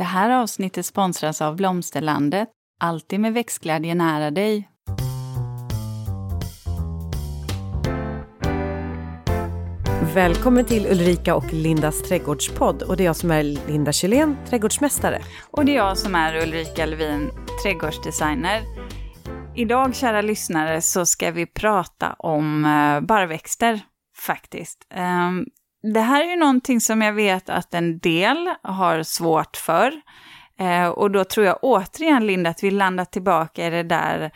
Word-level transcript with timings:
Det 0.00 0.04
här 0.04 0.30
avsnittet 0.30 0.86
sponsras 0.86 1.42
av 1.42 1.56
Blomsterlandet. 1.56 2.48
Alltid 2.80 3.20
med 3.20 3.34
växtglädje 3.34 3.94
nära 3.94 4.30
dig. 4.30 4.70
Välkommen 10.14 10.64
till 10.64 10.86
Ulrika 10.86 11.34
och 11.34 11.52
Lindas 11.52 12.02
trädgårdspodd. 12.02 12.82
Och 12.82 12.96
det 12.96 13.02
är 13.02 13.04
jag 13.04 13.16
som 13.16 13.30
är 13.30 13.42
Linda 13.42 13.92
Kjellén, 13.92 14.36
trädgårdsmästare. 14.48 15.22
Och 15.50 15.64
det 15.64 15.72
är 15.72 15.76
jag 15.76 15.98
som 15.98 16.14
är 16.14 16.42
Ulrika 16.42 16.86
Levin, 16.86 17.30
trädgårdsdesigner. 17.64 18.62
Idag, 19.56 19.94
kära 19.94 20.20
lyssnare, 20.20 20.80
så 20.80 21.06
ska 21.06 21.30
vi 21.30 21.46
prata 21.46 22.12
om 22.18 22.64
uh, 22.64 23.00
barrväxter, 23.00 23.80
faktiskt. 24.16 24.86
Det 25.82 26.00
här 26.00 26.24
är 26.24 26.30
ju 26.30 26.36
någonting 26.36 26.80
som 26.80 27.02
jag 27.02 27.12
vet 27.12 27.50
att 27.50 27.74
en 27.74 27.98
del 27.98 28.50
har 28.62 29.02
svårt 29.02 29.56
för. 29.56 29.92
Eh, 30.60 30.88
och 30.88 31.10
då 31.10 31.24
tror 31.24 31.46
jag 31.46 31.58
återigen, 31.62 32.26
Linda, 32.26 32.50
att 32.50 32.64
vi 32.64 32.70
landar 32.70 33.04
tillbaka 33.04 33.66
i 33.66 33.70
det 33.70 33.82
där 33.82 34.30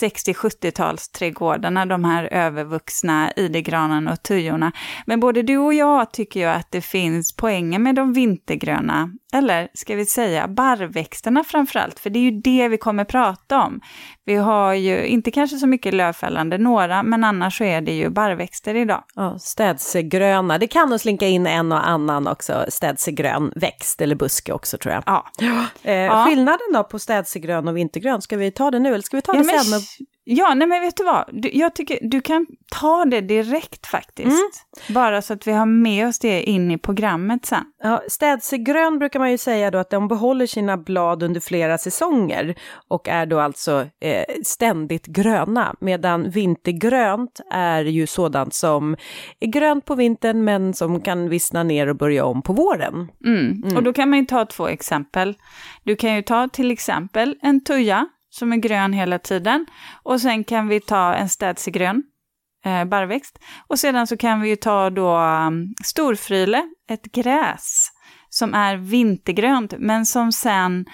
60-70-talsträdgårdarna, 0.00 1.86
de 1.86 2.04
här 2.04 2.24
övervuxna 2.24 3.32
idegranarna 3.36 4.12
och 4.12 4.22
tujorna. 4.22 4.72
Men 5.06 5.20
både 5.20 5.42
du 5.42 5.58
och 5.58 5.74
jag 5.74 6.12
tycker 6.12 6.40
ju 6.40 6.46
att 6.46 6.70
det 6.70 6.80
finns 6.80 7.36
poänger 7.36 7.78
med 7.78 7.94
de 7.94 8.12
vintergröna, 8.12 9.10
eller 9.36 9.68
ska 9.74 9.94
vi 9.94 10.06
säga 10.06 10.48
barrväxterna 10.48 11.44
framförallt, 11.44 11.98
för 11.98 12.10
det 12.10 12.18
är 12.18 12.22
ju 12.22 12.30
det 12.30 12.68
vi 12.68 12.78
kommer 12.78 13.04
prata 13.04 13.62
om. 13.62 13.80
Vi 14.24 14.34
har 14.34 14.74
ju 14.74 15.06
inte 15.06 15.30
kanske 15.30 15.56
så 15.56 15.66
mycket 15.66 15.94
lövfällande, 15.94 16.58
några, 16.58 17.02
men 17.02 17.24
annars 17.24 17.58
så 17.58 17.64
är 17.64 17.80
det 17.80 17.92
ju 17.92 18.10
barrväxter 18.10 18.74
idag. 18.74 19.04
Ja, 19.14 19.38
städsegröna, 19.38 20.58
det 20.58 20.66
kan 20.66 20.90
nog 20.90 21.00
slinka 21.00 21.26
in 21.26 21.46
en 21.46 21.72
och 21.72 21.88
annan 21.88 22.26
också 22.26 22.64
städsegrön 22.68 23.52
växt 23.56 24.00
eller 24.00 24.14
buske 24.14 24.52
också 24.52 24.78
tror 24.78 24.94
jag. 24.94 25.02
Ja. 25.06 25.26
Eh, 25.82 25.94
ja. 25.94 26.24
Skillnaden 26.24 26.72
då 26.74 26.84
på 26.84 26.98
städsegrön 26.98 27.68
och 27.68 27.76
vintergrön, 27.76 28.22
ska 28.22 28.36
vi 28.36 28.50
ta 28.50 28.70
det 28.70 28.78
nu 28.78 28.88
eller 28.88 29.02
ska 29.02 29.16
vi 29.16 29.22
ta 29.22 29.32
det 29.32 29.38
ja, 29.38 29.62
sen? 29.62 29.80
Ja, 30.28 30.54
nej 30.54 30.68
men 30.68 30.80
vet 30.80 30.96
du 30.96 31.04
vad? 31.04 31.24
Du, 31.32 31.50
jag 31.52 31.74
tycker 31.74 31.98
du 32.02 32.20
kan 32.20 32.46
ta 32.70 33.04
det 33.04 33.20
direkt 33.20 33.86
faktiskt. 33.86 34.28
Mm. 34.28 34.94
Bara 34.94 35.22
så 35.22 35.32
att 35.32 35.46
vi 35.46 35.52
har 35.52 35.66
med 35.66 36.08
oss 36.08 36.18
det 36.18 36.42
in 36.42 36.70
i 36.70 36.78
programmet 36.78 37.46
sen. 37.46 37.64
Ja, 37.82 38.02
städsegrön 38.08 38.98
brukar 38.98 39.18
man 39.18 39.30
ju 39.30 39.38
säga 39.38 39.70
då 39.70 39.78
att 39.78 39.90
de 39.90 40.08
behåller 40.08 40.46
sina 40.46 40.76
blad 40.76 41.22
under 41.22 41.40
flera 41.40 41.78
säsonger 41.78 42.54
och 42.88 43.08
är 43.08 43.26
då 43.26 43.40
alltså 43.40 43.86
eh, 44.00 44.24
ständigt 44.44 45.06
gröna. 45.06 45.74
Medan 45.80 46.30
vintergrönt 46.30 47.40
är 47.52 47.84
ju 47.84 48.06
sådant 48.06 48.54
som 48.54 48.96
är 49.40 49.46
grönt 49.46 49.84
på 49.84 49.94
vintern 49.94 50.44
men 50.44 50.74
som 50.74 51.00
kan 51.00 51.28
vissna 51.28 51.62
ner 51.62 51.86
och 51.86 51.96
börja 51.96 52.24
om 52.24 52.42
på 52.42 52.52
våren. 52.52 53.08
Mm. 53.24 53.62
Mm. 53.64 53.76
Och 53.76 53.82
då 53.82 53.92
kan 53.92 54.10
man 54.10 54.18
ju 54.18 54.24
ta 54.24 54.44
två 54.44 54.68
exempel. 54.68 55.34
Du 55.84 55.96
kan 55.96 56.14
ju 56.14 56.22
ta 56.22 56.48
till 56.48 56.70
exempel 56.70 57.36
en 57.42 57.64
tuja 57.64 58.08
som 58.36 58.52
är 58.52 58.56
grön 58.56 58.92
hela 58.92 59.18
tiden. 59.18 59.66
Och 60.02 60.20
sen 60.20 60.44
kan 60.44 60.68
vi 60.68 60.80
ta 60.80 61.14
en 61.14 61.28
städsegrön 61.28 62.02
eh, 62.64 62.84
barrväxt. 62.84 63.38
Och 63.66 63.78
sedan 63.78 64.06
så 64.06 64.16
kan 64.16 64.40
vi 64.40 64.48
ju 64.48 64.56
ta 64.56 64.90
då 64.90 65.18
um, 65.18 65.74
storfryle, 65.84 66.62
ett 66.90 67.04
gräs 67.04 67.88
som 68.28 68.54
är 68.54 68.76
vintergrönt 68.76 69.74
men 69.78 70.06
som 70.06 70.32
sen 70.32 70.86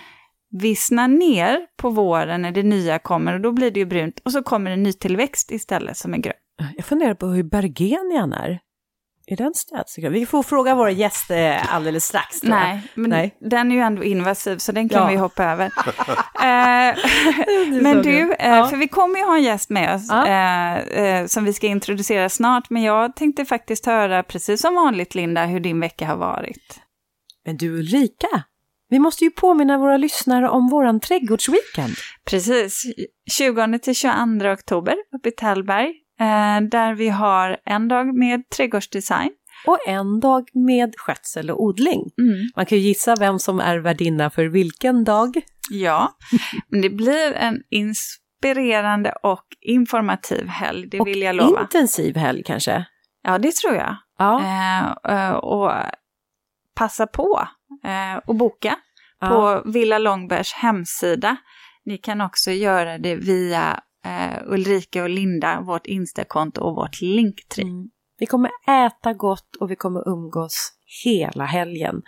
vissnar 0.51 1.09
ner 1.09 1.59
på 1.77 1.91
våren 1.91 2.43
när 2.43 2.53
det 2.53 2.63
nya 2.63 2.99
kommer 2.99 3.35
och 3.35 3.41
då 3.41 3.53
blir 3.53 3.71
det 3.71 3.81
ju 3.81 3.87
brunt 3.87 4.21
och 4.25 4.33
så 4.33 4.43
kommer 4.43 4.71
en 4.71 4.83
nytillväxt 4.83 5.51
istället 5.51 5.97
som 5.97 6.15
är 6.15 6.19
grön. 6.19 6.35
Jag 6.77 6.85
funderar 6.85 7.15
på 7.15 7.27
hur 7.27 7.43
bergenian 7.43 8.33
är. 8.33 8.61
Är 9.27 9.37
den 9.37 9.55
städsekret? 9.55 10.13
Vi 10.13 10.27
får 10.27 10.43
fråga 10.43 10.75
vår 10.75 10.91
gäst 10.91 11.31
eh, 11.31 11.75
alldeles 11.75 12.05
strax. 12.05 12.43
Nej, 12.43 12.83
men 12.95 13.11
Nej. 13.11 13.37
den 13.41 13.71
är 13.71 13.77
ju 13.77 13.81
ändå 13.81 14.05
invasiv 14.05 14.59
så 14.59 14.73
den 14.73 14.89
kan 14.89 15.03
ja. 15.03 15.09
vi 15.09 15.17
hoppa 15.17 15.45
över. 15.45 15.65
eh, 16.35 16.97
men 17.83 18.03
du, 18.03 18.33
eh, 18.33 18.57
ja. 18.57 18.67
för 18.67 18.77
vi 18.77 18.89
kommer 18.89 19.19
ju 19.19 19.25
ha 19.25 19.37
en 19.37 19.43
gäst 19.43 19.71
med 19.71 19.95
oss 19.95 20.07
ja. 20.09 20.77
Eh, 20.79 21.27
som 21.27 21.45
vi 21.45 21.53
ska 21.53 21.67
introducera 21.67 22.29
snart. 22.29 22.71
Men 22.71 22.83
jag 22.83 23.17
tänkte 23.17 23.45
faktiskt 23.45 23.87
höra, 23.87 24.23
precis 24.23 24.61
som 24.61 24.75
vanligt 24.75 25.15
Linda, 25.15 25.47
hur 25.47 25.61
din 25.61 25.81
vecka 25.81 26.07
har 26.07 26.17
varit. 26.17 26.81
Men 27.45 27.57
du 27.57 27.79
Ulrika, 27.79 28.43
vi 28.89 28.99
måste 28.99 29.25
ju 29.25 29.31
påminna 29.31 29.79
våra 29.79 29.97
lyssnare 29.97 30.49
om 30.49 30.69
våran 30.69 31.01
trädgårdsweekend. 31.01 31.95
Precis, 32.25 32.83
20 33.31 33.79
till 33.79 33.95
22 33.95 34.53
oktober 34.53 34.95
uppe 35.17 35.29
i 35.29 35.33
Tällberg. 35.33 36.02
Eh, 36.21 36.61
där 36.61 36.95
vi 36.95 37.09
har 37.09 37.57
en 37.65 37.89
dag 37.89 38.15
med 38.15 38.49
trädgårdsdesign. 38.49 39.31
Och 39.67 39.79
en 39.87 40.21
dag 40.21 40.49
med 40.55 40.95
skötsel 40.97 41.51
och 41.51 41.63
odling. 41.63 42.11
Mm. 42.19 42.51
Man 42.57 42.67
kan 42.67 42.79
ju 42.79 42.85
gissa 42.85 43.17
vem 43.17 43.39
som 43.39 43.61
är 43.61 43.79
värdinna 43.79 44.31
för 44.31 44.45
vilken 44.45 45.05
dag. 45.05 45.43
Ja, 45.71 46.13
men 46.69 46.81
det 46.81 46.91
blir 46.91 47.33
en 47.33 47.63
inspirerande 47.71 49.13
och 49.23 49.45
informativ 49.61 50.47
helg, 50.47 50.87
det 50.87 51.01
och 51.01 51.07
vill 51.07 51.23
jag 51.23 51.35
lova. 51.35 51.61
intensiv 51.61 52.17
helg 52.17 52.43
kanske? 52.43 52.87
Ja, 53.23 53.39
det 53.39 53.55
tror 53.55 53.75
jag. 53.75 53.97
Ja. 54.19 54.41
Eh, 54.41 55.15
eh 55.17 55.33
och 55.33 55.73
passa 56.75 57.07
på 57.07 57.49
eh, 57.85 58.21
och 58.27 58.35
boka 58.35 58.77
ja. 59.21 59.29
på 59.29 59.71
Villa 59.71 59.99
Långbergs 59.99 60.53
hemsida. 60.53 61.37
Ni 61.85 61.99
kan 61.99 62.21
också 62.21 62.51
göra 62.51 62.99
det 62.99 63.15
via 63.15 63.81
eh, 64.05 64.43
Ulrika 64.47 65.03
och 65.03 65.09
Linda, 65.09 65.61
vårt 65.61 65.87
Instakonto 65.87 66.61
och 66.61 66.75
vårt 66.75 67.01
Linktree. 67.01 67.67
Mm. 67.67 67.91
Vi 68.19 68.27
kommer 68.27 68.51
äta 68.69 69.13
gott 69.13 69.57
och 69.57 69.71
vi 69.71 69.77
kommer 69.77 70.09
umgås 70.09 70.73
hela 71.05 71.45
helgen. 71.45 72.03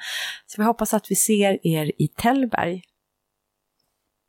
Så 0.47 0.61
vi 0.61 0.67
hoppas 0.67 0.95
att 0.95 1.11
vi 1.11 1.15
ser 1.15 1.67
er 1.67 1.93
i 1.99 2.09
Tällberg. 2.09 2.83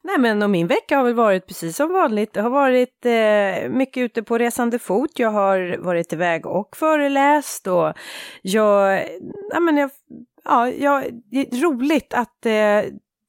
Nej 0.03 0.19
men 0.19 0.43
och 0.43 0.49
min 0.49 0.67
vecka 0.67 0.97
har 0.97 1.03
väl 1.03 1.13
varit 1.13 1.47
precis 1.47 1.75
som 1.75 1.93
vanligt. 1.93 2.33
Det 2.33 2.41
har 2.41 2.49
varit 2.49 3.05
eh, 3.05 3.69
mycket 3.69 4.01
ute 4.01 4.23
på 4.23 4.37
resande 4.37 4.79
fot. 4.79 5.19
Jag 5.19 5.31
har 5.31 5.77
varit 5.77 6.13
iväg 6.13 6.45
och 6.45 6.75
föreläst 6.77 7.67
och 7.67 7.93
jag, 8.41 9.05
ja 9.51 9.59
men 9.59 9.77
jag, 9.77 9.91
ja, 10.43 10.69
jag, 10.69 11.03
det 11.31 11.39
är 11.39 11.61
roligt 11.61 12.13
att 12.13 12.45
eh, 12.45 12.81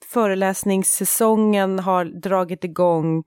föreläsningssäsongen 0.07 1.79
har 1.79 2.05
dragit 2.05 2.65
igång 2.65 3.25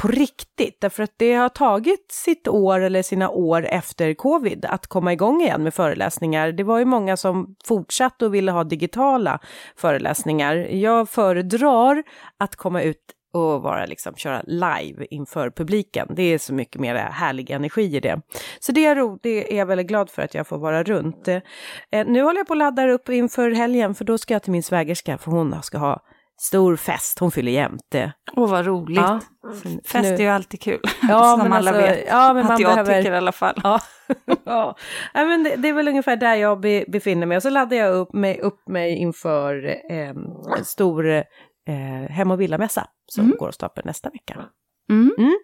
på 0.00 0.08
riktigt. 0.08 0.80
Därför 0.80 1.02
att 1.02 1.14
det 1.16 1.34
har 1.34 1.48
tagit 1.48 2.12
sitt 2.12 2.48
år 2.48 2.80
eller 2.80 3.02
sina 3.02 3.30
år 3.30 3.66
efter 3.66 4.14
covid 4.14 4.64
att 4.64 4.86
komma 4.86 5.12
igång 5.12 5.42
igen 5.42 5.62
med 5.62 5.74
föreläsningar. 5.74 6.52
Det 6.52 6.64
var 6.64 6.78
ju 6.78 6.84
många 6.84 7.16
som 7.16 7.56
fortsatte 7.64 8.26
och 8.26 8.34
ville 8.34 8.52
ha 8.52 8.64
digitala 8.64 9.38
föreläsningar. 9.76 10.54
Jag 10.56 11.08
föredrar 11.08 12.02
att 12.38 12.56
komma 12.56 12.82
ut 12.82 13.14
och 13.32 13.62
vara 13.62 13.86
liksom 13.86 14.14
köra 14.14 14.42
live 14.46 15.06
inför 15.10 15.50
publiken. 15.50 16.08
Det 16.16 16.22
är 16.22 16.38
så 16.38 16.54
mycket 16.54 16.80
mer 16.80 16.94
härlig 16.94 17.50
energi 17.50 17.96
i 17.96 18.00
det. 18.00 18.20
Så 18.60 18.72
det 18.72 18.86
är, 18.86 18.96
ro, 18.96 19.18
det 19.22 19.54
är 19.54 19.58
jag 19.58 19.66
väldigt 19.66 19.86
glad 19.86 20.10
för 20.10 20.22
att 20.22 20.34
jag 20.34 20.46
får 20.46 20.58
vara 20.58 20.82
runt. 20.82 21.28
Eh, 21.28 21.40
nu 22.06 22.22
håller 22.22 22.40
jag 22.40 22.46
på 22.46 22.52
att 22.52 22.58
ladda 22.58 22.88
upp 22.88 23.08
inför 23.08 23.50
helgen 23.50 23.94
för 23.94 24.04
då 24.04 24.18
ska 24.18 24.34
jag 24.34 24.42
till 24.42 24.52
min 24.52 24.62
svägerska 24.62 25.18
för 25.18 25.30
hon 25.30 25.62
ska 25.62 25.78
ha 25.78 26.00
stor 26.40 26.76
fest, 26.76 27.18
hon 27.18 27.30
fyller 27.30 27.52
jämte. 27.52 28.12
Åh, 28.36 28.50
vad 28.50 28.66
roligt. 28.66 28.96
Ja. 28.96 29.20
Fest 29.84 30.10
är 30.10 30.20
ju 30.20 30.26
alltid 30.26 30.60
kul, 30.60 30.80
ja, 31.08 31.38
som 31.40 31.52
alla 31.52 31.70
alltså, 31.70 31.72
vet. 31.72 32.04
Ja, 32.08 32.32
men 32.32 32.42
att 32.42 32.48
man 32.48 32.60
jag 32.60 32.70
behöver... 32.70 32.98
tycker 32.98 33.12
i 33.12 33.16
alla 33.16 33.32
fall. 33.32 33.60
Ja, 33.64 33.80
ja. 34.44 34.76
men 35.14 35.42
det, 35.42 35.56
det, 35.56 35.68
är 35.68 35.72
väl 35.72 35.88
ungefär 35.88 36.16
där 36.16 36.34
jag 36.34 36.60
be, 36.60 36.84
befinner 36.88 37.26
mig. 37.26 37.36
Och 37.36 37.42
så 37.42 37.50
laddar 37.50 37.76
jag 37.76 37.94
upp 37.94 38.12
mig, 38.12 38.40
upp 38.40 38.68
mig 38.68 38.96
inför 38.96 39.66
eh, 39.90 40.08
en 40.58 40.64
stor 40.64 41.08
eh, 41.08 41.24
hem 42.10 42.30
och 42.30 42.40
villamässa 42.40 42.86
som 43.06 43.24
mm. 43.24 43.36
går 43.38 43.48
av 43.48 43.52
stapeln 43.52 43.86
nästa 43.86 44.10
vecka. 44.10 44.34
Mm. 44.90 45.14
Mm. 45.18 45.38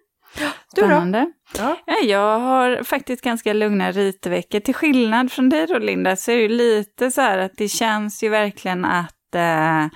Du 0.75 0.83
Spännande. 0.83 1.33
då? 1.57 1.77
Ja. 1.87 1.97
Jag 2.03 2.39
har 2.39 2.83
faktiskt 2.83 3.25
ganska 3.25 3.53
lugna 3.53 3.93
ritveckor. 3.93 4.61
Till 4.61 4.75
skillnad 4.75 5.33
från 5.33 5.49
dig 5.49 5.67
då 5.67 5.79
Linda, 5.79 6.17
så 6.17 6.31
är 6.31 6.43
det 6.43 6.49
lite 6.49 7.11
så 7.11 7.21
här 7.21 7.39
att 7.39 7.53
det 7.57 7.69
känns 7.69 8.23
ju 8.23 8.29
verkligen 8.29 8.85
att 8.85 9.35
eh, 9.35 9.87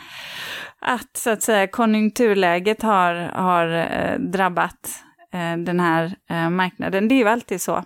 att 0.80 1.16
så 1.16 1.30
att 1.30 1.42
säga 1.42 1.66
konjunkturläget 1.66 2.82
har, 2.82 3.15
har 3.15 3.68
eh, 3.68 4.18
drabbat 4.18 5.04
eh, 5.32 5.56
den 5.56 5.80
här 5.80 6.16
eh, 6.30 6.50
marknaden. 6.50 7.09
Det 7.09 7.15
är 7.15 7.16
ju 7.16 7.28
alltid 7.28 7.62
så. 7.62 7.77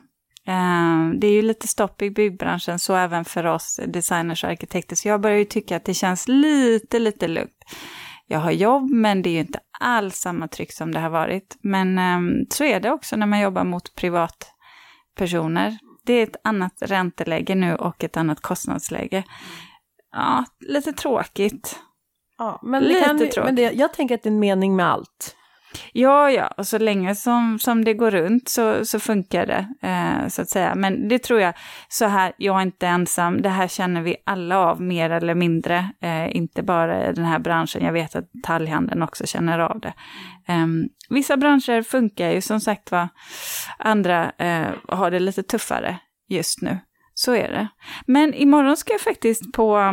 Eh, 0.46 1.10
det 1.18 1.26
är 1.26 1.32
ju 1.32 1.42
lite 1.42 1.68
stopp 1.68 2.02
i 2.02 2.10
byggbranschen, 2.10 2.78
så 2.78 2.94
även 2.94 3.24
för 3.24 3.46
oss 3.46 3.80
designers 3.86 4.44
och 4.44 4.50
arkitekter. 4.50 4.96
Så 4.96 5.08
jag 5.08 5.20
börjar 5.20 5.38
ju 5.38 5.44
tycka 5.44 5.76
att 5.76 5.84
det 5.84 5.94
känns 5.94 6.28
lite, 6.28 6.98
lite 6.98 7.28
lugnt. 7.28 7.64
Jag 8.26 8.38
har 8.38 8.50
jobb, 8.50 8.90
men 8.90 9.22
det 9.22 9.30
är 9.30 9.32
ju 9.32 9.40
inte 9.40 9.60
alls 9.80 10.16
samma 10.16 10.48
tryck 10.48 10.72
som 10.72 10.92
det 10.92 11.00
har 11.00 11.10
varit. 11.10 11.58
Men 11.62 11.98
ehm, 11.98 12.46
så 12.50 12.64
är 12.64 12.80
det 12.80 12.90
också 12.90 13.16
när 13.16 13.26
man 13.26 13.40
jobbar 13.40 13.64
mot 13.64 13.94
privatpersoner. 13.94 15.78
Det 16.06 16.12
är 16.12 16.22
ett 16.22 16.36
annat 16.44 16.72
ränteläge 16.80 17.54
nu 17.54 17.74
och 17.74 18.04
ett 18.04 18.16
annat 18.16 18.40
kostnadsläge. 18.40 19.24
Ja, 20.12 20.44
lite 20.60 20.92
tråkigt. 20.92 21.80
Ja, 22.44 22.58
men 22.62 22.82
Lite 22.82 23.04
kan, 23.04 23.18
tråkigt. 23.18 23.44
Men 23.44 23.54
det, 23.54 23.72
jag 23.72 23.92
tänker 23.92 24.14
att 24.14 24.22
det 24.22 24.28
är 24.28 24.32
en 24.32 24.38
mening 24.38 24.76
med 24.76 24.86
allt. 24.86 25.36
Ja, 25.92 26.30
ja, 26.30 26.46
och 26.56 26.66
så 26.66 26.78
länge 26.78 27.14
som, 27.14 27.58
som 27.58 27.84
det 27.84 27.94
går 27.94 28.10
runt 28.10 28.48
så, 28.48 28.84
så 28.84 29.00
funkar 29.00 29.46
det, 29.46 29.88
eh, 29.88 30.28
så 30.28 30.42
att 30.42 30.48
säga. 30.48 30.74
Men 30.74 31.08
det 31.08 31.18
tror 31.18 31.40
jag, 31.40 31.54
så 31.88 32.04
här, 32.04 32.32
jag 32.36 32.58
är 32.58 32.62
inte 32.62 32.86
ensam, 32.86 33.42
det 33.42 33.48
här 33.48 33.68
känner 33.68 34.02
vi 34.02 34.16
alla 34.26 34.58
av 34.58 34.82
mer 34.82 35.10
eller 35.10 35.34
mindre, 35.34 35.90
eh, 36.00 36.36
inte 36.36 36.62
bara 36.62 37.10
i 37.10 37.12
den 37.12 37.24
här 37.24 37.38
branschen, 37.38 37.84
jag 37.84 37.92
vet 37.92 38.16
att 38.16 38.32
detaljhandeln 38.32 39.02
också 39.02 39.26
känner 39.26 39.58
av 39.58 39.80
det. 39.80 39.94
Eh, 40.48 40.66
vissa 41.08 41.36
branscher 41.36 41.82
funkar 41.82 42.30
ju 42.30 42.40
som 42.40 42.60
sagt 42.60 42.90
var, 42.90 43.08
andra 43.78 44.32
eh, 44.38 44.68
har 44.88 45.10
det 45.10 45.18
lite 45.18 45.42
tuffare 45.42 45.98
just 46.28 46.62
nu. 46.62 46.78
Så 47.14 47.34
är 47.34 47.48
det. 47.48 47.68
Men 48.06 48.34
imorgon 48.34 48.76
ska 48.76 48.92
jag 48.92 49.00
faktiskt 49.00 49.52
på, 49.52 49.92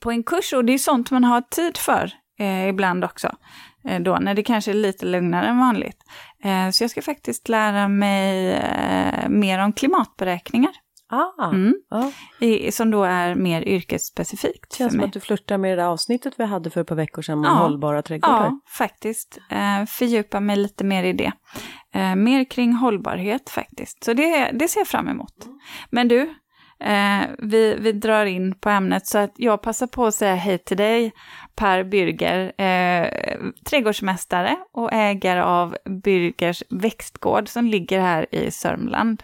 på 0.00 0.10
en 0.10 0.22
kurs 0.22 0.52
och 0.52 0.64
det 0.64 0.72
är 0.72 0.78
sånt 0.78 1.10
man 1.10 1.24
har 1.24 1.40
tid 1.40 1.76
för 1.76 2.12
eh, 2.38 2.68
ibland 2.68 3.04
också. 3.04 3.36
Eh, 3.84 4.00
då, 4.00 4.16
när 4.16 4.34
det 4.34 4.42
kanske 4.42 4.70
är 4.70 4.74
lite 4.74 5.06
lugnare 5.06 5.46
än 5.46 5.58
vanligt. 5.58 5.98
Eh, 6.44 6.70
så 6.70 6.84
jag 6.84 6.90
ska 6.90 7.02
faktiskt 7.02 7.48
lära 7.48 7.88
mig 7.88 8.52
eh, 8.52 9.28
mer 9.28 9.58
om 9.58 9.72
klimatberäkningar. 9.72 10.72
Ah, 11.12 11.50
mm. 11.50 11.74
ah. 11.90 12.10
I, 12.38 12.72
som 12.72 12.90
då 12.90 13.04
är 13.04 13.34
mer 13.34 13.62
yrkesspecifikt. 13.62 14.72
Känns 14.72 14.92
som 14.92 15.04
att 15.04 15.12
du 15.12 15.20
flörtar 15.20 15.58
med 15.58 15.70
det 15.70 15.82
där 15.82 15.88
avsnittet 15.88 16.34
vi 16.36 16.44
hade 16.44 16.70
för 16.70 16.80
ett 16.80 16.86
par 16.86 16.96
veckor 16.96 17.22
sedan 17.22 17.38
om 17.38 17.44
ja, 17.44 17.50
hållbara 17.50 18.02
trädgårdar. 18.02 18.44
Ja, 18.44 18.60
faktiskt. 18.68 19.38
Eh, 19.48 19.86
fördjupa 19.86 20.40
mig 20.40 20.56
lite 20.56 20.84
mer 20.84 21.04
i 21.04 21.12
det. 21.12 21.32
Eh, 21.94 22.14
mer 22.14 22.44
kring 22.44 22.72
hållbarhet 22.72 23.50
faktiskt. 23.50 24.04
Så 24.04 24.12
det, 24.12 24.50
det 24.52 24.68
ser 24.68 24.80
jag 24.80 24.88
fram 24.88 25.08
emot. 25.08 25.34
Men 25.90 26.08
du, 26.08 26.34
Eh, 26.84 27.28
vi, 27.38 27.76
vi 27.80 27.92
drar 27.92 28.26
in 28.26 28.54
på 28.54 28.70
ämnet 28.70 29.06
så 29.06 29.18
att 29.18 29.32
jag 29.36 29.62
passar 29.62 29.86
på 29.86 30.06
att 30.06 30.14
säga 30.14 30.34
hej 30.34 30.58
till 30.58 30.76
dig 30.76 31.12
Per 31.54 31.84
Bürger, 31.84 32.52
eh, 32.60 33.38
trädgårdsmästare 33.64 34.56
och 34.72 34.92
ägare 34.92 35.40
av 35.40 35.76
Bürgers 35.84 36.62
växtgård 36.70 37.48
som 37.48 37.66
ligger 37.66 38.00
här 38.00 38.34
i 38.34 38.50
Sörmland. 38.50 39.22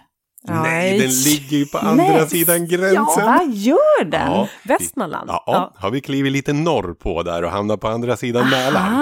Nej, 0.49 0.99
den 0.99 1.11
ligger 1.11 1.56
ju 1.56 1.67
på 1.67 1.79
andra 1.79 2.05
Nej. 2.05 2.29
sidan 2.29 2.67
gränsen. 2.67 3.25
Ja, 3.25 3.38
vad 3.38 3.55
gör 3.55 4.05
den? 4.05 4.32
Ja, 4.32 4.49
Västmanland? 4.62 5.31
Ja, 5.31 5.43
ja, 5.47 5.73
har 5.76 5.91
vi 5.91 6.00
klivit 6.00 6.32
lite 6.32 6.53
norr 6.53 6.94
på 6.94 7.23
där 7.23 7.43
och 7.43 7.50
hamnat 7.50 7.81
på 7.81 7.88
andra 7.88 8.17
sidan 8.17 8.50
Mälaren. 8.50 8.93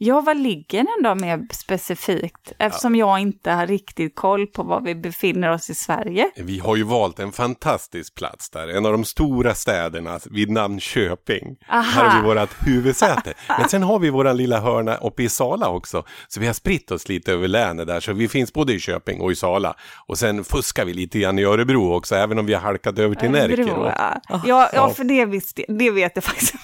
Ja, 0.00 0.20
var 0.20 0.34
ligger 0.34 0.78
den 0.78 1.02
då 1.02 1.14
mer 1.14 1.46
specifikt? 1.52 2.52
Eftersom 2.58 2.94
ja. 2.94 3.06
jag 3.06 3.20
inte 3.20 3.50
har 3.50 3.66
riktigt 3.66 4.14
koll 4.14 4.46
på 4.46 4.62
var 4.62 4.80
vi 4.80 4.94
befinner 4.94 5.52
oss 5.52 5.70
i 5.70 5.74
Sverige. 5.74 6.30
Vi 6.36 6.58
har 6.58 6.76
ju 6.76 6.82
valt 6.82 7.18
en 7.18 7.32
fantastisk 7.32 8.14
plats 8.14 8.50
där, 8.50 8.68
en 8.68 8.86
av 8.86 8.92
de 8.92 9.04
stora 9.04 9.54
städerna 9.54 10.20
vid 10.30 10.50
namn 10.50 10.80
Köping. 10.80 11.56
Aha. 11.68 11.82
Här 11.82 12.08
har 12.08 12.22
vi 12.22 12.28
vårt 12.28 12.66
huvudsäte. 12.66 13.34
Men 13.58 13.68
sen 13.68 13.82
har 13.82 13.98
vi 13.98 14.10
våran 14.10 14.36
lilla 14.36 14.60
hörna 14.60 14.96
uppe 14.96 15.22
i 15.22 15.28
Sala 15.28 15.68
också. 15.68 16.04
Så 16.28 16.40
vi 16.40 16.46
har 16.46 16.54
spritt 16.54 16.90
oss 16.90 17.08
lite 17.08 17.32
över 17.32 17.48
länet 17.48 17.86
där, 17.86 18.00
så 18.00 18.12
vi 18.12 18.28
finns 18.28 18.52
både 18.52 18.72
i 18.72 18.80
Köping 18.80 19.20
och 19.20 19.32
i 19.32 19.34
Sala. 19.34 19.74
Och 20.06 20.18
sen 20.18 20.44
fuskar 20.44 20.84
vi 20.84 20.92
lite 20.94 21.18
grann 21.18 21.38
i 21.38 21.44
Örebro 21.44 21.94
också, 21.94 22.14
även 22.14 22.38
om 22.38 22.46
vi 22.46 22.54
har 22.54 22.60
halkat 22.60 22.98
över 22.98 23.14
till 23.14 23.30
Närke. 23.30 23.62
Ja. 23.62 24.20
Ja, 24.46 24.70
ja, 24.72 24.90
för 24.90 25.04
det, 25.04 25.24
visst, 25.24 25.60
det 25.68 25.90
vet 25.90 26.12
jag 26.14 26.24
faktiskt 26.24 26.54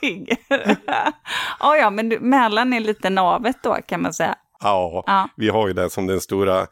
ligger. 0.00 0.36
ja, 1.60 1.76
ja, 1.76 1.90
men 1.90 2.08
du, 2.08 2.20
Mälaren 2.20 2.72
är 2.72 2.80
lite 2.80 3.10
navet 3.10 3.56
då 3.62 3.76
kan 3.86 4.02
man 4.02 4.12
säga. 4.12 4.34
Ja, 4.60 5.04
ja, 5.06 5.28
vi 5.36 5.48
har 5.48 5.68
ju 5.68 5.74
det 5.74 5.90
som 5.90 6.06
den 6.06 6.20
stora 6.20 6.66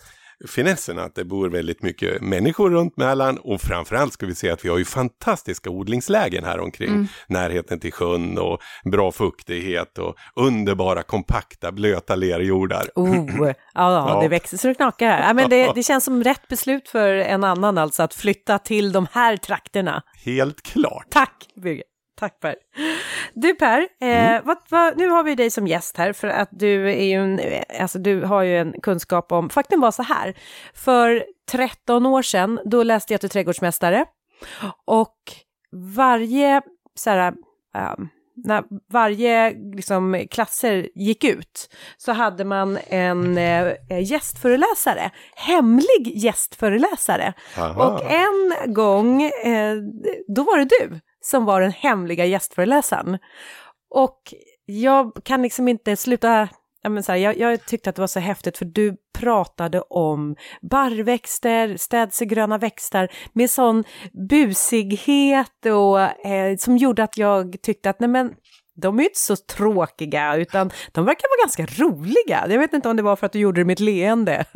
finessen 0.48 0.98
att 0.98 1.14
det 1.14 1.24
bor 1.24 1.48
väldigt 1.48 1.82
mycket 1.82 2.22
människor 2.22 2.70
runt 2.70 2.96
Mälaren 2.96 3.38
och 3.38 3.60
framförallt 3.60 4.12
ska 4.12 4.26
vi 4.26 4.34
se 4.34 4.50
att 4.50 4.64
vi 4.64 4.68
har 4.68 4.78
ju 4.78 4.84
fantastiska 4.84 5.70
odlingslägen 5.70 6.44
här 6.44 6.60
omkring. 6.60 6.88
Mm. 6.88 7.06
Närheten 7.28 7.80
till 7.80 7.92
sjön 7.92 8.38
och 8.38 8.60
bra 8.92 9.12
fuktighet 9.12 9.98
och 9.98 10.16
underbara 10.36 11.02
kompakta 11.02 11.72
blöta 11.72 12.14
lerjordar. 12.14 12.90
Oh, 12.94 13.46
ja, 13.46 13.54
ja, 13.74 14.18
det 14.22 14.28
växer 14.28 14.56
så 14.56 14.68
det 14.68 14.74
knakar 14.74 15.06
här. 15.06 15.26
Ja, 15.26 15.34
men 15.34 15.50
det, 15.50 15.72
det 15.74 15.82
känns 15.82 16.04
som 16.04 16.24
rätt 16.24 16.48
beslut 16.48 16.88
för 16.88 17.14
en 17.14 17.44
annan 17.44 17.78
alltså 17.78 18.02
att 18.02 18.14
flytta 18.14 18.58
till 18.58 18.92
de 18.92 19.06
här 19.12 19.36
trakterna. 19.36 20.02
Helt 20.24 20.62
klart. 20.62 21.06
Tack 21.10 21.46
Birgit. 21.62 21.95
Tack 22.16 22.40
Per. 22.40 22.54
Du 23.34 23.54
Per, 23.54 23.88
eh, 24.00 24.28
mm. 24.28 24.42
vad, 24.44 24.58
vad, 24.70 24.96
nu 24.96 25.08
har 25.08 25.22
vi 25.22 25.34
dig 25.34 25.50
som 25.50 25.66
gäst 25.66 25.96
här 25.96 26.12
för 26.12 26.28
att 26.28 26.48
du 26.52 26.90
är 26.90 27.04
ju 27.04 27.14
en, 27.14 27.40
alltså 27.80 27.98
du 27.98 28.22
har 28.22 28.42
ju 28.42 28.58
en 28.58 28.80
kunskap 28.80 29.32
om, 29.32 29.50
faktum 29.50 29.80
var 29.80 29.90
så 29.90 30.02
här, 30.02 30.34
för 30.74 31.24
13 31.50 32.06
år 32.06 32.22
sedan 32.22 32.60
då 32.64 32.82
läste 32.82 33.14
jag 33.14 33.20
till 33.20 33.30
trädgårdsmästare 33.30 34.04
och 34.84 35.16
varje 35.72 36.62
så 36.94 37.10
här, 37.10 37.34
um, 37.98 38.08
när 38.44 38.64
varje 38.92 39.50
liksom, 39.74 40.26
klasser 40.30 40.88
gick 40.94 41.24
ut 41.24 41.70
så 41.96 42.12
hade 42.12 42.44
man 42.44 42.78
en 42.86 43.38
eh, 43.38 43.74
gästföreläsare, 44.00 45.10
hemlig 45.36 46.12
gästföreläsare. 46.14 47.32
Aha. 47.58 47.86
Och 47.86 48.10
en 48.10 48.74
gång, 48.74 49.22
eh, 49.22 49.76
då 50.28 50.42
var 50.42 50.58
det 50.58 50.64
du 50.64 51.00
som 51.26 51.44
var 51.44 51.60
den 51.60 51.72
hemliga 51.72 52.24
gästföreläsaren. 52.24 53.18
Och 53.90 54.34
jag 54.66 55.12
kan 55.24 55.42
liksom 55.42 55.68
inte 55.68 55.96
sluta 55.96 56.48
men 56.88 57.02
så 57.02 57.12
här, 57.12 57.18
jag, 57.18 57.38
jag, 57.38 57.66
tyckte 57.66 57.90
att 57.90 57.96
det 57.96 58.02
var 58.02 58.06
så 58.06 58.20
häftigt 58.20 58.58
för 58.58 58.64
du 58.64 58.96
pratade 59.18 59.80
om 59.80 60.36
barrväxter, 60.70 61.76
städsegröna 61.76 62.58
växter 62.58 63.08
med 63.32 63.50
sån 63.50 63.84
busighet 64.28 65.66
och 65.66 66.26
eh, 66.26 66.56
som 66.56 66.76
gjorde 66.76 67.02
att 67.02 67.18
jag 67.18 67.56
tyckte 67.62 67.90
att 67.90 68.00
nej 68.00 68.08
men 68.08 68.32
de 68.82 68.98
är 68.98 69.02
inte 69.02 69.18
så 69.18 69.36
tråkiga 69.36 70.36
utan 70.36 70.70
de 70.92 71.04
verkar 71.04 71.28
vara 71.28 71.44
ganska 71.46 71.84
roliga. 71.84 72.46
Jag 72.48 72.58
vet 72.58 72.72
inte 72.72 72.88
om 72.88 72.96
det 72.96 73.02
var 73.02 73.16
för 73.16 73.26
att 73.26 73.32
du 73.32 73.38
gjorde 73.38 73.60
det 73.60 73.64
med 73.64 73.72
ett 73.72 73.80
leende. 73.80 74.44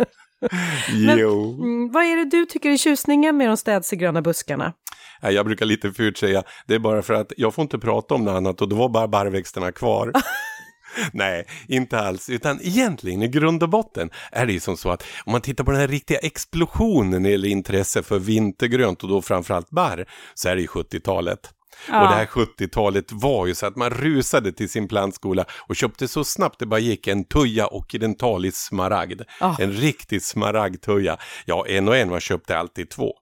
Men, 1.06 1.18
jo. 1.18 1.62
Mm, 1.62 1.92
vad 1.92 2.04
är 2.04 2.16
det 2.16 2.24
du 2.24 2.46
tycker 2.46 2.70
är 2.70 2.76
tjusningen 2.76 3.36
med 3.36 3.48
de 3.48 3.56
städsegröna 3.56 4.22
buskarna? 4.22 4.72
Jag 5.20 5.46
brukar 5.46 5.66
lite 5.66 5.92
fult 5.92 6.18
säga, 6.18 6.42
det 6.66 6.74
är 6.74 6.78
bara 6.78 7.02
för 7.02 7.14
att 7.14 7.32
jag 7.36 7.54
får 7.54 7.62
inte 7.62 7.78
prata 7.78 8.14
om 8.14 8.24
något 8.24 8.36
annat 8.36 8.60
och 8.60 8.68
då 8.68 8.76
var 8.76 8.88
bara 8.88 9.08
barrväxterna 9.08 9.72
kvar. 9.72 10.12
Nej, 11.12 11.46
inte 11.68 12.00
alls. 12.00 12.30
Utan 12.30 12.60
egentligen 12.62 13.22
i 13.22 13.28
grund 13.28 13.62
och 13.62 13.68
botten 13.68 14.10
är 14.32 14.46
det 14.46 14.52
ju 14.52 14.60
som 14.60 14.76
så 14.76 14.90
att 14.90 15.04
om 15.24 15.32
man 15.32 15.40
tittar 15.40 15.64
på 15.64 15.70
den 15.70 15.80
här 15.80 15.88
riktiga 15.88 16.18
explosionen 16.18 17.26
eller 17.26 17.48
intresse 17.48 18.02
för 18.02 18.18
vintergrönt 18.18 19.02
och 19.02 19.08
då 19.08 19.22
framförallt 19.22 19.70
barr 19.70 20.06
så 20.34 20.48
är 20.48 20.54
det 20.54 20.60
ju 20.60 20.66
70-talet. 20.66 21.50
Ja. 21.88 22.02
Och 22.02 22.08
det 22.08 22.14
här 22.14 22.26
70-talet 22.26 23.12
var 23.12 23.46
ju 23.46 23.54
så 23.54 23.66
att 23.66 23.76
man 23.76 23.90
rusade 23.90 24.52
till 24.52 24.68
sin 24.68 24.88
plantskola 24.88 25.44
och 25.68 25.76
köpte 25.76 26.08
så 26.08 26.24
snabbt 26.24 26.58
det 26.58 26.66
bara 26.66 26.80
gick 26.80 27.06
en 27.06 27.24
tuja 27.24 27.66
occidentalis 27.66 28.56
smaragd. 28.56 29.22
Ja. 29.40 29.56
En 29.60 29.72
riktig 29.72 30.22
smaragdtuja. 30.22 31.16
Ja, 31.44 31.66
en 31.66 31.88
och 31.88 31.96
en, 31.96 32.10
man 32.10 32.20
köpte 32.20 32.58
alltid 32.58 32.90
två 32.90 33.12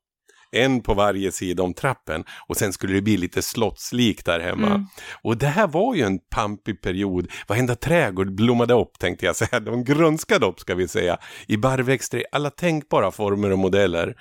en 0.52 0.80
på 0.82 0.94
varje 0.94 1.32
sida 1.32 1.62
om 1.62 1.74
trappen 1.74 2.24
och 2.48 2.56
sen 2.56 2.72
skulle 2.72 2.94
det 2.94 3.02
bli 3.02 3.16
lite 3.16 3.42
slottslik 3.42 4.24
där 4.24 4.40
hemma. 4.40 4.66
Mm. 4.66 4.86
Och 5.22 5.36
det 5.36 5.46
här 5.46 5.66
var 5.66 5.94
ju 5.94 6.02
en 6.02 6.18
pampig 6.18 6.82
period, 6.82 7.30
varenda 7.48 7.74
trädgård 7.74 8.34
blommade 8.34 8.74
upp 8.74 8.98
tänkte 8.98 9.26
jag 9.26 9.36
säga, 9.36 9.60
de 9.66 9.84
grönskade 9.84 10.46
upp 10.46 10.60
ska 10.60 10.74
vi 10.74 10.88
säga, 10.88 11.18
i 11.46 11.56
barrväxter 11.56 12.18
i 12.18 12.24
alla 12.32 12.50
tänkbara 12.50 13.10
former 13.10 13.50
och 13.50 13.58
modeller. 13.58 14.14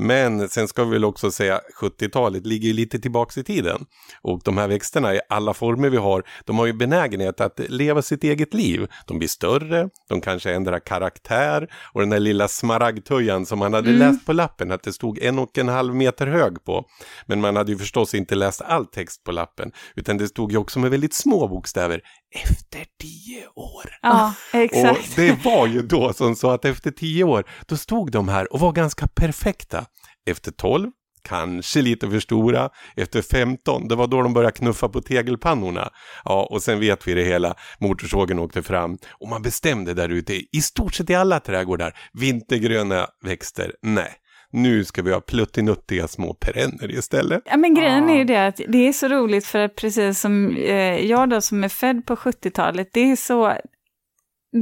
Men 0.00 0.48
sen 0.48 0.68
ska 0.68 0.84
vi 0.84 0.90
väl 0.90 1.04
också 1.04 1.30
säga 1.30 1.60
70-talet 1.80 2.46
ligger 2.46 2.72
lite 2.72 2.98
tillbaks 2.98 3.38
i 3.38 3.44
tiden. 3.44 3.86
Och 4.22 4.40
de 4.44 4.58
här 4.58 4.68
växterna 4.68 5.14
i 5.14 5.20
alla 5.28 5.54
former 5.54 5.90
vi 5.90 5.96
har, 5.96 6.22
de 6.44 6.58
har 6.58 6.66
ju 6.66 6.72
benägenhet 6.72 7.40
att 7.40 7.60
leva 7.68 8.02
sitt 8.02 8.24
eget 8.24 8.54
liv. 8.54 8.86
De 9.06 9.18
blir 9.18 9.28
större, 9.28 9.88
de 10.08 10.20
kanske 10.20 10.52
ändrar 10.52 10.78
karaktär 10.78 11.68
och 11.92 12.00
den 12.00 12.10
där 12.10 12.20
lilla 12.20 12.48
smaragdtöjan 12.48 13.46
som 13.46 13.58
man 13.58 13.74
hade 13.74 13.90
mm. 13.90 13.98
läst 13.98 14.26
på 14.26 14.32
lappen 14.32 14.70
att 14.70 14.82
det 14.82 14.92
stod 14.92 15.18
en 15.18 15.38
och 15.38 15.58
en 15.58 15.68
halv 15.68 15.94
meter 15.94 16.26
hög 16.26 16.64
på. 16.64 16.84
Men 17.26 17.40
man 17.40 17.56
hade 17.56 17.72
ju 17.72 17.78
förstås 17.78 18.14
inte 18.14 18.34
läst 18.34 18.62
all 18.62 18.86
text 18.86 19.24
på 19.24 19.32
lappen 19.32 19.72
utan 19.96 20.18
det 20.18 20.28
stod 20.28 20.52
ju 20.52 20.58
också 20.58 20.78
med 20.78 20.90
väldigt 20.90 21.14
små 21.14 21.48
bokstäver 21.48 22.00
efter 22.34 22.84
tio 23.00 23.46
år. 23.54 23.98
Ja, 24.02 24.34
exakt. 24.52 24.98
Och 24.98 25.16
det 25.16 25.44
var 25.44 25.66
ju 25.66 25.82
då 25.82 26.12
som 26.12 26.36
så 26.36 26.50
att 26.50 26.64
efter 26.64 26.90
tio 26.90 27.24
år, 27.24 27.44
då 27.66 27.76
stod 27.76 28.10
de 28.10 28.28
här 28.28 28.52
och 28.52 28.60
var 28.60 28.72
ganska 28.72 29.08
perfekta. 29.08 29.86
Efter 30.30 30.50
tolv, 30.50 30.90
kanske 31.22 31.82
lite 31.82 32.10
för 32.10 32.20
stora. 32.20 32.70
Efter 32.96 33.22
15, 33.22 33.88
det 33.88 33.94
var 33.94 34.06
då 34.06 34.22
de 34.22 34.34
började 34.34 34.56
knuffa 34.56 34.88
på 34.88 35.00
tegelpannorna. 35.00 35.90
Ja, 36.24 36.48
och 36.50 36.62
sen 36.62 36.80
vet 36.80 37.08
vi 37.08 37.14
det 37.14 37.24
hela. 37.24 37.54
Motorsågen 37.80 38.38
åkte 38.38 38.62
fram 38.62 38.98
och 39.20 39.28
man 39.28 39.42
bestämde 39.42 39.94
där 39.94 40.08
ute 40.08 40.34
i 40.34 40.60
stort 40.62 40.94
sett 40.94 41.10
i 41.10 41.14
alla 41.14 41.40
trädgårdar. 41.40 41.98
Vintergröna 42.12 43.06
växter, 43.24 43.72
nej 43.82 44.14
nu 44.50 44.84
ska 44.84 45.02
vi 45.02 45.12
ha 45.12 45.20
pluttinuttiga 45.20 46.08
små 46.08 46.34
perenner 46.34 46.90
istället. 46.90 47.42
Ja, 47.44 47.56
men 47.56 47.74
grejen 47.74 48.10
är 48.10 48.16
ju 48.16 48.24
det 48.24 48.46
att 48.46 48.60
det 48.68 48.88
är 48.88 48.92
så 48.92 49.08
roligt 49.08 49.46
för 49.46 49.58
att 49.58 49.76
precis 49.76 50.20
som 50.20 50.56
eh, 50.56 51.06
jag 51.06 51.30
då 51.30 51.40
som 51.40 51.64
är 51.64 51.68
född 51.68 52.06
på 52.06 52.16
70-talet, 52.16 52.90
det 52.92 53.10
är 53.10 53.16
så 53.16 53.56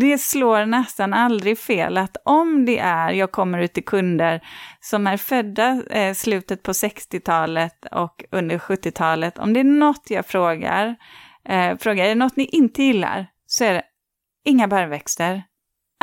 det 0.01 0.19
slår 0.19 0.67
nästan 0.67 1.13
aldrig 1.13 1.59
fel 1.59 1.99
att 1.99 2.17
om 2.25 2.65
det 2.65 2.79
är, 2.79 3.13
jag 3.13 3.33
kommer 3.33 3.59
ut 3.59 3.73
till 3.73 3.85
kunder 3.85 4.41
som 4.81 5.07
är 5.07 5.17
födda 5.17 5.83
eh, 5.91 6.15
slutet 6.15 6.63
på 6.63 6.73
60-talet 6.73 7.87
och 7.93 8.25
under 8.31 8.59
70-talet, 8.59 9.39
om 9.39 9.53
det 9.53 9.61
är 9.61 9.65
något 9.65 10.11
jag 10.11 10.27
frågar, 10.27 10.97
eh, 11.49 11.77
frågar, 11.79 12.05
är 12.05 12.09
det 12.09 12.15
något 12.15 12.37
ni 12.37 12.45
inte 12.45 12.83
gillar? 12.83 13.27
så 13.47 13.65
är 13.65 13.73
det 13.73 13.83
inga 14.45 14.69
barrväxter. 14.69 15.43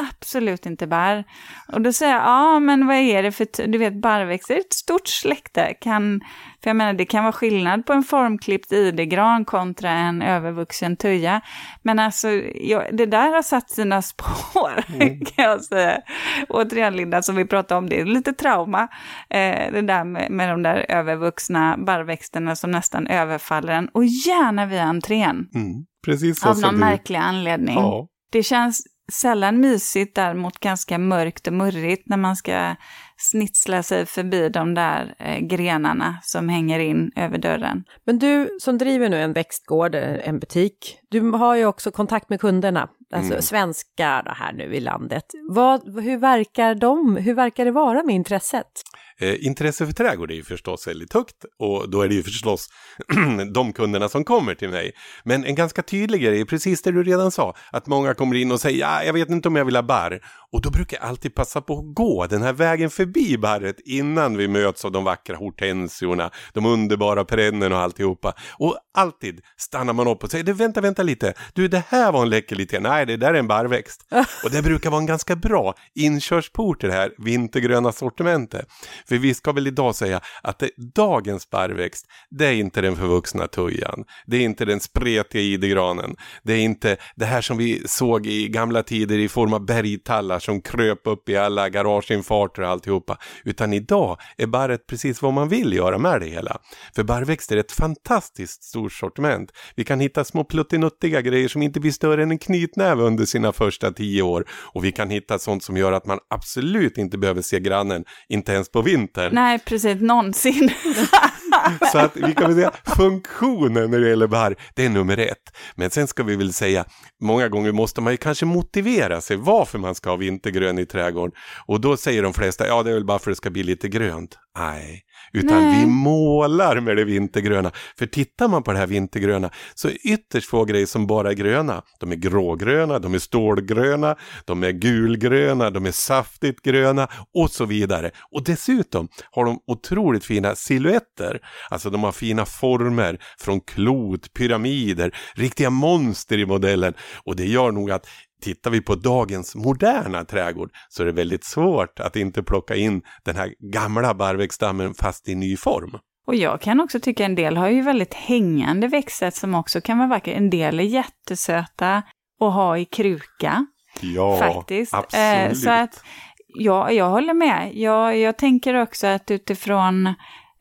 Absolut 0.09 0.65
inte 0.65 0.87
barr. 0.87 1.23
Och 1.67 1.81
då 1.81 1.93
säger 1.93 2.13
jag, 2.13 2.23
ja 2.23 2.59
men 2.59 2.87
vad 2.87 2.95
är 2.95 3.23
det 3.23 3.31
för, 3.31 3.67
du 3.67 3.77
vet 3.77 4.01
barrväxter 4.01 4.55
är 4.55 4.59
ett 4.59 4.73
stort 4.73 5.07
släkte. 5.07 5.73
Kan, 5.81 6.21
för 6.63 6.69
jag 6.69 6.75
menar 6.75 6.93
det 6.93 7.05
kan 7.05 7.23
vara 7.23 7.33
skillnad 7.33 7.85
på 7.85 7.93
en 7.93 8.03
formklippt 8.03 8.71
idegran 8.73 9.45
kontra 9.45 9.89
en 9.89 10.21
övervuxen 10.21 10.97
tuja. 10.97 11.41
Men 11.81 11.99
alltså 11.99 12.29
jag, 12.55 12.97
det 12.97 13.05
där 13.05 13.31
har 13.31 13.41
satt 13.41 13.69
sina 13.69 14.01
spår 14.01 14.85
mm. 14.93 15.25
kan 15.25 15.45
jag 15.45 15.63
säga. 15.63 16.01
Återigen 16.49 16.95
Linda, 16.95 17.21
som 17.21 17.35
vi 17.35 17.45
pratade 17.45 17.77
om, 17.77 17.89
det 17.89 17.99
är 17.99 18.05
lite 18.05 18.33
trauma. 18.33 18.81
Eh, 19.29 19.71
det 19.73 19.81
där 19.81 20.03
med, 20.03 20.31
med 20.31 20.49
de 20.49 20.63
där 20.63 20.85
övervuxna 20.89 21.77
barrväxterna 21.77 22.55
som 22.55 22.71
nästan 22.71 23.07
överfaller 23.07 23.73
en. 23.73 23.87
Och 23.87 24.05
gärna 24.05 24.65
via 24.65 24.83
entrén. 24.83 25.47
Mm. 25.55 25.85
Precis 26.05 26.45
Av 26.45 26.59
någon 26.59 26.75
märklig 26.75 27.17
anledning. 27.17 27.75
Ja. 27.75 28.07
Det 28.31 28.43
känns 28.43 28.92
sällan 29.11 29.59
mysigt, 29.59 30.15
däremot 30.15 30.59
ganska 30.59 30.97
mörkt 30.97 31.47
och 31.47 31.53
murrigt 31.53 32.09
när 32.09 32.17
man 32.17 32.35
ska 32.35 32.75
snitsla 33.17 33.83
sig 33.83 34.05
förbi 34.05 34.49
de 34.49 34.73
där 34.73 35.15
eh, 35.19 35.39
grenarna 35.39 36.17
som 36.23 36.49
hänger 36.49 36.79
in 36.79 37.11
över 37.15 37.37
dörren. 37.37 37.83
Men 38.05 38.19
du 38.19 38.57
som 38.59 38.77
driver 38.77 39.09
nu 39.09 39.21
en 39.21 39.33
växtgård, 39.33 39.95
eh, 39.95 40.27
en 40.27 40.39
butik, 40.39 40.99
du 41.09 41.31
har 41.31 41.55
ju 41.55 41.65
också 41.65 41.91
kontakt 41.91 42.29
med 42.29 42.41
kunderna, 42.41 42.89
alltså 43.11 43.33
mm. 43.33 43.41
svenskar 43.41 44.35
här 44.39 44.53
nu 44.53 44.75
i 44.75 44.79
landet. 44.79 45.25
Vad, 45.49 46.01
hur 46.03 46.17
verkar 46.17 46.75
de, 46.75 47.17
hur 47.17 47.33
verkar 47.33 47.65
det 47.65 47.71
vara 47.71 48.03
med 48.03 48.15
intresset? 48.15 48.83
Eh, 49.19 49.45
intresse 49.45 49.85
för 49.85 49.93
trädgård 49.93 50.31
är 50.31 50.35
ju 50.35 50.43
förstås 50.43 50.87
väldigt 50.87 51.13
högt 51.13 51.45
och 51.59 51.89
då 51.89 52.01
är 52.01 52.07
det 52.07 52.15
ju 52.15 52.23
förstås 52.23 52.69
de 53.53 53.73
kunderna 53.73 54.09
som 54.09 54.23
kommer 54.23 54.55
till 54.55 54.69
mig. 54.69 54.91
Men 55.23 55.45
en 55.45 55.55
ganska 55.55 55.81
tydlig 55.81 56.21
grej 56.21 56.41
är 56.41 56.45
precis 56.45 56.81
det 56.81 56.91
du 56.91 57.03
redan 57.03 57.31
sa, 57.31 57.55
att 57.71 57.87
många 57.87 58.13
kommer 58.13 58.35
in 58.35 58.51
och 58.51 58.61
säger 58.61 58.79
ja, 58.79 59.03
jag 59.03 59.13
vet 59.13 59.29
inte 59.29 59.47
om 59.47 59.55
jag 59.55 59.65
vill 59.65 59.75
ha 59.75 59.83
barr. 59.83 60.19
Och 60.51 60.61
då 60.61 60.69
brukar 60.69 60.97
jag 60.97 61.09
alltid 61.09 61.35
passa 61.35 61.61
på 61.61 61.79
att 61.79 61.95
gå 61.95 62.27
den 62.27 62.41
här 62.41 62.53
vägen 62.53 62.89
förbi 62.89 63.37
barret 63.37 63.75
innan 63.85 64.37
vi 64.37 64.47
möts 64.47 64.85
av 64.85 64.91
de 64.91 65.03
vackra 65.03 65.35
hortensiorna, 65.35 66.31
de 66.53 66.65
underbara 66.65 67.25
perennerna 67.25 67.75
och 67.75 67.81
alltihopa. 67.81 68.33
Och 68.57 68.77
alltid 68.93 69.41
stannar 69.57 69.93
man 69.93 70.07
upp 70.07 70.23
och 70.23 70.31
säger, 70.31 70.43
du 70.43 70.53
vänta, 70.53 70.81
vänta 70.81 71.03
lite, 71.03 71.33
du 71.53 71.67
det 71.67 71.83
här 71.87 72.11
var 72.11 72.21
en 72.21 72.29
läcker 72.29 72.55
lite, 72.55 72.79
nej 72.79 73.05
det 73.05 73.17
där 73.17 73.33
är 73.33 73.39
en 73.39 73.47
barrväxt. 73.47 74.05
och 74.43 74.51
det 74.51 74.61
brukar 74.61 74.89
vara 74.89 75.01
en 75.01 75.05
ganska 75.05 75.35
bra 75.35 75.75
inkörsport 75.95 76.83
i 76.83 76.87
det 76.87 76.93
här 76.93 77.11
vintergröna 77.17 77.91
sortimentet. 77.91 78.67
För 79.07 79.17
vi 79.17 79.33
ska 79.33 79.51
väl 79.51 79.67
idag 79.67 79.95
säga 79.95 80.21
att 80.43 80.59
det, 80.59 80.69
dagens 80.95 81.49
barrväxt, 81.49 82.05
det 82.29 82.45
är 82.45 82.53
inte 82.53 82.81
den 82.81 82.95
förvuxna 82.95 83.47
tujan, 83.47 84.03
det 84.25 84.37
är 84.37 84.41
inte 84.41 84.65
den 84.65 84.79
spretiga 84.79 85.41
idegranen, 85.41 86.15
det 86.43 86.53
är 86.53 86.59
inte 86.59 86.97
det 87.15 87.25
här 87.25 87.41
som 87.41 87.57
vi 87.57 87.83
såg 87.85 88.25
i 88.25 88.47
gamla 88.47 88.83
tider 88.83 89.17
i 89.17 89.29
form 89.29 89.53
av 89.53 89.65
bergtallar 89.65 90.39
som 90.39 90.61
kröp 90.61 91.07
upp 91.07 91.29
i 91.29 91.37
alla 91.37 91.69
garageinfarter 91.69 92.61
och 92.61 92.67
alltihopa. 92.69 93.17
Utan 93.45 93.73
idag 93.73 94.17
är 94.37 94.47
barret 94.47 94.87
precis 94.87 95.21
vad 95.21 95.33
man 95.33 95.49
vill 95.49 95.73
göra 95.73 95.97
med 95.97 96.21
det 96.21 96.27
hela. 96.27 96.57
För 96.95 97.03
barrväxter 97.03 97.55
är 97.55 97.59
ett 97.59 97.71
fantastiskt 97.71 98.63
stort 98.63 98.93
sortiment. 98.93 99.51
Vi 99.75 99.83
kan 99.83 99.99
hitta 99.99 100.23
små 100.23 100.43
pluttinuttiga 100.43 101.21
grejer 101.21 101.47
som 101.47 101.61
inte 101.61 101.79
blir 101.79 101.91
större 101.91 102.23
än 102.23 102.31
en 102.31 102.39
knytnäve 102.39 103.03
under 103.03 103.25
sina 103.25 103.51
första 103.51 103.91
tio 103.91 104.21
år. 104.21 104.45
Och 104.51 104.85
vi 104.85 104.91
kan 104.91 105.09
hitta 105.09 105.39
sånt 105.39 105.63
som 105.63 105.77
gör 105.77 105.91
att 105.91 106.05
man 106.05 106.19
absolut 106.29 106.97
inte 106.97 107.17
behöver 107.17 107.41
se 107.41 107.59
grannen, 107.59 108.05
inte 108.29 108.51
ens 108.51 108.71
på 108.71 108.81
vintern. 108.93 109.35
Nej, 109.35 109.59
precis, 109.59 110.01
någonsin. 110.01 110.71
Så 111.91 111.97
att 111.97 112.15
vi 112.15 112.33
kan 112.33 112.47
väl 112.47 112.55
säga 112.55 112.71
funktionen 112.97 113.91
när 113.91 113.99
det 113.99 114.09
gäller 114.09 114.27
barr, 114.27 114.55
det 114.75 114.85
är 114.85 114.89
nummer 114.89 115.17
ett. 115.17 115.57
Men 115.75 115.89
sen 115.89 116.07
ska 116.07 116.23
vi 116.23 116.35
väl 116.35 116.53
säga, 116.53 116.85
många 117.21 117.49
gånger 117.49 117.71
måste 117.71 118.01
man 118.01 118.13
ju 118.13 118.17
kanske 118.17 118.45
motivera 118.45 119.21
sig 119.21 119.37
varför 119.37 119.79
man 119.79 119.95
ska 119.95 120.09
ha 120.09 120.17
vintergrön 120.17 120.79
i 120.79 120.85
trädgården. 120.85 121.35
Och 121.65 121.81
då 121.81 121.97
säger 121.97 122.23
de 122.23 122.33
flesta, 122.33 122.67
ja 122.67 122.83
det 122.83 122.89
är 122.89 122.93
väl 122.93 123.05
bara 123.05 123.19
för 123.19 123.31
att 123.31 123.35
det 123.35 123.37
ska 123.37 123.49
bli 123.49 123.63
lite 123.63 123.87
grönt. 123.87 124.37
Nej, 124.57 125.01
utan 125.33 125.63
Nej. 125.63 125.79
vi 125.79 125.85
målar 125.85 126.79
med 126.79 126.97
det 126.97 127.03
vintergröna. 127.03 127.71
För 127.97 128.05
tittar 128.05 128.47
man 128.47 128.63
på 128.63 128.71
det 128.71 128.77
här 128.77 128.87
vintergröna 128.87 129.49
så 129.75 129.87
är 129.87 130.07
ytterst 130.07 130.49
få 130.49 130.65
grejer 130.65 130.85
som 130.85 131.07
bara 131.07 131.29
är 131.29 131.33
gröna. 131.33 131.81
De 131.99 132.11
är 132.11 132.15
grågröna, 132.15 132.99
de 132.99 133.13
är 133.13 133.19
stålgröna, 133.19 134.15
de 134.45 134.63
är 134.63 134.71
gulgröna, 134.71 135.69
de 135.69 135.85
är 135.85 135.91
saftigt 135.91 136.61
gröna 136.61 137.07
och 137.33 137.51
så 137.51 137.65
vidare. 137.65 138.11
Och 138.31 138.43
dessutom 138.43 139.07
har 139.31 139.45
de 139.45 139.59
otroligt 139.67 140.25
fina 140.25 140.55
silhuetter. 140.55 141.39
Alltså 141.69 141.89
de 141.89 142.03
har 142.03 142.11
fina 142.11 142.45
former 142.45 143.19
från 143.39 143.61
klot, 143.61 144.33
pyramider, 144.33 145.15
riktiga 145.35 145.69
monster 145.69 146.37
i 146.37 146.45
modellen. 146.45 146.93
Och 147.25 147.35
det 147.35 147.45
gör 147.45 147.71
nog 147.71 147.91
att 147.91 148.07
tittar 148.43 148.71
vi 148.71 148.81
på 148.81 148.95
dagens 148.95 149.55
moderna 149.55 150.25
trädgård 150.25 150.71
så 150.89 151.01
är 151.03 151.05
det 151.05 151.11
väldigt 151.11 151.43
svårt 151.43 151.99
att 151.99 152.15
inte 152.15 152.43
plocka 152.43 152.75
in 152.75 153.01
den 153.25 153.35
här 153.35 153.53
gamla 153.73 154.13
barrväxtstammen 154.13 154.93
fast 154.93 155.29
i 155.29 155.35
ny 155.35 155.57
form. 155.57 155.97
Och 156.27 156.35
jag 156.35 156.61
kan 156.61 156.79
också 156.79 156.99
tycka 156.99 157.25
en 157.25 157.35
del 157.35 157.57
har 157.57 157.69
ju 157.69 157.81
väldigt 157.81 158.13
hängande 158.13 158.87
växtsätt 158.87 159.35
som 159.35 159.55
också 159.55 159.81
kan 159.81 159.97
vara 159.97 160.07
vackra. 160.07 160.33
En 160.33 160.49
del 160.49 160.79
är 160.79 160.83
jättesöta 160.83 162.03
att 162.39 162.53
ha 162.53 162.77
i 162.77 162.85
kruka. 162.85 163.65
Ja, 164.01 164.37
faktiskt. 164.37 164.93
absolut. 164.93 165.51
Eh, 165.51 165.53
så 165.53 165.69
att, 165.69 166.03
ja, 166.47 166.91
jag 166.91 167.09
håller 167.09 167.33
med. 167.33 167.71
Jag, 167.73 168.17
jag 168.17 168.37
tänker 168.37 168.81
också 168.81 169.07
att 169.07 169.31
utifrån 169.31 170.13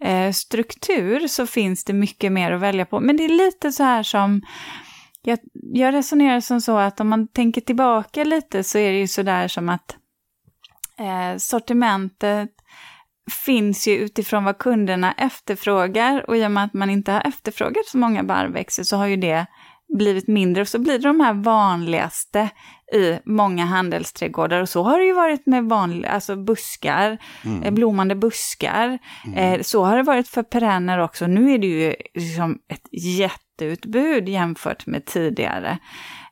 eh, 0.05 0.33
struktur 0.33 1.29
så 1.29 1.47
finns 1.47 1.85
det 1.85 1.93
mycket 1.93 2.33
mer 2.33 2.53
att 2.53 2.61
välja 2.61 2.87
på. 2.87 3.01
Men 3.01 3.17
det 3.17 3.25
är 3.25 3.29
lite 3.29 3.73
så 3.73 3.83
här 3.83 4.03
som 4.03 4.43
jag, 5.23 5.39
jag 5.53 5.95
resonerar 5.95 6.41
som 6.41 6.61
så 6.61 6.77
att 6.77 7.01
om 7.01 7.09
man 7.09 7.29
tänker 7.29 7.61
tillbaka 7.61 8.25
lite 8.25 8.65
så 8.65 8.79
är 8.79 8.93
det 8.93 8.99
ju 8.99 9.09
sådär 9.09 9.49
som 9.49 9.69
att 9.69 9.97
eh, 10.99 11.39
sortimentet 11.39 12.51
finns 13.45 13.89
ju 13.89 13.97
utifrån 13.97 14.45
vad 14.45 14.59
kunderna 14.59 15.13
efterfrågar 15.13 16.31
och 16.31 16.37
i 16.37 16.47
och 16.47 16.51
med 16.51 16.65
att 16.65 16.75
man 16.75 16.91
inte 16.91 17.13
har 17.13 17.21
efterfrågat 17.21 17.87
så 17.87 17.99
många 17.99 18.23
barrväxter 18.23 18.85
så 18.85 18.97
har 18.97 19.07
ju 19.07 19.17
det 19.17 19.47
blivit 19.99 20.29
mindre 20.29 20.61
och 20.61 20.69
så 20.69 20.79
blir 20.79 20.93
det 20.93 21.09
de 21.09 21.21
här 21.21 21.35
vanligaste 21.35 22.51
i 22.93 23.19
många 23.25 23.65
handelsträdgårdar 23.65 24.61
och 24.61 24.69
så 24.69 24.83
har 24.83 24.99
det 24.99 25.05
ju 25.05 25.13
varit 25.13 25.47
med 25.47 25.65
vanliga, 25.65 26.11
alltså 26.11 26.37
buskar, 26.37 27.19
mm. 27.45 27.63
Eh, 27.63 27.71
blommande 27.71 28.15
buskar. 28.15 28.99
Mm. 29.25 29.39
Eh, 29.39 29.63
så 29.63 29.85
har 29.85 29.97
det 29.97 30.03
varit 30.03 30.29
för 30.29 30.43
perenner 30.43 30.99
också. 30.99 31.27
Nu 31.27 31.53
är 31.53 31.59
det 31.59 31.67
ju 31.67 31.95
liksom 32.15 32.59
ett 32.69 32.89
jätteutbud 33.63 34.29
jämfört 34.29 34.87
med 34.87 35.05
tidigare. 35.05 35.79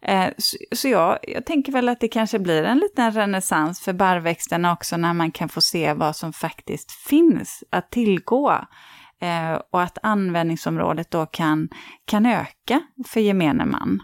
Eh, 0.02 0.28
så, 0.72 0.88
jag, 0.88 1.18
jag 1.22 1.46
tänker 1.46 1.72
väl 1.72 1.88
att 1.88 2.00
det 2.00 2.08
kanske 2.08 2.38
blir 2.38 2.62
en 2.62 2.78
liten 2.78 3.12
renässans 3.12 3.80
för 3.80 3.92
barrväxterna 3.92 4.72
också 4.72 4.96
när 4.96 5.14
man 5.14 5.30
kan 5.30 5.49
få 5.49 5.60
se 5.60 5.92
vad 5.92 6.16
som 6.16 6.32
faktiskt 6.32 6.92
finns 6.92 7.64
att 7.70 7.90
tillgå. 7.90 8.50
Eh, 9.22 9.60
och 9.72 9.82
att 9.82 9.99
användningsområdet 10.02 11.10
då 11.10 11.26
kan, 11.26 11.68
kan 12.04 12.26
öka 12.26 12.80
för 13.08 13.20
gemene 13.20 13.64
man. 13.64 14.00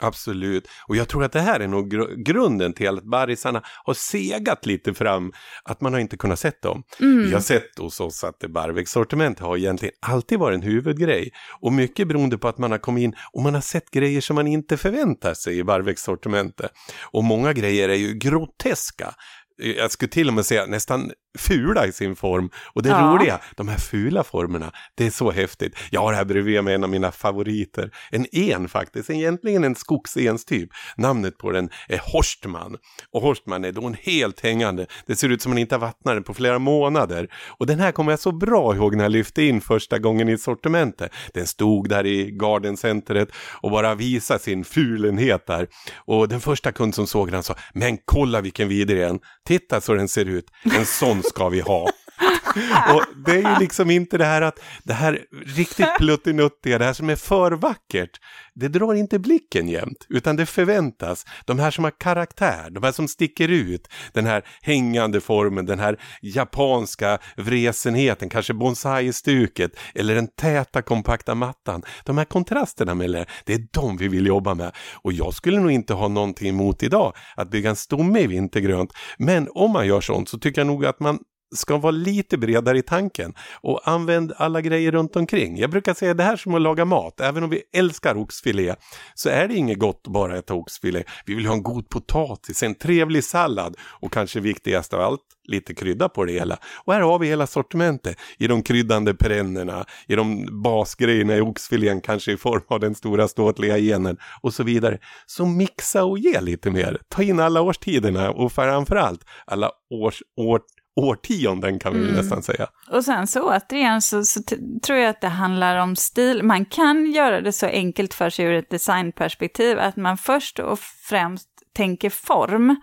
Absolut, 0.00 0.68
och 0.88 0.96
jag 0.96 1.08
tror 1.08 1.24
att 1.24 1.32
det 1.32 1.40
här 1.40 1.60
är 1.60 1.68
nog 1.68 1.90
gr 1.90 2.24
grunden 2.24 2.72
till 2.72 2.88
att 2.88 3.04
barrisarna 3.04 3.62
har 3.84 3.94
segat 3.94 4.66
lite 4.66 4.94
fram, 4.94 5.32
att 5.64 5.80
man 5.80 5.92
har 5.92 6.00
inte 6.00 6.16
kunnat 6.16 6.38
sett 6.38 6.62
dem. 6.62 6.82
Mm. 7.00 7.26
Vi 7.26 7.32
har 7.32 7.40
sett 7.40 7.78
hos 7.78 8.00
oss 8.00 8.24
att 8.24 8.38
barrväxtsortiment 8.38 9.38
har 9.38 9.56
egentligen 9.56 9.94
alltid 10.00 10.38
varit 10.38 10.54
en 10.54 10.62
huvudgrej. 10.62 11.30
Och 11.60 11.72
mycket 11.72 12.08
beroende 12.08 12.38
på 12.38 12.48
att 12.48 12.58
man 12.58 12.70
har 12.70 12.78
kommit 12.78 13.02
in 13.02 13.14
och 13.32 13.42
man 13.42 13.54
har 13.54 13.60
sett 13.60 13.90
grejer 13.90 14.20
som 14.20 14.34
man 14.34 14.46
inte 14.46 14.76
förväntar 14.76 15.34
sig 15.34 15.58
i 15.58 15.64
barrväxtsortimentet. 15.64 16.70
Och 17.12 17.24
många 17.24 17.52
grejer 17.52 17.88
är 17.88 17.94
ju 17.94 18.14
groteska 18.14 19.14
jag 19.58 19.90
skulle 19.90 20.08
till 20.08 20.28
och 20.28 20.34
med 20.34 20.46
säga 20.46 20.66
nästan 20.66 21.12
fula 21.36 21.86
i 21.86 21.92
sin 21.92 22.16
form. 22.16 22.50
Och 22.72 22.82
det 22.82 22.88
ja. 22.88 23.00
roliga, 23.00 23.40
de 23.56 23.68
här 23.68 23.78
fula 23.78 24.24
formerna, 24.24 24.72
det 24.94 25.06
är 25.06 25.10
så 25.10 25.30
häftigt. 25.30 25.76
Jag 25.90 26.00
har 26.00 26.12
här 26.12 26.24
bredvid 26.24 26.64
mig 26.64 26.74
en 26.74 26.84
av 26.84 26.90
mina 26.90 27.12
favoriter. 27.12 27.90
En 28.10 28.26
en 28.32 28.68
faktiskt, 28.68 29.10
egentligen 29.10 29.64
en 29.64 29.74
skogsenstyp. 29.74 30.70
Namnet 30.96 31.38
på 31.38 31.50
den 31.52 31.70
är 31.88 32.00
Horstman. 32.12 32.76
Och 33.12 33.22
Horstman 33.22 33.64
är 33.64 33.72
då 33.72 33.86
en 33.86 33.96
helt 34.02 34.40
hängande. 34.40 34.86
Det 35.06 35.16
ser 35.16 35.28
ut 35.28 35.42
som 35.42 35.50
man 35.50 35.58
inte 35.58 35.74
har 35.74 35.80
vattnat 35.80 36.16
den 36.16 36.22
på 36.22 36.34
flera 36.34 36.58
månader. 36.58 37.28
Och 37.48 37.66
den 37.66 37.80
här 37.80 37.92
kommer 37.92 38.12
jag 38.12 38.20
så 38.20 38.32
bra 38.32 38.74
ihåg 38.74 38.96
när 38.96 39.04
jag 39.04 39.12
lyfte 39.12 39.42
in 39.42 39.60
första 39.60 39.98
gången 39.98 40.28
i 40.28 40.38
sortimentet. 40.38 41.12
Den 41.34 41.46
stod 41.46 41.88
där 41.88 42.06
i 42.06 42.30
gardencentret 42.30 43.28
och 43.62 43.70
bara 43.70 43.94
visade 43.94 44.40
sin 44.40 44.64
fulenhet 44.64 45.46
där. 45.46 45.68
Och 45.96 46.28
den 46.28 46.40
första 46.40 46.72
kund 46.72 46.94
som 46.94 47.06
såg 47.06 47.30
den 47.30 47.42
sa, 47.42 47.54
men 47.74 47.98
kolla 48.04 48.40
vilken 48.40 48.68
vidrig 48.68 49.02
en. 49.02 49.20
Titta 49.46 49.80
så 49.80 49.94
den 49.94 50.08
ser 50.08 50.24
ut. 50.24 50.46
En 50.76 50.86
sån 50.86 51.22
ska 51.28 51.48
vi 51.48 51.60
ha. 51.60 51.90
och 52.94 53.04
det 53.26 53.32
är 53.32 53.54
ju 53.54 53.58
liksom 53.60 53.90
inte 53.90 54.18
det 54.18 54.24
här 54.24 54.42
att 54.42 54.58
det 54.84 54.92
här 54.92 55.24
riktigt 55.46 55.96
pluttinuttiga, 55.98 56.78
det 56.78 56.84
här 56.84 56.92
som 56.92 57.10
är 57.10 57.16
för 57.16 57.52
vackert, 57.52 58.20
det 58.54 58.68
drar 58.68 58.94
inte 58.94 59.18
blicken 59.18 59.68
jämt, 59.68 60.06
utan 60.08 60.36
det 60.36 60.46
förväntas. 60.46 61.26
De 61.44 61.58
här 61.58 61.70
som 61.70 61.84
har 61.84 61.90
karaktär, 61.90 62.70
de 62.70 62.82
här 62.82 62.92
som 62.92 63.08
sticker 63.08 63.48
ut, 63.48 63.88
den 64.12 64.26
här 64.26 64.44
hängande 64.62 65.20
formen, 65.20 65.66
den 65.66 65.78
här 65.78 66.00
japanska 66.22 67.18
vresenheten, 67.36 68.28
kanske 68.28 68.52
bonsai-stuket 68.52 69.70
eller 69.94 70.14
den 70.14 70.28
täta 70.28 70.82
kompakta 70.82 71.34
mattan. 71.34 71.82
De 72.04 72.18
här 72.18 72.24
kontrasterna 72.24 72.94
mellan 72.94 73.24
det 73.44 73.54
är 73.54 73.66
de 73.72 73.96
vi 73.96 74.08
vill 74.08 74.26
jobba 74.26 74.54
med. 74.54 74.72
Och 75.02 75.12
jag 75.12 75.34
skulle 75.34 75.60
nog 75.60 75.70
inte 75.70 75.94
ha 75.94 76.08
någonting 76.08 76.48
emot 76.48 76.82
idag 76.82 77.12
att 77.36 77.50
bygga 77.50 77.70
en 77.70 77.76
stomme 77.76 78.20
i 78.20 78.26
vintergrönt. 78.26 78.92
Men 79.18 79.48
om 79.54 79.70
man 79.70 79.86
gör 79.86 80.00
sånt 80.00 80.28
så 80.28 80.38
tycker 80.38 80.60
jag 80.60 80.66
nog 80.66 80.86
att 80.86 81.00
man 81.00 81.18
ska 81.54 81.76
vara 81.76 81.90
lite 81.90 82.38
bredare 82.38 82.78
i 82.78 82.82
tanken 82.82 83.34
och 83.62 83.80
använd 83.88 84.32
alla 84.36 84.60
grejer 84.60 84.92
runt 84.92 85.16
omkring. 85.16 85.58
Jag 85.58 85.70
brukar 85.70 85.94
säga 85.94 86.14
det 86.14 86.22
här 86.22 86.36
som 86.36 86.54
att 86.54 86.62
laga 86.62 86.84
mat, 86.84 87.20
även 87.20 87.44
om 87.44 87.50
vi 87.50 87.62
älskar 87.76 88.16
oxfilé 88.16 88.74
så 89.14 89.28
är 89.28 89.48
det 89.48 89.54
inget 89.54 89.78
gott 89.78 90.00
att 90.04 90.12
bara 90.12 90.38
äta 90.38 90.54
oxfilé. 90.54 91.04
Vi 91.26 91.34
vill 91.34 91.46
ha 91.46 91.54
en 91.54 91.62
god 91.62 91.88
potatis, 91.88 92.62
en 92.62 92.74
trevlig 92.74 93.24
sallad 93.24 93.76
och 94.00 94.12
kanske 94.12 94.40
viktigast 94.40 94.94
av 94.94 95.00
allt, 95.00 95.22
lite 95.48 95.74
krydda 95.74 96.08
på 96.08 96.24
det 96.24 96.32
hela. 96.32 96.58
Och 96.84 96.92
här 96.92 97.00
har 97.00 97.18
vi 97.18 97.26
hela 97.26 97.46
sortimentet 97.46 98.16
i 98.38 98.46
de 98.46 98.62
kryddande 98.62 99.14
perennerna, 99.14 99.84
i 100.08 100.14
de 100.14 100.48
basgrejerna 100.62 101.36
i 101.36 101.40
oxfilén, 101.40 102.00
kanske 102.00 102.32
i 102.32 102.36
form 102.36 102.62
av 102.68 102.80
den 102.80 102.94
stora 102.94 103.28
ståtliga 103.28 103.78
genen 103.78 104.16
och 104.42 104.54
så 104.54 104.62
vidare. 104.62 104.98
Så 105.26 105.46
mixa 105.46 106.04
och 106.04 106.18
ge 106.18 106.40
lite 106.40 106.70
mer. 106.70 106.98
Ta 107.08 107.22
in 107.22 107.40
alla 107.40 107.60
årstiderna 107.60 108.30
och 108.30 108.52
framförallt 108.52 109.24
alla 109.46 109.70
års, 109.90 110.22
år, 110.36 110.60
årtionden 110.96 111.78
kan 111.78 111.94
vi 111.94 112.00
mm. 112.00 112.14
nästan 112.14 112.42
säga. 112.42 112.66
Och 112.90 113.04
sen 113.04 113.26
så 113.26 113.42
återigen 113.42 114.02
så, 114.02 114.24
så 114.24 114.40
tror 114.82 114.98
jag 114.98 115.10
att 115.10 115.20
det 115.20 115.28
handlar 115.28 115.76
om 115.76 115.96
stil. 115.96 116.42
Man 116.42 116.64
kan 116.64 117.12
göra 117.12 117.40
det 117.40 117.52
så 117.52 117.66
enkelt 117.66 118.14
för 118.14 118.30
sig 118.30 118.44
ur 118.44 118.54
ett 118.54 118.70
designperspektiv 118.70 119.78
att 119.78 119.96
man 119.96 120.16
först 120.16 120.58
och 120.58 120.78
främst 120.80 121.48
tänker 121.74 122.10
form. 122.10 122.76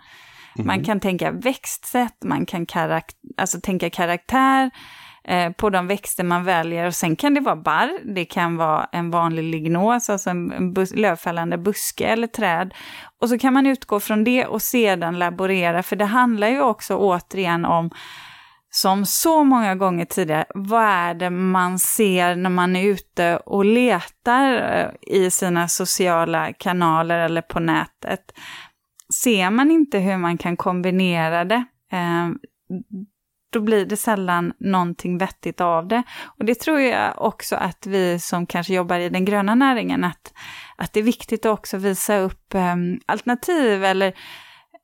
Mm. 0.55 0.67
Man 0.67 0.83
kan 0.83 0.99
tänka 0.99 1.31
växtsätt, 1.31 2.23
man 2.23 2.45
kan 2.45 2.65
karak 2.65 3.11
alltså 3.37 3.59
tänka 3.61 3.89
karaktär 3.89 4.71
Eh, 5.27 5.51
på 5.51 5.69
de 5.69 5.87
växter 5.87 6.23
man 6.23 6.43
väljer. 6.43 6.87
Och 6.87 6.95
sen 6.95 7.15
kan 7.15 7.33
det 7.33 7.41
vara 7.41 7.55
barr, 7.55 8.13
det 8.15 8.25
kan 8.25 8.57
vara 8.57 8.89
en 8.91 9.11
vanlig 9.11 9.43
lignos, 9.43 10.09
alltså 10.09 10.29
en, 10.29 10.73
bus 10.73 10.95
lövfällande 10.95 11.57
buske 11.57 12.05
eller 12.05 12.27
träd. 12.27 12.73
Och 13.21 13.29
så 13.29 13.37
kan 13.37 13.53
man 13.53 13.65
utgå 13.65 13.99
från 13.99 14.23
det 14.23 14.45
och 14.45 14.61
sedan 14.61 15.19
laborera, 15.19 15.83
för 15.83 15.95
det 15.95 16.05
handlar 16.05 16.47
ju 16.47 16.61
också 16.61 16.97
återigen 16.97 17.65
om 17.65 17.89
som 18.69 19.05
så 19.05 19.43
många 19.43 19.75
gånger 19.75 20.05
tidigare, 20.05 20.45
vad 20.55 20.83
är 20.83 21.13
det 21.13 21.29
man 21.29 21.79
ser 21.79 22.35
när 22.35 22.49
man 22.49 22.75
är 22.75 22.83
ute 22.83 23.37
och 23.37 23.65
letar 23.65 24.53
eh, 24.53 25.15
i 25.17 25.31
sina 25.31 25.67
sociala 25.67 26.53
kanaler 26.53 27.19
eller 27.19 27.41
på 27.41 27.59
nätet? 27.59 28.33
Ser 29.23 29.49
man 29.49 29.71
inte 29.71 29.99
hur 29.99 30.17
man 30.17 30.37
kan 30.37 30.57
kombinera 30.57 31.45
det? 31.45 31.63
Eh, 31.91 32.29
då 33.53 33.59
blir 33.59 33.85
det 33.85 33.97
sällan 33.97 34.53
någonting 34.59 35.17
vettigt 35.17 35.61
av 35.61 35.87
det. 35.87 36.03
Och 36.23 36.45
det 36.45 36.55
tror 36.55 36.79
jag 36.79 37.21
också 37.21 37.55
att 37.55 37.87
vi 37.87 38.19
som 38.19 38.45
kanske 38.45 38.73
jobbar 38.73 38.99
i 38.99 39.09
den 39.09 39.25
gröna 39.25 39.55
näringen, 39.55 40.03
att, 40.03 40.33
att 40.75 40.93
det 40.93 40.99
är 40.99 41.03
viktigt 41.03 41.45
att 41.45 41.51
också 41.59 41.77
visa 41.77 42.17
upp 42.17 42.53
um, 42.53 42.99
alternativ 43.05 43.83
eller 43.83 44.13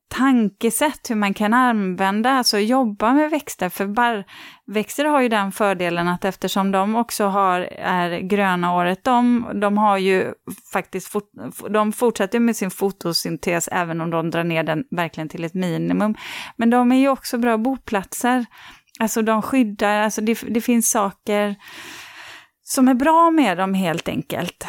tankesätt 0.09 1.09
hur 1.09 1.15
man 1.15 1.33
kan 1.33 1.53
använda, 1.53 2.31
alltså 2.31 2.57
jobba 2.57 3.13
med 3.13 3.29
växter. 3.29 3.69
För 3.69 3.87
barrväxter 3.87 5.05
har 5.05 5.21
ju 5.21 5.29
den 5.29 5.51
fördelen 5.51 6.07
att 6.07 6.25
eftersom 6.25 6.71
de 6.71 6.95
också 6.95 7.25
har, 7.25 7.61
är 7.79 8.19
gröna 8.19 8.75
året 8.75 9.03
de, 9.03 9.49
de 9.61 9.77
har 9.77 9.97
ju 9.97 10.33
faktiskt, 10.73 11.07
fot, 11.07 11.31
de 11.69 11.91
fortsätter 11.91 12.39
med 12.39 12.55
sin 12.55 12.71
fotosyntes 12.71 13.69
även 13.71 14.01
om 14.01 14.09
de 14.09 14.31
drar 14.31 14.43
ner 14.43 14.63
den 14.63 14.83
verkligen 14.91 15.29
till 15.29 15.43
ett 15.43 15.53
minimum. 15.53 16.15
Men 16.55 16.69
de 16.69 16.91
är 16.91 16.99
ju 16.99 17.09
också 17.09 17.37
bra 17.37 17.57
boplatser. 17.57 18.45
Alltså 18.99 19.21
de 19.21 19.41
skyddar, 19.41 20.01
alltså 20.01 20.21
det, 20.21 20.39
det 20.47 20.61
finns 20.61 20.89
saker 20.89 21.55
som 22.71 22.87
är 22.87 22.93
bra 22.93 23.31
med 23.31 23.57
dem 23.57 23.73
helt 23.73 24.09
enkelt. 24.09 24.67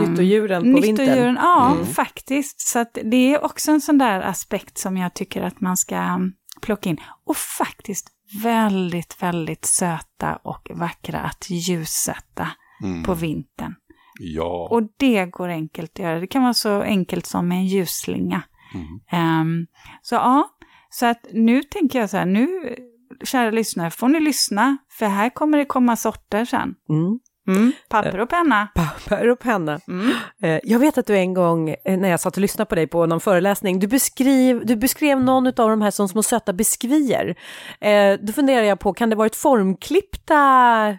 Nyttodjuren 0.00 0.66
um, 0.66 0.74
på 0.74 0.80
vintern. 0.80 1.06
Nyttodjuren, 1.06 1.38
ja 1.40 1.72
mm. 1.72 1.86
faktiskt. 1.86 2.60
Så 2.60 2.84
det 2.92 3.34
är 3.34 3.44
också 3.44 3.70
en 3.70 3.80
sån 3.80 3.98
där 3.98 4.20
aspekt 4.20 4.78
som 4.78 4.96
jag 4.96 5.14
tycker 5.14 5.42
att 5.42 5.60
man 5.60 5.76
ska 5.76 6.14
um, 6.14 6.32
plocka 6.60 6.88
in. 6.88 7.00
Och 7.26 7.36
faktiskt 7.36 8.08
väldigt, 8.42 9.22
väldigt 9.22 9.64
söta 9.64 10.36
och 10.36 10.70
vackra 10.74 11.20
att 11.20 11.50
ljussätta 11.50 12.48
mm. 12.82 13.02
på 13.02 13.14
vintern. 13.14 13.74
Ja. 14.18 14.68
Och 14.70 14.82
det 14.96 15.26
går 15.26 15.48
enkelt 15.48 15.90
att 15.92 15.98
göra. 15.98 16.20
Det 16.20 16.26
kan 16.26 16.42
vara 16.42 16.54
så 16.54 16.82
enkelt 16.82 17.26
som 17.26 17.48
med 17.48 17.58
en 17.58 17.66
ljusslinga. 17.66 18.42
Mm. 18.74 19.40
Um, 19.40 19.66
så 20.02 20.14
ja, 20.14 20.48
så 20.90 21.06
att 21.06 21.26
nu 21.32 21.62
tänker 21.62 22.00
jag 22.00 22.10
så 22.10 22.16
här, 22.16 22.26
nu 22.26 22.76
kära 23.24 23.50
lyssnare 23.50 23.90
får 23.90 24.08
ni 24.08 24.20
lyssna, 24.20 24.76
för 24.90 25.06
här 25.06 25.30
kommer 25.30 25.58
det 25.58 25.64
komma 25.64 25.96
sorter 25.96 26.44
sen. 26.44 26.74
Mm. 26.88 27.20
Mm, 27.48 27.72
papper 27.88 28.20
och 28.20 28.28
penna. 28.28 28.68
Papper 28.74 29.28
och 29.28 29.38
penna. 29.38 29.80
Mm. 29.88 30.12
Eh, 30.42 30.60
jag 30.64 30.78
vet 30.78 30.98
att 30.98 31.06
du 31.06 31.16
en 31.16 31.34
gång, 31.34 31.68
eh, 31.84 31.98
när 31.98 32.08
jag 32.08 32.20
satt 32.20 32.36
och 32.36 32.40
lyssnade 32.40 32.68
på 32.68 32.74
dig 32.74 32.86
på 32.86 33.06
någon 33.06 33.20
föreläsning, 33.20 33.78
du 33.78 33.86
beskrev, 33.86 34.66
du 34.66 34.76
beskrev 34.76 35.20
någon 35.20 35.46
av 35.46 35.52
de 35.52 35.82
här 35.82 35.90
som 35.90 36.08
små 36.08 36.22
söta 36.22 36.52
biskvier. 36.52 37.34
Eh, 37.80 38.18
då 38.20 38.32
funderar 38.32 38.62
jag 38.62 38.80
på, 38.80 38.92
kan 38.92 39.10
det 39.10 39.16
varit 39.16 39.36
formklippta 39.36 40.98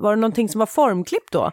var 0.00 0.10
det 0.10 0.20
någonting 0.20 0.48
som 0.48 0.58
var 0.58 0.66
formklippt 0.66 1.32
då? 1.32 1.50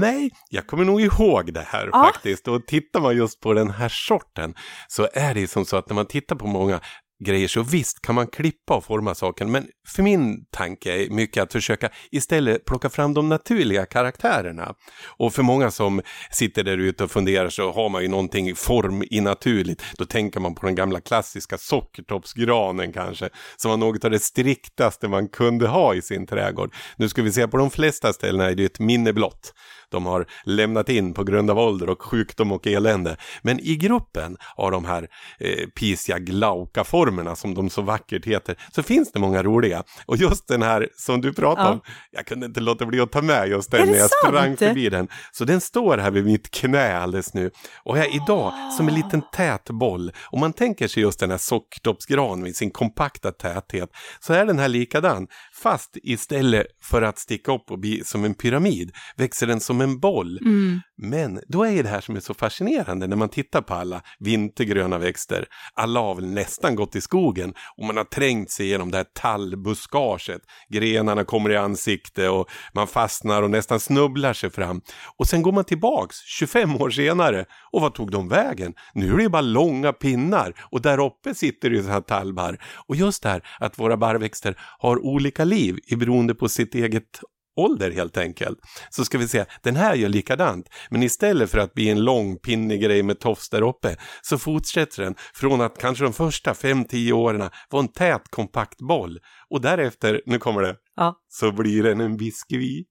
Nej, 0.00 0.30
jag 0.48 0.66
kommer 0.66 0.84
nog 0.84 1.00
ihåg 1.00 1.54
det 1.54 1.64
här 1.66 1.90
ja. 1.92 2.04
faktiskt. 2.04 2.48
Och 2.48 2.66
tittar 2.66 3.00
man 3.00 3.16
just 3.16 3.40
på 3.40 3.52
den 3.52 3.70
här 3.70 3.88
sorten 3.88 4.54
så 4.88 5.08
är 5.12 5.34
det 5.34 5.48
som 5.48 5.64
så 5.64 5.76
att 5.76 5.88
när 5.88 5.94
man 5.94 6.06
tittar 6.06 6.36
på 6.36 6.46
många 6.46 6.80
grejer 7.24 7.48
så 7.48 7.62
visst 7.62 8.02
kan 8.02 8.14
man 8.14 8.26
klippa 8.26 8.74
och 8.76 8.84
forma 8.84 9.14
saken 9.14 9.50
men 9.50 9.66
för 9.88 10.02
min 10.02 10.44
tanke 10.50 11.04
är 11.04 11.10
mycket 11.10 11.42
att 11.42 11.52
försöka 11.52 11.88
istället 12.10 12.64
plocka 12.64 12.90
fram 12.90 13.14
de 13.14 13.28
naturliga 13.28 13.86
karaktärerna. 13.86 14.74
Och 15.06 15.32
för 15.32 15.42
många 15.42 15.70
som 15.70 16.02
sitter 16.30 16.64
där 16.64 16.78
ute 16.78 17.04
och 17.04 17.10
funderar 17.10 17.48
så 17.48 17.72
har 17.72 17.88
man 17.88 18.02
ju 18.02 18.08
någonting 18.08 18.54
form 18.56 19.04
i 19.10 19.20
naturligt. 19.20 19.82
Då 19.98 20.04
tänker 20.04 20.40
man 20.40 20.54
på 20.54 20.66
den 20.66 20.74
gamla 20.74 21.00
klassiska 21.00 21.58
sockertoppsgranen 21.58 22.92
kanske 22.92 23.28
som 23.56 23.70
var 23.70 23.78
något 23.78 24.04
av 24.04 24.10
det 24.10 24.18
striktaste 24.18 25.08
man 25.08 25.28
kunde 25.28 25.68
ha 25.68 25.94
i 25.94 26.02
sin 26.02 26.26
trädgård. 26.26 26.74
Nu 26.96 27.08
ska 27.08 27.22
vi 27.22 27.32
se 27.32 27.48
på 27.48 27.56
de 27.56 27.70
flesta 27.70 28.12
ställena 28.12 28.50
är 28.50 28.54
det 28.54 28.64
ett 28.64 28.80
minne 28.80 29.12
blott 29.12 29.54
de 29.90 30.06
har 30.06 30.26
lämnat 30.44 30.88
in 30.88 31.14
på 31.14 31.24
grund 31.24 31.50
av 31.50 31.58
ålder 31.58 31.90
och 31.90 32.02
sjukdom 32.02 32.52
och 32.52 32.66
elände. 32.66 33.16
Men 33.42 33.60
i 33.60 33.76
gruppen 33.76 34.36
av 34.56 34.70
de 34.70 34.84
här 34.84 35.08
eh, 35.38 35.66
Pisia 35.66 36.18
glauca-formerna 36.18 37.36
som 37.36 37.54
de 37.54 37.70
så 37.70 37.82
vackert 37.82 38.26
heter 38.26 38.56
så 38.72 38.82
finns 38.82 39.12
det 39.12 39.18
många 39.18 39.42
roliga. 39.42 39.84
Och 40.06 40.16
just 40.16 40.48
den 40.48 40.62
här 40.62 40.88
som 40.96 41.20
du 41.20 41.32
pratade 41.32 41.68
ja. 41.68 41.72
om, 41.72 41.80
jag 42.10 42.26
kunde 42.26 42.46
inte 42.46 42.60
låta 42.60 42.86
bli 42.86 43.00
att 43.00 43.12
ta 43.12 43.22
med 43.22 43.48
just 43.48 43.70
den 43.70 43.88
när 43.88 43.98
jag 43.98 44.10
sant? 44.10 44.12
sprang 44.26 44.56
förbi 44.56 44.88
den. 44.88 45.08
Så 45.32 45.44
den 45.44 45.60
står 45.60 45.98
här 45.98 46.10
vid 46.10 46.24
mitt 46.24 46.50
knä 46.50 46.96
alldeles 46.98 47.34
nu. 47.34 47.50
Och 47.84 47.98
jag 47.98 48.14
idag 48.14 48.52
som 48.76 48.88
en 48.88 48.94
liten 48.94 49.22
tät 49.32 49.70
boll. 49.70 50.12
Om 50.30 50.40
man 50.40 50.52
tänker 50.52 50.88
sig 50.88 51.02
just 51.02 51.20
den 51.20 51.30
här 51.30 51.38
socktoppsgran 51.38 52.42
med 52.42 52.56
sin 52.56 52.70
kompakta 52.70 53.32
täthet 53.32 53.90
så 54.20 54.32
är 54.32 54.46
den 54.46 54.58
här 54.58 54.68
likadan. 54.68 55.26
Fast 55.62 55.96
istället 56.02 56.66
för 56.82 57.02
att 57.02 57.18
sticka 57.18 57.52
upp 57.52 57.70
och 57.70 57.78
bli 57.78 58.04
som 58.04 58.24
en 58.24 58.34
pyramid 58.34 58.92
växer 59.16 59.46
den 59.46 59.60
som 59.60 59.79
en 59.80 60.00
boll. 60.00 60.38
Mm. 60.38 60.80
Men 61.02 61.40
då 61.48 61.66
är 61.66 61.82
det 61.82 61.88
här 61.88 62.00
som 62.00 62.16
är 62.16 62.20
så 62.20 62.34
fascinerande 62.34 63.06
när 63.06 63.16
man 63.16 63.28
tittar 63.28 63.62
på 63.62 63.74
alla 63.74 64.02
vintergröna 64.18 64.98
växter. 64.98 65.46
Alla 65.74 66.00
har 66.00 66.14
väl 66.14 66.26
nästan 66.26 66.74
gått 66.74 66.96
i 66.96 67.00
skogen 67.00 67.54
och 67.76 67.84
man 67.84 67.96
har 67.96 68.04
trängt 68.04 68.50
sig 68.50 68.66
igenom 68.66 68.90
det 68.90 68.96
här 68.96 69.06
tallbuskaget. 69.14 70.40
Grenarna 70.68 71.24
kommer 71.24 71.50
i 71.50 71.56
ansikte 71.56 72.28
och 72.28 72.50
man 72.74 72.86
fastnar 72.86 73.42
och 73.42 73.50
nästan 73.50 73.80
snubblar 73.80 74.32
sig 74.32 74.50
fram. 74.50 74.80
Och 75.18 75.26
sen 75.26 75.42
går 75.42 75.52
man 75.52 75.64
tillbaks 75.64 76.16
25 76.26 76.76
år 76.76 76.90
senare 76.90 77.44
och 77.72 77.80
vad 77.80 77.94
tog 77.94 78.10
de 78.10 78.28
vägen? 78.28 78.74
Nu 78.94 79.12
är 79.12 79.18
det 79.18 79.28
bara 79.28 79.42
långa 79.42 79.92
pinnar 79.92 80.54
och 80.70 80.82
där 80.82 81.00
uppe 81.00 81.34
sitter 81.34 81.70
det 81.70 81.82
så 81.82 81.88
här 81.88 82.00
tallbar. 82.00 82.58
Och 82.86 82.96
just 82.96 83.22
det 83.22 83.28
här 83.28 83.42
att 83.60 83.78
våra 83.78 83.96
barrväxter 83.96 84.54
har 84.78 85.04
olika 85.04 85.44
liv 85.44 85.78
i 85.86 85.96
beroende 85.96 86.34
på 86.34 86.48
sitt 86.48 86.74
eget 86.74 87.20
ålder 87.60 87.90
helt 87.90 88.16
enkelt. 88.16 88.58
Så 88.90 89.04
ska 89.04 89.18
vi 89.18 89.28
se, 89.28 89.44
den 89.62 89.76
här 89.76 89.94
gör 89.94 90.08
likadant, 90.08 90.68
men 90.90 91.02
istället 91.02 91.50
för 91.50 91.58
att 91.58 91.74
bli 91.74 91.88
en 91.88 92.04
lång 92.04 92.36
pinnig 92.36 92.82
grej 92.82 93.02
med 93.02 93.20
tofs 93.20 93.48
där 93.48 93.62
uppe 93.62 93.96
så 94.22 94.38
fortsätter 94.38 95.02
den 95.02 95.14
från 95.34 95.60
att 95.60 95.78
kanske 95.78 96.04
de 96.04 96.12
första 96.12 96.52
5-10 96.52 97.12
åren 97.12 97.50
var 97.70 97.80
en 97.80 97.88
tät 97.88 98.22
kompakt 98.30 98.78
boll 98.78 99.18
och 99.50 99.60
därefter, 99.60 100.22
nu 100.26 100.38
kommer 100.38 100.62
det, 100.62 100.76
ja. 100.96 101.14
så 101.28 101.52
blir 101.52 101.82
den 101.82 102.00
en 102.00 102.16
biskvi 102.16 102.84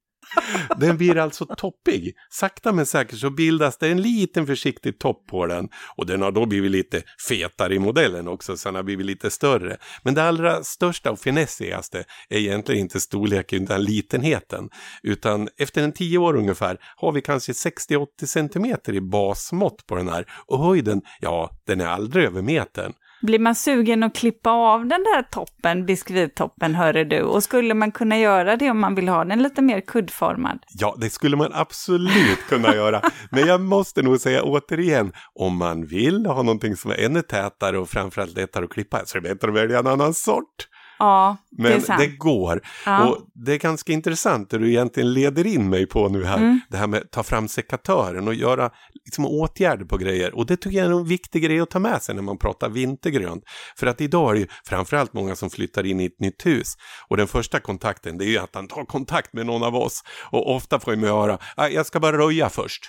den 0.78 0.98
blir 0.98 1.18
alltså 1.18 1.46
toppig. 1.46 2.14
Sakta 2.30 2.72
men 2.72 2.86
säkert 2.86 3.20
så 3.20 3.30
bildas 3.30 3.78
det 3.78 3.88
en 3.88 4.02
liten 4.02 4.48
försiktig 4.48 5.00
topp 5.00 5.28
på 5.28 5.46
den. 5.46 5.70
Och 5.98 6.06
den 6.06 6.22
har 6.22 6.32
då 6.32 6.46
blivit 6.46 6.72
lite 6.72 7.02
fetare 7.30 7.76
i 7.76 7.80
modellen 7.80 8.28
också, 8.28 8.58
så 8.58 8.70
den 8.70 8.76
har 8.76 8.84
blivit 8.84 9.06
lite 9.06 9.30
större. 9.30 9.78
Men 10.04 10.14
det 10.14 10.24
allra 10.24 10.64
största 10.64 11.12
och 11.12 11.20
finessigaste 11.20 12.04
är 12.30 12.38
egentligen 12.38 12.82
inte 12.82 13.00
storleken 13.00 13.64
utan 13.64 13.84
litenheten. 13.84 14.70
Utan 15.04 15.50
efter 15.58 15.84
en 15.84 15.92
tio 15.92 16.18
år 16.18 16.36
ungefär 16.36 16.78
har 16.96 17.12
vi 17.12 17.22
kanske 17.22 17.52
60-80 17.52 18.06
cm 18.26 18.96
i 18.96 19.02
basmått 19.02 19.86
på 19.88 19.96
den 19.96 20.10
här. 20.10 20.26
Och 20.46 20.66
höjden, 20.66 21.02
ja, 21.20 21.50
den 21.66 21.82
är 21.82 21.88
aldrig 21.88 22.26
över 22.26 22.42
metern. 22.42 22.94
Blir 23.22 23.40
man 23.40 23.56
sugen 23.56 24.04
att 24.04 24.16
klippa 24.16 24.52
av 24.52 24.80
den 24.80 25.04
där 25.04 25.22
toppen, 25.22 25.86
biskvittoppen, 25.86 26.76
hörru 26.76 27.04
du? 27.04 27.22
Och 27.22 27.44
skulle 27.44 27.74
man 27.74 27.92
kunna 27.92 28.18
göra 28.18 28.56
det 28.56 28.70
om 28.70 28.80
man 28.80 28.96
vill 28.96 29.10
ha 29.10 29.26
den 29.26 29.44
lite 29.44 29.62
mer 29.62 29.82
kuddformad? 29.82 30.60
Ja, 30.70 30.96
det 31.02 31.10
skulle 31.10 31.38
man 31.38 31.52
absolut 31.54 32.40
kunna 32.50 32.76
göra. 32.76 33.02
Men 33.32 33.48
jag 33.48 33.62
måste 33.62 34.02
nog 34.02 34.20
säga 34.20 34.44
återigen, 34.44 35.12
om 35.34 35.58
man 35.58 35.86
vill 35.86 36.26
ha 36.26 36.44
någonting 36.44 36.76
som 36.76 36.92
är 36.92 36.96
ännu 36.96 37.22
tätare 37.22 37.80
och 37.80 37.90
framförallt 37.90 38.36
lättare 38.36 38.66
att 38.66 38.72
klippa, 38.72 39.06
så 39.06 39.18
är 39.18 39.22
det 39.22 39.30
bättre 39.30 39.48
att 39.48 39.56
välja 39.56 39.80
en 39.80 39.88
annan 39.88 40.14
sort. 40.14 40.68
Ja, 41.00 41.38
Men 41.58 41.72
det 41.72 41.78
är 41.78 41.80
sant. 41.80 42.00
det 42.00 42.08
går. 42.08 42.62
Ja. 42.86 43.08
Och 43.10 43.18
det 43.46 43.54
är 43.54 43.58
ganska 43.58 43.92
intressant 43.94 44.50
det 44.50 44.58
du 44.58 44.70
egentligen 44.70 45.14
leder 45.14 45.48
in 45.48 45.70
mig 45.70 45.86
på 45.88 46.10
nu 46.10 46.24
här. 46.26 46.38
Mm. 46.38 46.60
Det 46.70 46.78
här 46.78 46.88
med 46.88 47.02
att 47.02 47.12
ta 47.12 47.24
fram 47.24 47.48
sekatören 47.48 48.28
och 48.28 48.34
göra 48.34 48.70
liksom, 49.06 49.26
åtgärder 49.26 49.86
på 49.86 49.98
grejer. 49.98 50.36
Och 50.36 50.46
det 50.46 50.58
tycker 50.58 50.78
jag 50.78 50.88
är 50.88 50.92
en 50.92 51.06
viktig 51.06 51.44
grej 51.44 51.60
att 51.60 51.70
ta 51.70 51.80
med 51.80 52.02
sig 52.02 52.16
när 52.16 52.22
man 52.22 52.38
pratar 52.38 52.70
vintergrönt. 52.70 53.44
För 53.78 53.88
att 53.88 54.02
idag 54.02 54.30
är 54.30 54.34
det 54.34 54.40
ju 54.40 54.48
framförallt 54.66 55.14
många 55.14 55.36
som 55.36 55.50
flyttar 55.50 55.86
in 55.86 56.00
i 56.00 56.06
ett 56.06 56.20
nytt 56.20 56.46
hus. 56.46 56.74
Och 57.10 57.18
den 57.18 57.28
första 57.28 57.60
kontakten 57.60 58.18
det 58.18 58.26
är 58.26 58.30
ju 58.30 58.38
att 58.38 58.56
han 58.56 58.68
tar 58.68 58.86
kontakt 58.86 59.34
med 59.34 59.46
någon 59.46 59.64
av 59.64 59.76
oss. 59.76 60.04
Och 60.32 60.56
ofta 60.56 60.80
får 60.80 60.96
jag 60.96 61.02
höra, 61.22 61.38
"Ah, 61.56 61.68
jag 61.68 61.86
ska 61.86 62.00
bara 62.00 62.18
röja 62.18 62.50
först. 62.50 62.82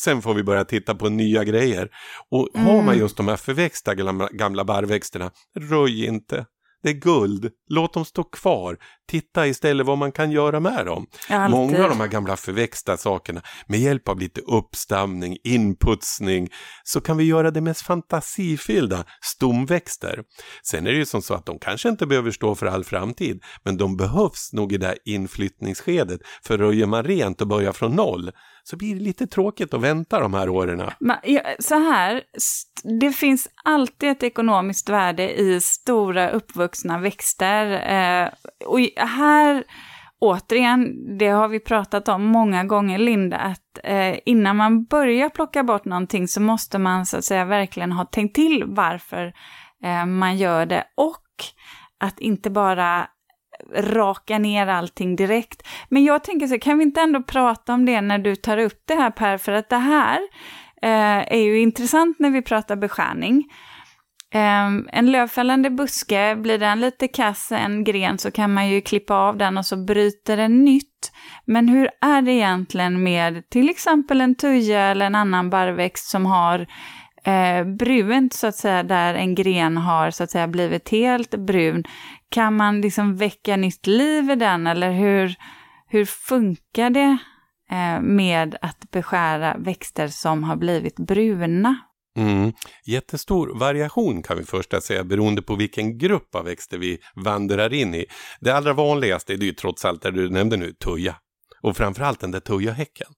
Sen 0.00 0.22
får 0.22 0.34
vi 0.34 0.42
börja 0.42 0.64
titta 0.64 0.94
på 0.94 1.08
nya 1.08 1.44
grejer. 1.44 1.88
Och 2.30 2.48
har 2.54 2.82
man 2.82 2.98
just 2.98 3.16
de 3.16 3.28
här 3.28 3.36
förväxta 3.36 3.94
gamla, 3.94 4.28
gamla 4.32 4.64
barrväxterna, 4.64 5.30
röj 5.70 6.04
inte. 6.04 6.46
Det 6.82 6.88
är 6.88 6.94
guld, 6.94 7.50
låt 7.68 7.94
dem 7.94 8.04
stå 8.04 8.24
kvar. 8.24 8.76
Titta 9.08 9.46
istället 9.46 9.86
vad 9.86 9.98
man 9.98 10.12
kan 10.12 10.30
göra 10.30 10.60
med 10.60 10.86
dem. 10.86 11.06
Alltid. 11.28 11.50
Många 11.50 11.84
av 11.84 11.90
de 11.90 12.00
här 12.00 12.08
gamla 12.08 12.36
förväxta 12.36 12.96
sakerna, 12.96 13.42
med 13.66 13.80
hjälp 13.80 14.08
av 14.08 14.18
lite 14.18 14.40
uppstamning, 14.40 15.36
inputsning, 15.44 16.48
så 16.84 17.00
kan 17.00 17.16
vi 17.16 17.24
göra 17.24 17.50
det 17.50 17.60
mest 17.60 17.82
fantasifyllda, 17.82 19.04
stomväxter. 19.20 20.22
Sen 20.62 20.86
är 20.86 20.90
det 20.90 20.98
ju 20.98 21.06
som 21.06 21.22
så 21.22 21.34
att 21.34 21.46
de 21.46 21.58
kanske 21.58 21.88
inte 21.88 22.06
behöver 22.06 22.30
stå 22.30 22.54
för 22.54 22.66
all 22.66 22.84
framtid, 22.84 23.42
men 23.64 23.76
de 23.76 23.96
behövs 23.96 24.52
nog 24.52 24.72
i 24.72 24.76
det 24.76 24.86
här 24.86 24.98
inflyttningsskedet. 25.04 26.20
För 26.44 26.58
röjer 26.58 26.86
man 26.86 27.04
rent 27.04 27.40
och 27.40 27.48
börjar 27.48 27.72
från 27.72 27.92
noll, 27.92 28.30
så 28.70 28.76
blir 28.76 28.94
det 28.94 29.00
lite 29.00 29.26
tråkigt 29.26 29.74
att 29.74 29.80
vänta 29.80 30.20
de 30.20 30.34
här 30.34 30.48
åren. 30.48 30.82
Så 31.58 31.74
här, 31.74 32.22
det 33.00 33.12
finns 33.12 33.48
alltid 33.64 34.08
ett 34.08 34.22
ekonomiskt 34.22 34.88
värde 34.88 35.40
i 35.40 35.60
stora 35.60 36.30
uppvuxna 36.30 36.98
växter. 36.98 37.66
Eh, 37.72 38.28
och 38.66 38.80
här, 38.96 39.64
återigen, 40.18 40.94
det 41.18 41.28
har 41.28 41.48
vi 41.48 41.60
pratat 41.60 42.08
om 42.08 42.24
många 42.24 42.64
gånger, 42.64 42.98
Linda, 42.98 43.36
att 43.36 43.78
eh, 43.84 44.18
innan 44.24 44.56
man 44.56 44.84
börjar 44.84 45.28
plocka 45.28 45.62
bort 45.62 45.84
någonting 45.84 46.28
så 46.28 46.40
måste 46.40 46.78
man 46.78 47.06
så 47.06 47.16
att 47.16 47.24
säga 47.24 47.44
verkligen 47.44 47.92
ha 47.92 48.04
tänkt 48.04 48.34
till 48.34 48.64
varför 48.66 49.32
eh, 49.84 50.06
man 50.06 50.36
gör 50.36 50.66
det 50.66 50.84
och 50.96 51.24
att 52.00 52.20
inte 52.20 52.50
bara 52.50 53.08
raka 53.76 54.38
ner 54.38 54.66
allting 54.66 55.16
direkt. 55.16 55.68
Men 55.88 56.04
jag 56.04 56.24
tänker 56.24 56.46
så, 56.46 56.58
kan 56.58 56.78
vi 56.78 56.84
inte 56.84 57.00
ändå 57.00 57.22
prata 57.22 57.74
om 57.74 57.86
det 57.86 58.00
när 58.00 58.18
du 58.18 58.36
tar 58.36 58.58
upp 58.58 58.82
det 58.84 58.94
här 58.94 59.10
Per, 59.10 59.38
för 59.38 59.52
att 59.52 59.68
det 59.68 59.76
här 59.76 60.18
eh, 60.82 61.32
är 61.32 61.42
ju 61.42 61.60
intressant 61.60 62.18
när 62.18 62.30
vi 62.30 62.42
pratar 62.42 62.76
beskärning. 62.76 63.44
Eh, 64.34 64.66
en 64.92 65.10
lövfällande 65.12 65.70
buske, 65.70 66.36
blir 66.36 66.58
den 66.58 66.80
lite 66.80 67.08
kass, 67.08 67.52
en 67.52 67.84
gren, 67.84 68.18
så 68.18 68.30
kan 68.30 68.54
man 68.54 68.68
ju 68.68 68.80
klippa 68.80 69.14
av 69.14 69.36
den 69.36 69.58
och 69.58 69.66
så 69.66 69.76
bryter 69.76 70.36
den 70.36 70.64
nytt. 70.64 71.12
Men 71.44 71.68
hur 71.68 71.90
är 72.00 72.22
det 72.22 72.32
egentligen 72.32 73.02
med 73.02 73.50
till 73.50 73.70
exempel 73.70 74.20
en 74.20 74.34
tuja 74.34 74.80
eller 74.80 75.06
en 75.06 75.14
annan 75.14 75.50
barrväxt 75.50 76.10
som 76.10 76.26
har 76.26 76.66
eh, 77.24 77.64
brunt 77.64 78.34
så 78.34 78.46
att 78.46 78.54
säga, 78.54 78.82
där 78.82 79.14
en 79.14 79.34
gren 79.34 79.76
har 79.76 80.10
så 80.10 80.24
att 80.24 80.30
säga 80.30 80.48
blivit 80.48 80.88
helt 80.88 81.30
brun. 81.30 81.84
Kan 82.30 82.56
man 82.56 82.80
liksom 82.80 83.16
väcka 83.16 83.56
nytt 83.56 83.86
liv 83.86 84.30
i 84.30 84.34
den 84.34 84.66
eller 84.66 84.92
hur, 84.92 85.34
hur 85.88 86.04
funkar 86.04 86.90
det 86.90 87.18
eh, 87.70 88.00
med 88.00 88.56
att 88.62 88.90
beskära 88.90 89.56
växter 89.58 90.08
som 90.08 90.44
har 90.44 90.56
blivit 90.56 90.96
bruna? 90.96 91.76
Mm. 92.16 92.52
Jättestor 92.86 93.58
variation 93.58 94.22
kan 94.22 94.38
vi 94.38 94.44
först 94.44 94.82
säga 94.82 95.04
beroende 95.04 95.42
på 95.42 95.56
vilken 95.56 95.98
grupp 95.98 96.34
av 96.34 96.44
växter 96.44 96.78
vi 96.78 96.98
vandrar 97.14 97.74
in 97.74 97.94
i. 97.94 98.06
Det 98.40 98.50
allra 98.50 98.72
vanligaste 98.72 99.32
är 99.32 99.36
det 99.36 99.46
ju 99.46 99.52
trots 99.52 99.84
allt 99.84 100.02
det 100.02 100.10
du 100.10 100.30
nämnde 100.30 100.56
nu, 100.56 100.72
tuja. 100.72 101.16
Och 101.62 101.76
framförallt 101.76 102.20
den 102.20 102.30
där 102.30 102.40
tujahäcken. 102.40 103.08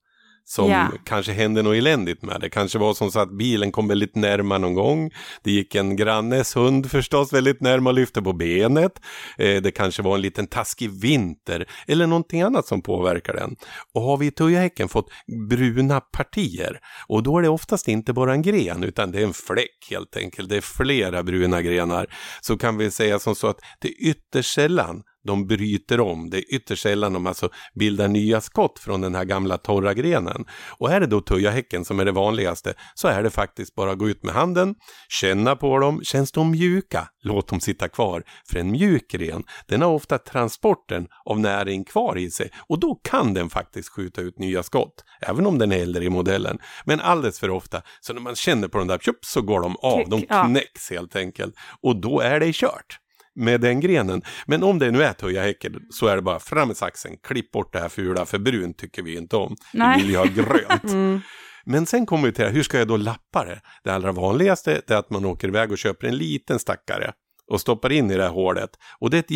Som 0.51 0.71
Ja. 0.71 0.89
kanske 1.05 1.33
hände 1.33 1.63
något 1.63 1.77
eländigt 1.77 2.23
med. 2.23 2.41
Det 2.41 2.51
kanske 2.51 2.79
var 2.79 2.95
som 2.95 3.11
så 3.13 3.21
att 3.21 3.39
bilen 3.39 3.73
kom 3.73 3.89
väldigt 3.89 4.17
närma 4.17 4.59
någon 4.59 4.75
gång. 4.75 5.11
Det 5.43 5.51
gick 5.51 5.75
en 5.75 5.97
grannes 5.97 6.57
hund 6.57 6.91
förstås 6.91 7.33
väldigt 7.33 7.61
närma 7.61 7.91
och 7.91 7.95
lyfte 7.95 8.23
på 8.23 8.33
benet. 8.33 8.93
Eh, 9.39 9.63
det 9.63 9.71
kanske 9.71 10.03
var 10.03 10.15
en 10.15 10.23
liten 10.23 10.47
taskig 10.47 10.91
vinter 11.03 11.67
eller 11.87 12.07
någonting 12.07 12.43
annat 12.43 12.67
som 12.67 12.83
påverkar 12.83 13.35
den. 13.35 13.57
Och 13.95 14.03
har 14.03 14.17
vi 14.17 14.27
i 14.27 14.31
tujahäcken 14.31 14.89
fått 14.89 15.11
bruna 15.51 16.01
partier 16.01 16.79
och 17.09 17.23
då 17.23 17.39
är 17.39 17.43
det 17.43 17.49
oftast 17.49 17.89
inte 17.89 18.13
bara 18.13 18.33
en 18.33 18.43
gren 18.43 18.85
utan 18.85 19.13
det 19.13 19.19
är 19.21 19.25
en 19.25 19.33
fläck 19.35 19.87
helt 19.91 20.17
enkelt. 20.17 20.49
Det 20.49 20.57
är 20.57 20.61
flera 20.61 21.23
bruna 21.23 21.63
grenar. 21.63 22.07
Så 22.41 22.59
kan 22.59 22.77
vi 22.79 22.91
säga 22.91 23.19
som 23.19 23.35
så 23.35 23.47
att 23.47 23.59
det 23.81 23.89
är 23.89 24.09
ytterst 24.11 24.55
sällan 24.55 25.03
de 25.25 25.47
bryter 25.47 26.01
om. 26.01 26.31
Det 26.31 26.39
är 26.39 26.55
ytterst 26.55 26.83
sällan 26.83 27.13
de 27.13 27.27
alltså 27.27 27.49
bildar 27.75 28.09
nya 28.09 28.41
skott 28.41 28.79
från 28.79 29.01
den 29.01 29.15
här 29.15 29.25
gamla 29.25 29.59
torra 29.59 29.95
grenen. 29.95 30.45
Och 30.79 30.93
är 30.93 31.01
det 31.01 31.07
då 31.07 31.21
tujahäcken 31.21 31.85
som 31.85 32.01
är 32.01 32.05
det 32.05 32.13
vanligaste 32.13 32.75
så 32.95 33.09
är 33.09 33.23
det 33.23 33.31
faktiskt 33.31 33.75
bara 33.75 33.91
att 33.91 33.99
gå 33.99 34.09
ut 34.09 34.23
med 34.23 34.35
handen, 34.35 34.75
känna 35.09 35.57
på 35.57 35.79
dem, 35.79 36.01
känns 36.05 36.33
de 36.33 36.51
mjuka, 36.51 37.09
låt 37.23 37.49
dem 37.49 37.61
sitta 37.61 37.89
kvar. 37.89 38.23
För 38.51 38.59
en 38.59 38.71
mjuk 38.71 39.11
gren, 39.11 39.45
den 39.69 39.83
har 39.83 39.89
ofta 39.89 40.19
transporten 40.19 41.07
av 41.25 41.41
näring 41.41 41.85
kvar 41.85 42.19
i 42.19 42.31
sig 42.31 42.51
och 42.69 42.81
då 42.81 42.95
kan 42.95 43.35
den 43.35 43.51
faktiskt 43.51 43.89
skjuta 43.89 44.21
ut 44.21 44.39
nya 44.39 44.63
skott, 44.63 45.05
även 45.21 45.47
om 45.47 45.59
den 45.59 45.73
är 45.73 45.79
äldre 45.79 46.05
i 46.05 46.11
modellen. 46.11 46.59
Men 46.85 47.01
alldeles 47.01 47.41
för 47.41 47.51
ofta, 47.51 47.83
så 48.01 48.13
när 48.13 48.21
man 48.21 48.35
känner 48.37 48.69
på 48.69 48.79
den 48.79 48.87
där, 48.87 48.99
tjup, 48.99 49.25
så 49.25 49.43
går 49.43 49.61
de 49.61 49.77
av, 49.77 50.09
de 50.09 50.23
knäcks 50.23 50.91
helt 50.91 51.17
enkelt. 51.17 51.55
Och 51.83 52.01
då 52.01 52.21
är 52.21 52.41
det 52.41 52.53
kört 52.53 53.01
med 53.37 53.61
den 53.61 53.81
grenen. 53.81 54.23
Men 54.47 54.63
om 54.63 54.79
det 54.79 54.91
nu 54.91 55.03
är 55.03 55.13
tujahäcken 55.13 55.75
så 55.91 56.07
är 56.07 56.17
det 56.17 56.23
bara 56.23 56.39
fram 56.39 56.69
med 56.69 56.77
saxen, 56.77 57.17
klipp 57.23 57.53
bort 57.53 57.73
det 57.73 57.79
här 57.79 57.89
fula, 57.89 58.27
för 58.27 58.39
brunt 58.39 58.79
tycker 58.79 59.03
vi 59.03 59.17
inte 59.17 59.37
om. 59.37 59.57
Nej. 59.73 59.97
Vi 59.97 60.03
vill 60.03 60.11
ju 60.11 60.17
ha 60.17 60.25
grönt. 60.25 60.85
Mm. 61.01 61.21
Men 61.65 61.87
sen 61.87 62.07
kommer 62.07 62.27
vi 62.27 62.33
till 62.33 62.43
det 62.43 62.49
här, 62.49 62.55
hur 62.55 62.63
ska 62.63 62.79
jag 62.79 62.89
då 62.89 62.97
lappa 62.97 63.45
det? 63.45 63.61
Det 63.85 63.91
allra 63.91 64.13
vanligaste 64.13 64.83
är 64.87 64.97
att 64.97 65.11
man 65.11 65.25
åker 65.25 65.49
iväg 65.49 65.73
och 65.73 65.79
köper 65.79 66.07
en 66.07 66.17
liten 66.17 66.59
stackare 66.59 67.13
och 67.51 67.61
stoppar 67.61 67.93
in 67.93 68.11
i 68.11 68.17
det 68.17 68.23
här 68.23 68.31
hålet. 68.31 68.71
Och 68.99 69.11
det 69.11 69.17
är 69.17 69.21
ett 69.21 69.31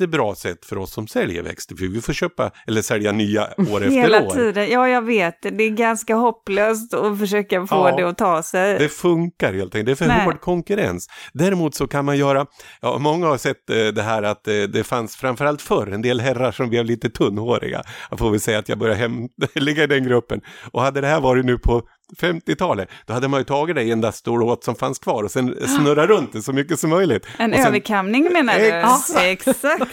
jättebra 0.00 0.34
sätt 0.34 0.64
för 0.64 0.78
oss 0.78 0.92
som 0.92 1.06
säljer 1.06 1.42
växter, 1.42 1.76
för 1.76 1.86
vi 1.86 2.00
får 2.00 2.12
köpa 2.12 2.50
eller 2.66 2.82
sälja 2.82 3.12
nya 3.12 3.42
år 3.42 3.82
efter 3.84 3.90
Hela 3.90 4.22
år. 4.22 4.30
tiden, 4.30 4.70
ja 4.70 4.88
jag 4.88 5.02
vet, 5.02 5.42
det 5.42 5.64
är 5.64 5.70
ganska 5.70 6.14
hopplöst 6.14 6.94
att 6.94 7.18
försöka 7.18 7.66
få 7.66 7.74
Ja. 7.76 7.96
det 7.96 8.02
att 8.08 8.18
ta 8.18 8.42
sig. 8.42 8.78
Det 8.78 8.88
funkar 8.88 9.52
helt 9.54 9.74
enkelt, 9.74 9.86
det 9.86 9.92
är 9.92 10.06
för 10.06 10.06
Nej. 10.06 10.24
hård 10.24 10.40
konkurrens. 10.40 11.08
Däremot 11.32 11.74
så 11.74 11.86
kan 11.88 12.04
man 12.04 12.16
göra, 12.18 12.46
ja 12.80 12.98
många 12.98 13.26
har 13.26 13.38
sett 13.38 13.70
eh, 13.70 13.76
det 13.86 14.02
här 14.02 14.22
att 14.22 14.48
eh, 14.48 14.54
det 14.54 14.84
fanns 14.84 15.16
framförallt 15.16 15.62
förr 15.62 15.86
en 15.92 16.02
del 16.02 16.20
herrar 16.20 16.52
som 16.52 16.68
blev 16.68 16.84
lite 16.84 17.10
tunnhåriga. 17.10 17.82
Jag 18.10 18.18
får 18.18 18.30
väl 18.30 18.40
säga 18.40 18.58
att 18.58 18.68
jag 18.68 18.78
börjar 18.78 18.94
hem, 18.96 19.12
ligga 19.54 19.82
i 19.84 19.86
den 19.86 20.04
gruppen. 20.04 20.40
Och 20.72 20.82
hade 20.82 21.00
det 21.00 21.06
här 21.06 21.20
varit 21.20 21.44
nu 21.44 21.58
på 21.58 21.82
50-talet, 22.18 22.88
då 23.06 23.12
hade 23.12 23.28
man 23.28 23.40
ju 23.40 23.44
tagit 23.44 23.76
det 23.76 23.90
enda 23.90 24.12
stråt 24.12 24.64
som 24.64 24.74
fanns 24.74 24.98
kvar 24.98 25.22
och 25.22 25.30
sen 25.30 25.54
snurra 25.66 26.06
runt 26.06 26.32
det 26.32 26.42
så 26.42 26.52
mycket 26.52 26.80
som 26.80 26.90
möjligt. 26.90 27.26
En 27.38 27.52
sen, 27.52 27.66
överkamning 27.66 28.32
menar 28.32 28.58
du? 28.58 28.66
Exakt. 28.66 29.48
Exakt. 29.48 29.92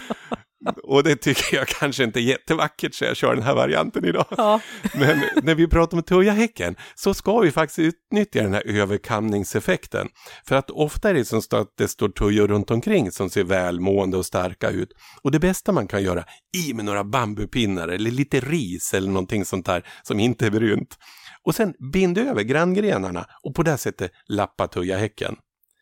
Och 0.84 1.04
det 1.04 1.16
tycker 1.16 1.58
jag 1.58 1.68
kanske 1.68 2.04
inte 2.04 2.20
är 2.20 2.22
jättevackert 2.22 2.96
så 2.96 3.06
jag 3.06 3.18
kör 3.18 3.36
den 3.36 3.44
här 3.44 3.56
varianten 3.56 4.06
idag. 4.06 4.26
Ja. 4.38 4.60
Men 4.94 5.24
när 5.44 5.56
vi 5.56 5.68
pratar 5.68 5.98
om 5.98 6.04
tujahäcken 6.04 6.76
så 6.96 7.14
ska 7.14 7.40
vi 7.40 7.52
faktiskt 7.52 7.80
utnyttja 7.80 8.42
den 8.42 8.54
här 8.54 8.68
överkamningseffekten. 8.68 10.08
För 10.48 10.56
att 10.56 10.70
ofta 10.70 11.10
är 11.10 11.14
det 11.14 11.26
som 11.26 11.42
att 11.52 11.68
det 11.78 11.88
står 11.88 12.10
tujor 12.10 12.48
runt 12.48 12.72
omkring 12.72 13.12
som 13.12 13.30
ser 13.30 13.44
välmående 13.44 14.18
och 14.18 14.26
starka 14.26 14.70
ut. 14.70 14.90
Och 15.22 15.32
det 15.32 15.40
bästa 15.40 15.72
man 15.72 15.88
kan 15.88 16.04
göra, 16.04 16.24
i 16.58 16.74
med 16.74 16.86
några 16.86 17.04
bambupinnar 17.04 17.88
eller 17.88 18.12
lite 18.12 18.40
ris 18.40 18.94
eller 18.94 19.08
någonting 19.08 19.46
sånt 19.46 19.66
där 19.66 19.84
som 20.04 20.20
inte 20.20 20.46
är 20.46 20.52
brunt. 20.52 20.98
Och 21.44 21.56
sen 21.56 21.74
bind 21.94 22.18
över 22.18 22.44
granngrenarna 22.44 23.26
och 23.44 23.56
på 23.56 23.64
det 23.64 23.78
sättet 23.78 24.12
lappa 24.28 24.68
tujahäcken. 24.68 25.36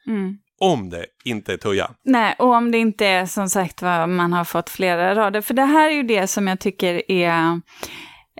Mm. 0.08 0.38
Om 0.60 0.89
det 0.89 1.06
inte 1.26 1.54
är 1.54 1.58
tuja. 1.58 1.91
Nej, 2.04 2.36
och 2.39 2.54
om 2.54 2.71
det 2.71 2.78
inte 2.78 3.06
är 3.06 3.26
som 3.26 3.50
sagt 3.50 3.82
vad 3.82 4.10
man 4.10 4.34
har 4.34 4.43
fått 4.43 4.69
flera 4.69 5.15
rader. 5.15 5.41
För 5.41 5.54
det 5.54 5.65
här 5.65 5.89
är 5.89 5.93
ju 5.93 6.04
det 6.04 6.28
som 6.28 6.47
jag 6.47 6.60
tycker 6.60 7.12
är 7.12 7.62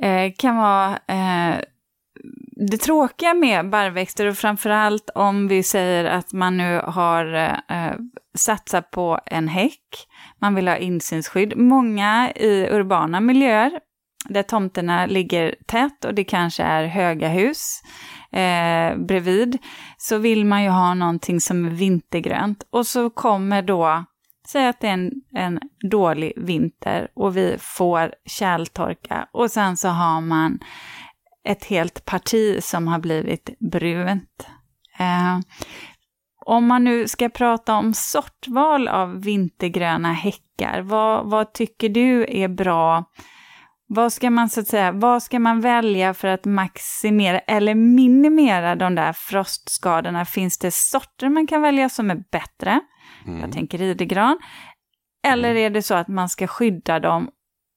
eh, 0.02 0.32
kan 0.38 0.58
vara 0.58 1.00
eh, 1.08 1.56
det 2.70 2.78
tråkiga 2.78 3.34
med 3.34 3.70
barrväxter 3.70 4.26
och 4.26 4.38
framförallt 4.38 5.10
om 5.16 5.48
vi 5.48 5.64
säger 5.64 6.06
att 6.06 6.34
man 6.34 6.58
nu 6.58 6.82
har 6.84 7.34
eh, 7.70 7.94
satsat 8.38 8.92
på 8.92 9.20
en 9.26 9.48
häck, 9.48 10.08
man 10.42 10.56
vill 10.56 10.68
ha 10.68 10.78
insynsskydd. 10.78 11.58
Många 11.58 12.32
i 12.36 12.68
urbana 12.72 13.20
miljöer 13.20 13.72
där 14.30 14.44
tomterna 14.44 15.06
ligger 15.06 15.56
tätt 15.66 16.06
och 16.06 16.14
det 16.14 16.24
kanske 16.24 16.64
är 16.64 16.86
höga 16.86 17.28
hus 17.28 17.82
eh, 18.32 18.98
bredvid, 18.98 19.58
så 19.98 20.18
vill 20.18 20.46
man 20.46 20.64
ju 20.64 20.70
ha 20.70 20.94
någonting 20.94 21.42
som 21.42 21.66
är 21.66 21.70
vintergrönt. 21.70 22.64
Och 22.70 22.88
så 22.88 23.10
kommer 23.10 23.62
då, 23.62 24.06
säg 24.48 24.68
att 24.68 24.80
det 24.80 24.88
är 24.88 24.94
en, 24.94 25.12
en 25.36 25.60
dålig 25.90 26.34
vinter 26.38 27.08
och 27.14 27.38
vi 27.38 27.58
får 27.60 28.14
kärltorka 28.26 29.28
och 29.32 29.52
sen 29.52 29.78
så 29.78 29.88
har 29.88 30.22
man 30.22 30.60
ett 31.48 31.66
helt 31.66 32.06
parti 32.06 32.64
som 32.64 32.88
har 32.88 33.00
blivit 33.00 33.60
brunt. 33.60 34.48
Eh, 35.00 35.40
om 36.46 36.68
man 36.68 36.84
nu 36.84 37.08
ska 37.08 37.30
prata 37.30 37.76
om 37.76 37.94
sortval 37.94 38.88
av 38.88 39.22
vintergröna 39.22 40.14
häckar, 40.14 40.82
vad, 40.82 41.30
vad 41.30 41.54
tycker 41.54 41.90
du 41.90 42.26
är 42.30 42.48
bra? 42.48 43.06
Vad 43.94 44.14
ska 44.14 44.30
man 44.30 44.50
så 44.50 44.60
att 44.60 44.68
säga, 44.68 44.92
vad 44.92 45.24
ska 45.24 45.40
man 45.40 45.62
välja 45.62 46.14
för 46.14 46.28
att 46.28 46.46
maximera 46.46 47.40
eller 47.40 47.76
minimera 47.76 48.76
de 48.76 48.96
där 48.96 49.14
frostskadorna? 49.14 50.26
Finns 50.26 50.58
det 50.58 50.74
sorter 50.74 51.30
man 51.30 51.48
kan 51.48 51.62
välja 51.62 51.90
som 51.90 52.12
är 52.12 52.24
bättre? 52.32 52.80
Mm. 53.28 53.42
Jag 53.42 53.52
tänker 53.52 53.82
idegran. 53.82 54.40
Eller 55.28 55.52
mm. 55.52 55.64
är 55.64 55.70
det 55.70 55.82
så 55.82 55.94
att 55.94 56.08
man 56.08 56.30
ska 56.30 56.48
skydda 56.48 57.00
dem 57.00 57.30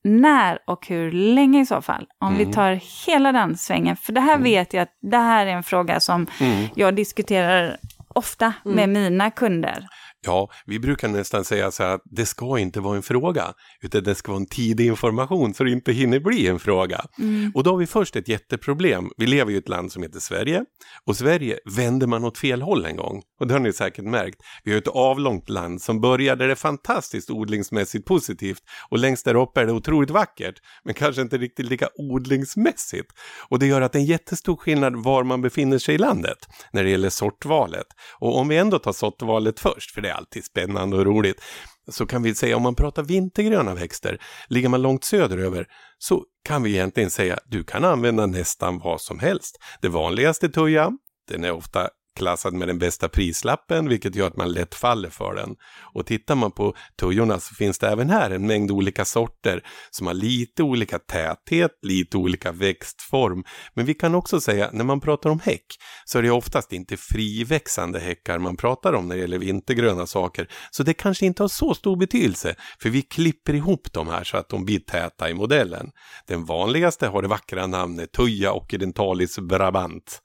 när 0.05 0.59
och 0.67 0.87
hur 0.87 1.13
länge 1.13 1.61
i 1.61 1.67
så 1.67 1.83
fall? 1.83 2.07
Om 2.21 2.35
mm. 2.35 2.39
vi 2.39 2.53
tar 2.53 2.81
hela 3.07 3.33
den 3.33 3.57
svängen, 3.57 3.97
för 3.97 4.13
det 4.13 4.21
här 4.21 4.35
mm. 4.35 4.45
vet 4.45 4.75
jag 4.75 4.83
att 4.83 4.99
det 5.03 5.17
här 5.17 5.47
är 5.47 5.51
en 5.51 5.63
fråga 5.63 6.01
som 6.01 6.27
mm. 6.41 6.69
jag 6.75 6.97
diskuterar 6.97 7.77
ofta 8.09 8.53
med 8.65 8.85
mm. 8.85 8.93
mina 8.93 9.31
kunder. 9.31 9.87
Ja, 10.27 10.51
vi 10.67 10.79
brukar 10.79 11.09
nästan 11.09 11.45
säga 11.45 11.71
så 11.71 11.83
här 11.83 11.95
att 11.95 12.03
det 12.05 12.27
ska 12.27 12.59
inte 12.59 12.81
vara 12.81 12.97
en 12.97 13.03
fråga, 13.03 13.55
utan 13.83 14.03
det 14.03 14.15
ska 14.15 14.33
vara 14.33 14.41
en 14.41 14.47
tidig 14.47 14.87
information 14.87 15.55
så 15.55 15.65
det 15.65 15.71
inte 15.71 15.93
hinner 15.93 16.21
bli 16.21 16.47
en 16.47 16.59
fråga. 16.59 17.05
Mm. 17.19 17.53
Och 17.55 17.63
då 17.63 17.71
har 17.71 17.77
vi 17.77 17.87
först 17.87 18.17
ett 18.17 18.29
jätteproblem. 18.29 19.11
Vi 19.17 19.27
lever 19.27 19.53
i 19.53 19.57
ett 19.57 19.69
land 19.69 19.93
som 19.93 20.03
heter 20.03 20.21
Sverige 20.21 20.65
och 21.07 21.17
Sverige 21.17 21.59
vänder 21.77 22.07
man 22.07 22.25
åt 22.25 22.39
fel 22.39 22.63
håll 22.63 22.85
en 22.85 22.97
gång. 22.97 23.23
Och 23.41 23.47
det 23.47 23.55
har 23.55 23.61
ni 23.61 23.73
säkert 23.73 24.05
märkt. 24.05 24.41
Vi 24.65 24.71
har 24.71 24.79
ett 24.79 24.89
avlångt 24.89 25.49
land 25.49 25.83
som 25.83 26.01
började 26.01 26.47
det 26.47 26.57
fantastiskt 26.57 27.31
odlingsmässigt 27.31 28.07
positivt 28.07 28.63
och 28.91 28.99
längst 28.99 29.25
där 29.25 29.35
uppe 29.35 29.61
är 29.61 29.67
det 29.67 29.73
otroligt 29.73 30.11
vackert, 30.11 30.55
men 30.85 30.95
kanske 30.95 31.23
inte 31.23 31.39
riktigt 31.39 31.67
lika 31.67 31.89
odlingsmässigt. 31.95 33.13
Och 33.49 33.59
det 33.59 33.67
gör 33.67 33.81
att 33.81 33.93
det 33.93 33.99
är 33.99 34.01
en 34.01 34.07
jättestor 34.07 34.57
skillnad 34.57 34.97
var 34.97 35.25
man 35.25 35.43
befinner 35.43 35.79
sig 35.79 35.95
i 35.95 35.99
landet 35.99 36.39
när 36.73 36.85
det 36.85 36.91
gäller 36.91 37.11
sortvalet. 37.11 37.87
Och 38.19 38.39
om 38.39 38.49
vi 38.49 38.57
ändå 38.57 38.79
tar 38.79 38.93
sortvalet 38.93 39.61
först, 39.61 39.91
för 39.91 40.01
det 40.01 40.14
alltid 40.15 40.45
spännande 40.45 40.97
och 40.97 41.05
roligt. 41.05 41.43
Så 41.91 42.07
kan 42.07 42.23
vi 42.23 42.35
säga 42.35 42.57
om 42.57 42.63
man 42.63 42.75
pratar 42.75 43.03
vintergröna 43.03 43.75
växter, 43.75 44.19
ligger 44.49 44.69
man 44.69 44.83
långt 44.83 45.05
söderöver 45.05 45.67
så 45.99 46.25
kan 46.45 46.63
vi 46.63 46.71
egentligen 46.71 47.11
säga 47.11 47.39
du 47.47 47.65
kan 47.65 47.85
använda 47.85 48.27
nästan 48.27 48.79
vad 48.79 49.01
som 49.01 49.19
helst. 49.19 49.59
Det 49.81 49.89
vanligaste 49.89 50.49
tuja, 50.49 50.93
den 51.29 51.45
är 51.45 51.51
ofta 51.51 51.89
klassad 52.17 52.55
med 52.55 52.69
den 52.69 52.79
bästa 52.79 53.09
prislappen, 53.09 53.89
vilket 53.89 54.15
gör 54.15 54.27
att 54.27 54.37
man 54.37 54.53
lätt 54.53 54.75
faller 54.75 55.11
för 55.11 55.35
den. 55.35 55.57
Och 55.95 56.07
tittar 56.07 56.35
man 56.35 56.53
på 56.53 56.75
tujorna 57.01 57.41
så 57.41 57.55
finns 57.55 57.79
det 57.79 57.89
även 57.89 58.11
här 58.11 58.31
en 58.31 58.47
mängd 58.47 58.71
olika 58.71 59.05
sorter 59.05 59.63
som 59.91 60.07
har 60.07 60.15
lite 60.15 60.63
olika 60.63 60.99
täthet, 60.99 61.71
lite 61.83 62.17
olika 62.17 62.53
växtform. 62.53 63.45
Men 63.75 63.87
vi 63.87 63.95
kan 63.95 64.15
också 64.15 64.41
säga, 64.41 64.71
när 64.73 64.85
man 64.85 65.01
pratar 65.01 65.31
om 65.31 65.41
häck, 65.41 65.67
så 66.05 66.19
är 66.19 66.23
det 66.23 66.31
oftast 66.31 66.73
inte 66.73 66.97
friväxande 66.97 68.01
häckar 68.01 68.39
man 68.39 68.57
pratar 68.57 68.93
om 68.93 69.09
när 69.09 69.15
det 69.15 69.21
gäller 69.21 69.39
vintergröna 69.39 70.07
saker. 70.07 70.49
Så 70.71 70.83
det 70.83 70.95
kanske 70.95 71.27
inte 71.27 71.43
har 71.43 71.49
så 71.49 71.75
stor 71.75 71.97
betydelse, 71.97 72.55
för 72.83 72.91
vi 72.91 73.03
klipper 73.03 73.55
ihop 73.55 73.93
de 73.93 74.09
här 74.09 74.25
så 74.25 74.37
att 74.37 74.49
de 74.49 74.65
blir 74.65 74.79
täta 74.79 75.31
i 75.31 75.35
modellen. 75.35 75.91
Den 76.27 76.45
vanligaste 76.45 77.07
har 77.07 77.23
det 77.23 77.29
vackra 77.29 77.67
namnet 77.67 78.13
Tuja 78.13 78.53
occidentalis 78.53 79.39
brabant. 79.39 80.21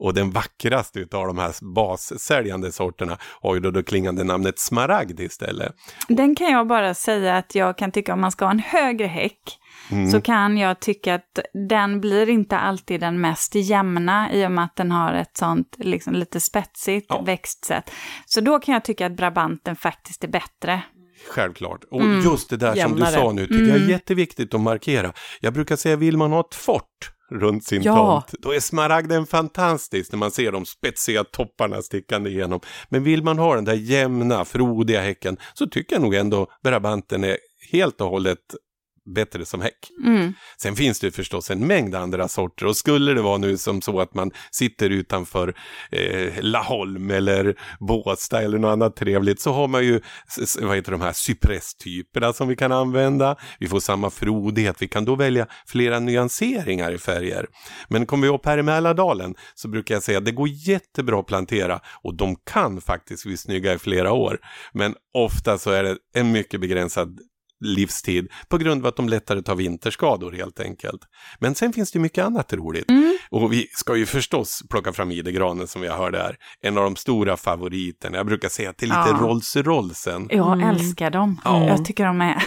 Och 0.00 0.14
den 0.14 0.30
vackraste 0.30 1.06
av 1.12 1.26
de 1.26 1.38
här 1.38 1.74
bassäljande 1.74 2.72
sorterna 2.72 3.18
har 3.40 3.54
ju 3.54 3.60
då 3.60 3.70
det 3.70 3.82
klingande 3.82 4.24
namnet 4.24 4.58
smaragd 4.58 5.20
istället. 5.20 5.74
Den 6.08 6.34
kan 6.34 6.52
jag 6.52 6.66
bara 6.66 6.94
säga 6.94 7.36
att 7.36 7.54
jag 7.54 7.78
kan 7.78 7.92
tycka 7.92 8.12
om 8.12 8.20
man 8.20 8.32
ska 8.32 8.44
ha 8.44 8.52
en 8.52 8.58
högre 8.58 9.06
häck 9.06 9.58
mm. 9.90 10.10
så 10.10 10.20
kan 10.20 10.58
jag 10.58 10.80
tycka 10.80 11.14
att 11.14 11.38
den 11.68 12.00
blir 12.00 12.28
inte 12.28 12.58
alltid 12.58 13.00
den 13.00 13.20
mest 13.20 13.54
jämna 13.54 14.32
i 14.32 14.46
och 14.46 14.52
med 14.52 14.64
att 14.64 14.76
den 14.76 14.90
har 14.90 15.14
ett 15.14 15.36
sånt 15.36 15.76
liksom, 15.78 16.14
lite 16.14 16.40
spetsigt 16.40 17.06
ja. 17.08 17.22
växtsätt. 17.22 17.90
Så 18.26 18.40
då 18.40 18.58
kan 18.58 18.74
jag 18.74 18.84
tycka 18.84 19.06
att 19.06 19.16
Brabanten 19.16 19.76
faktiskt 19.76 20.24
är 20.24 20.28
bättre. 20.28 20.82
Självklart. 21.28 21.84
Och 21.90 22.00
mm. 22.00 22.20
just 22.20 22.50
det 22.50 22.56
där 22.56 22.76
Jämnare. 22.76 23.10
som 23.10 23.20
du 23.20 23.20
sa 23.20 23.32
nu 23.32 23.46
tycker 23.46 23.54
mm. 23.54 23.68
jag 23.68 23.76
är 23.76 23.80
mm. 23.80 23.90
jätteviktigt 23.90 24.54
att 24.54 24.60
markera. 24.60 25.12
Jag 25.40 25.52
brukar 25.52 25.76
säga, 25.76 25.96
vill 25.96 26.16
man 26.16 26.32
ha 26.32 26.40
ett 26.40 26.54
fort 26.54 27.10
runt 27.30 27.64
sin 27.64 27.82
ja. 27.82 28.24
tomt. 28.28 28.42
Då 28.42 28.54
är 28.54 28.60
smaragden 28.60 29.26
fantastisk 29.26 30.12
när 30.12 30.18
man 30.18 30.30
ser 30.30 30.52
de 30.52 30.66
spetsiga 30.66 31.24
topparna 31.24 31.82
stickande 31.82 32.30
igenom. 32.30 32.60
Men 32.88 33.04
vill 33.04 33.22
man 33.22 33.38
ha 33.38 33.54
den 33.54 33.64
där 33.64 33.74
jämna, 33.74 34.44
frodiga 34.44 35.00
häcken 35.00 35.36
så 35.54 35.66
tycker 35.66 35.94
jag 35.94 36.02
nog 36.02 36.14
ändå 36.14 36.46
Brabanten 36.62 37.24
är 37.24 37.36
helt 37.72 38.00
och 38.00 38.08
hållet 38.08 38.38
bättre 39.14 39.44
som 39.44 39.60
häck. 39.60 39.90
Mm. 40.04 40.32
Sen 40.62 40.76
finns 40.76 41.00
det 41.00 41.10
förstås 41.10 41.50
en 41.50 41.66
mängd 41.66 41.94
andra 41.94 42.28
sorter 42.28 42.66
och 42.66 42.76
skulle 42.76 43.14
det 43.14 43.22
vara 43.22 43.38
nu 43.38 43.58
som 43.58 43.82
så 43.82 44.00
att 44.00 44.14
man 44.14 44.30
sitter 44.50 44.90
utanför 44.90 45.54
eh, 45.90 46.32
Laholm 46.40 47.10
eller 47.10 47.54
Båstad 47.80 48.42
eller 48.42 48.58
något 48.58 48.72
annat 48.72 48.96
trevligt 48.96 49.40
så 49.40 49.52
har 49.52 49.68
man 49.68 49.84
ju 49.84 50.00
vad 50.60 50.76
heter 50.76 50.92
de 50.92 51.00
här 51.00 51.12
cypresstyperna 51.12 52.32
som 52.32 52.48
vi 52.48 52.56
kan 52.56 52.72
använda. 52.72 53.36
Vi 53.58 53.68
får 53.68 53.80
samma 53.80 54.10
frodighet, 54.10 54.76
vi 54.82 54.88
kan 54.88 55.04
då 55.04 55.14
välja 55.14 55.46
flera 55.66 56.00
nyanseringar 56.00 56.92
i 56.92 56.98
färger. 56.98 57.46
Men 57.88 58.06
kommer 58.06 58.26
vi 58.26 58.34
upp 58.34 58.46
här 58.46 58.58
i 58.58 58.62
Mälardalen 58.62 59.34
så 59.54 59.68
brukar 59.68 59.94
jag 59.94 60.02
säga 60.02 60.18
att 60.18 60.24
det 60.24 60.32
går 60.32 60.48
jättebra 60.48 61.20
att 61.20 61.26
plantera 61.26 61.80
och 62.02 62.16
de 62.16 62.36
kan 62.36 62.80
faktiskt 62.80 63.24
bli 63.24 63.36
snygga 63.36 63.74
i 63.74 63.78
flera 63.78 64.12
år. 64.12 64.38
Men 64.72 64.94
ofta 65.14 65.58
så 65.58 65.70
är 65.70 65.82
det 65.82 65.96
en 66.14 66.32
mycket 66.32 66.60
begränsad 66.60 67.18
livstid 67.60 68.28
på 68.48 68.58
grund 68.58 68.82
av 68.82 68.88
att 68.88 68.96
de 68.96 69.08
lättare 69.08 69.42
tar 69.42 69.54
vinterskador 69.54 70.32
helt 70.32 70.60
enkelt. 70.60 71.00
Men 71.38 71.54
sen 71.54 71.72
finns 71.72 71.92
det 71.92 71.98
mycket 71.98 72.24
annat 72.24 72.52
roligt. 72.52 72.90
Mm. 72.90 73.18
Och 73.30 73.52
vi 73.52 73.66
ska 73.72 73.96
ju 73.96 74.06
förstås 74.06 74.62
plocka 74.70 74.92
fram 74.92 75.10
idegranen 75.10 75.66
som 75.66 75.82
vi 75.82 75.88
har 75.88 75.96
hört 75.96 76.12
där. 76.12 76.36
En 76.62 76.78
av 76.78 76.84
de 76.84 76.96
stora 76.96 77.36
favoriterna. 77.36 78.16
Jag 78.16 78.26
brukar 78.26 78.48
säga 78.48 78.70
att 78.70 78.78
det 78.78 78.84
är 78.84 78.88
lite 78.88 79.10
ja. 79.10 79.18
Rolls-Rollsen. 79.20 80.28
Jag 80.30 80.52
mm. 80.52 80.68
älskar 80.68 81.10
dem. 81.10 81.40
Ja. 81.44 81.66
Jag 81.66 81.84
tycker 81.84 82.04
de 82.04 82.20
är 82.20 82.42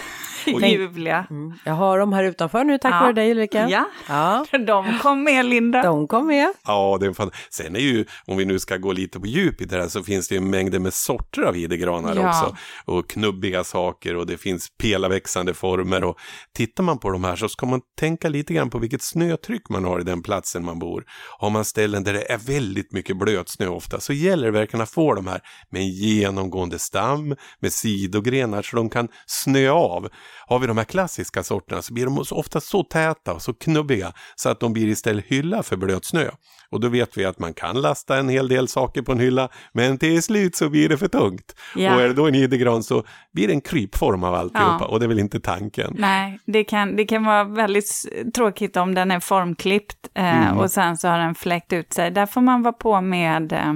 ljuvliga. 0.70 1.26
Mm. 1.30 1.52
Jag 1.64 1.74
har 1.74 1.98
dem 1.98 2.12
här 2.12 2.24
utanför 2.24 2.64
nu 2.64 2.78
tack 2.78 2.94
ja. 2.94 3.00
vare 3.00 3.12
dig 3.12 3.30
Ulrika. 3.30 3.68
Ja. 3.68 3.88
ja, 4.08 4.46
de 4.66 4.98
kom 5.02 5.24
med 5.24 5.44
Linda. 5.44 5.82
De 5.82 6.08
kom 6.08 6.26
med. 6.26 6.52
Ja, 6.66 6.98
det 7.00 7.06
är 7.06 7.12
fan... 7.12 7.30
Sen 7.50 7.76
är 7.76 7.80
ju, 7.80 8.04
om 8.26 8.36
vi 8.36 8.44
nu 8.44 8.58
ska 8.58 8.76
gå 8.76 8.92
lite 8.92 9.20
på 9.20 9.26
djup 9.26 9.60
i 9.60 9.64
det 9.64 9.76
här, 9.76 9.88
så 9.88 10.02
finns 10.02 10.28
det 10.28 10.34
ju 10.34 10.40
mängder 10.40 10.78
med 10.78 10.94
sorter 10.94 11.42
av 11.42 11.56
idegranar 11.56 12.16
ja. 12.16 12.28
också. 12.28 12.56
Och 12.84 13.10
knubbiga 13.10 13.64
saker 13.64 14.16
och 14.16 14.26
det 14.26 14.36
finns 14.36 14.68
pelaväxande 15.04 15.54
former. 15.54 16.04
Och 16.04 16.16
tittar 16.54 16.82
man 16.84 16.98
på 16.98 17.10
de 17.10 17.24
här 17.24 17.36
så 17.36 17.48
ska 17.48 17.66
man 17.66 17.80
tänka 17.98 18.28
lite 18.28 18.54
grann 18.54 18.70
på 18.70 18.78
vilket 18.78 19.02
snötryck 19.02 19.68
man 19.68 19.84
har 19.84 20.00
i 20.00 20.04
den 20.04 20.22
platsen 20.22 20.64
man 20.64 20.78
bor. 20.78 21.04
Har 21.38 21.50
man 21.50 21.64
ställen 21.64 22.04
där 22.04 22.12
det 22.12 22.32
är 22.32 22.38
väldigt 22.38 22.92
mycket 22.92 23.18
blötsnö 23.18 23.66
ofta 23.66 24.00
så 24.00 24.12
gäller 24.12 24.46
det 24.46 24.50
verkligen 24.50 24.82
att 24.82 24.90
få 24.90 25.14
de 25.14 25.26
här 25.26 25.40
med 25.70 25.82
en 25.82 25.88
genomgående 25.88 26.78
stam, 26.78 27.36
med 27.60 27.72
sidogrenar 27.72 28.62
så 28.62 28.76
de 28.76 28.90
kan 28.90 29.08
snöa 29.26 29.72
av. 29.72 30.08
Har 30.46 30.58
vi 30.58 30.66
de 30.66 30.76
här 30.76 30.84
klassiska 30.84 31.42
sorterna 31.42 31.82
så 31.82 31.94
blir 31.94 32.04
de 32.04 32.24
ofta 32.30 32.60
så 32.60 32.82
täta 32.82 33.32
och 33.32 33.42
så 33.42 33.54
knubbiga 33.54 34.12
så 34.36 34.48
att 34.48 34.60
de 34.60 34.72
blir 34.72 34.86
istället 34.86 35.24
hylla 35.24 35.62
för 35.62 35.76
blöt 35.76 36.04
snö. 36.04 36.30
Och 36.70 36.80
då 36.80 36.88
vet 36.88 37.18
vi 37.18 37.24
att 37.24 37.38
man 37.38 37.54
kan 37.54 37.80
lasta 37.80 38.16
en 38.16 38.28
hel 38.28 38.48
del 38.48 38.68
saker 38.68 39.02
på 39.02 39.12
en 39.12 39.20
hylla 39.20 39.48
men 39.72 39.98
till 39.98 40.22
slut 40.22 40.56
så 40.56 40.68
blir 40.68 40.88
det 40.88 40.98
för 40.98 41.08
tungt. 41.08 41.54
Ja. 41.76 41.94
Och 41.94 42.02
är 42.02 42.08
det 42.08 42.14
då 42.14 42.26
en 42.26 42.34
idegran 42.34 42.82
så 42.82 43.04
blir 43.32 43.46
det 43.46 43.52
en 43.52 43.60
krypform 43.60 44.24
av 44.24 44.34
alltihopa 44.34 44.78
ja. 44.80 44.86
Och 44.94 45.00
det 45.00 45.06
är 45.06 45.08
väl 45.08 45.18
inte 45.18 45.40
tanken. 45.40 45.96
Nej, 45.98 46.38
det 46.46 46.64
kan, 46.64 46.96
det 46.96 47.04
kan 47.04 47.24
vara 47.24 47.44
väldigt 47.44 47.90
tråkigt 48.34 48.76
om 48.76 48.94
den 48.94 49.10
är 49.10 49.20
formklippt 49.20 50.08
eh, 50.14 50.46
mm. 50.46 50.58
och 50.58 50.70
sen 50.70 50.96
så 50.96 51.08
har 51.08 51.18
den 51.18 51.34
fläckt 51.34 51.72
ut 51.72 51.92
sig. 51.92 52.10
Där 52.10 52.26
får 52.26 52.40
man 52.40 52.62
vara 52.62 52.72
på 52.72 53.00
med, 53.00 53.52
eh, 53.52 53.72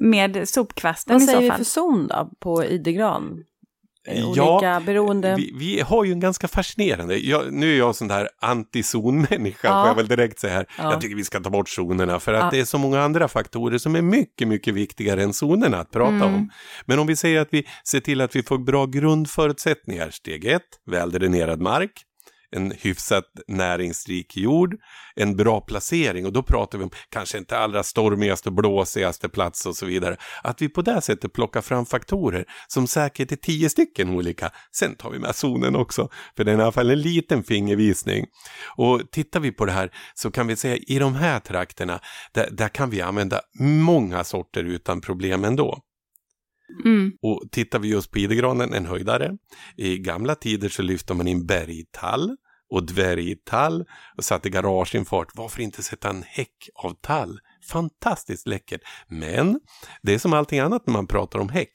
med 0.00 0.48
sopkvasten 0.48 1.16
i 1.16 1.20
så 1.20 1.26
fall. 1.26 1.34
Vad 1.34 1.42
säger 1.42 1.52
vi 1.52 1.56
för 1.56 1.64
zon 1.64 2.06
då 2.06 2.30
på 2.40 2.64
idegran? 2.64 3.44
Olika 4.10 4.42
ja, 4.42 4.80
beroende. 4.86 5.34
Vi, 5.36 5.52
vi, 5.54 5.80
har 5.80 6.04
ju 6.04 6.12
en 6.12 6.20
ganska 6.20 6.48
fascinerande, 6.48 7.18
jag, 7.18 7.52
nu 7.52 7.74
är 7.74 7.78
jag 7.78 7.94
sån 7.94 8.08
där 8.08 8.28
antizonmänniska 8.40 9.68
ja. 9.68 9.82
får 9.82 9.88
jag 9.88 9.94
väl 9.94 10.08
direkt 10.08 10.38
säga 10.38 10.54
här. 10.54 10.66
Ja. 10.78 10.92
Jag 10.92 11.00
tycker 11.00 11.16
vi 11.16 11.24
ska 11.24 11.40
ta 11.40 11.50
bort 11.50 11.68
zonerna 11.68 12.20
för 12.20 12.34
att 12.34 12.44
ja. 12.44 12.50
det 12.50 12.60
är 12.60 12.64
så 12.64 12.78
många 12.78 13.00
andra 13.00 13.28
faktorer 13.28 13.78
som 13.78 13.96
är 13.96 14.02
mycket, 14.02 14.48
mycket 14.48 14.74
viktigare 14.74 15.22
än 15.22 15.32
zonerna 15.32 15.80
att 15.80 15.90
prata 15.90 16.14
mm. 16.14 16.34
om. 16.34 16.50
Men 16.84 16.98
om 16.98 17.06
vi 17.06 17.16
säger 17.16 17.40
att 17.40 17.48
vi 17.50 17.66
ser 17.84 18.00
till 18.00 18.20
att 18.20 18.36
vi 18.36 18.42
får 18.42 18.58
bra 18.58 18.86
grundförutsättningar, 18.86 20.10
steg 20.10 20.44
ett, 20.44 20.62
väldränerad 20.86 21.60
mark, 21.60 21.92
en 22.52 22.72
hyfsat 22.78 23.24
näringsrik 23.48 24.36
jord, 24.36 24.76
en 25.14 25.36
bra 25.36 25.60
placering 25.60 26.26
och 26.26 26.32
då 26.32 26.42
pratar 26.42 26.78
vi 26.78 26.84
om 26.84 26.90
kanske 27.08 27.38
inte 27.38 27.58
allra 27.58 27.82
stormigaste, 27.82 28.48
och 28.48 28.54
blåsigaste 28.54 29.28
plats 29.28 29.66
och 29.66 29.76
så 29.76 29.86
vidare. 29.86 30.16
Att 30.42 30.62
vi 30.62 30.68
på 30.68 30.82
det 30.82 31.00
sättet 31.00 31.32
plockar 31.32 31.60
fram 31.60 31.86
faktorer 31.86 32.44
som 32.68 32.86
säkert 32.86 33.32
är 33.32 33.36
tio 33.36 33.70
stycken 33.70 34.10
olika. 34.10 34.50
Sen 34.76 34.96
tar 34.96 35.10
vi 35.10 35.18
med 35.18 35.36
zonen 35.36 35.76
också, 35.76 36.08
för 36.36 36.44
det 36.44 36.52
är 36.52 36.58
i 36.58 36.62
alla 36.62 36.72
fall 36.72 36.90
en 36.90 37.00
liten 37.00 37.44
fingervisning. 37.44 38.26
Och 38.76 39.00
tittar 39.12 39.40
vi 39.40 39.52
på 39.52 39.64
det 39.64 39.72
här 39.72 39.90
så 40.14 40.30
kan 40.30 40.46
vi 40.46 40.56
säga 40.56 40.76
i 40.76 40.98
de 40.98 41.14
här 41.14 41.40
trakterna, 41.40 42.00
där, 42.32 42.48
där 42.50 42.68
kan 42.68 42.90
vi 42.90 43.00
använda 43.00 43.40
många 43.60 44.24
sorter 44.24 44.64
utan 44.64 45.00
problem 45.00 45.44
ändå. 45.44 45.82
Mm. 46.84 47.12
Och 47.22 47.42
tittar 47.50 47.78
vi 47.78 47.88
just 47.88 48.10
på 48.10 48.18
idegranen, 48.18 48.74
en 48.74 48.86
höjdare. 48.86 49.36
I 49.76 49.98
gamla 49.98 50.34
tider 50.34 50.68
så 50.68 50.82
lyfte 50.82 51.14
man 51.14 51.28
in 51.28 51.46
bergtall 51.46 52.36
och 52.70 52.86
dvärgtall 52.86 53.84
och 54.16 54.24
satte 54.24 54.50
garageinfart. 54.50 55.28
Varför 55.34 55.62
inte 55.62 55.82
sätta 55.82 56.10
en 56.10 56.22
häck 56.22 56.68
av 56.74 56.94
tall? 57.00 57.40
Fantastiskt 57.70 58.46
läckert. 58.46 58.80
Men 59.08 59.60
det 60.02 60.14
är 60.14 60.18
som 60.18 60.32
allting 60.32 60.58
annat 60.58 60.86
när 60.86 60.92
man 60.92 61.06
pratar 61.06 61.38
om 61.38 61.48
häck 61.48 61.70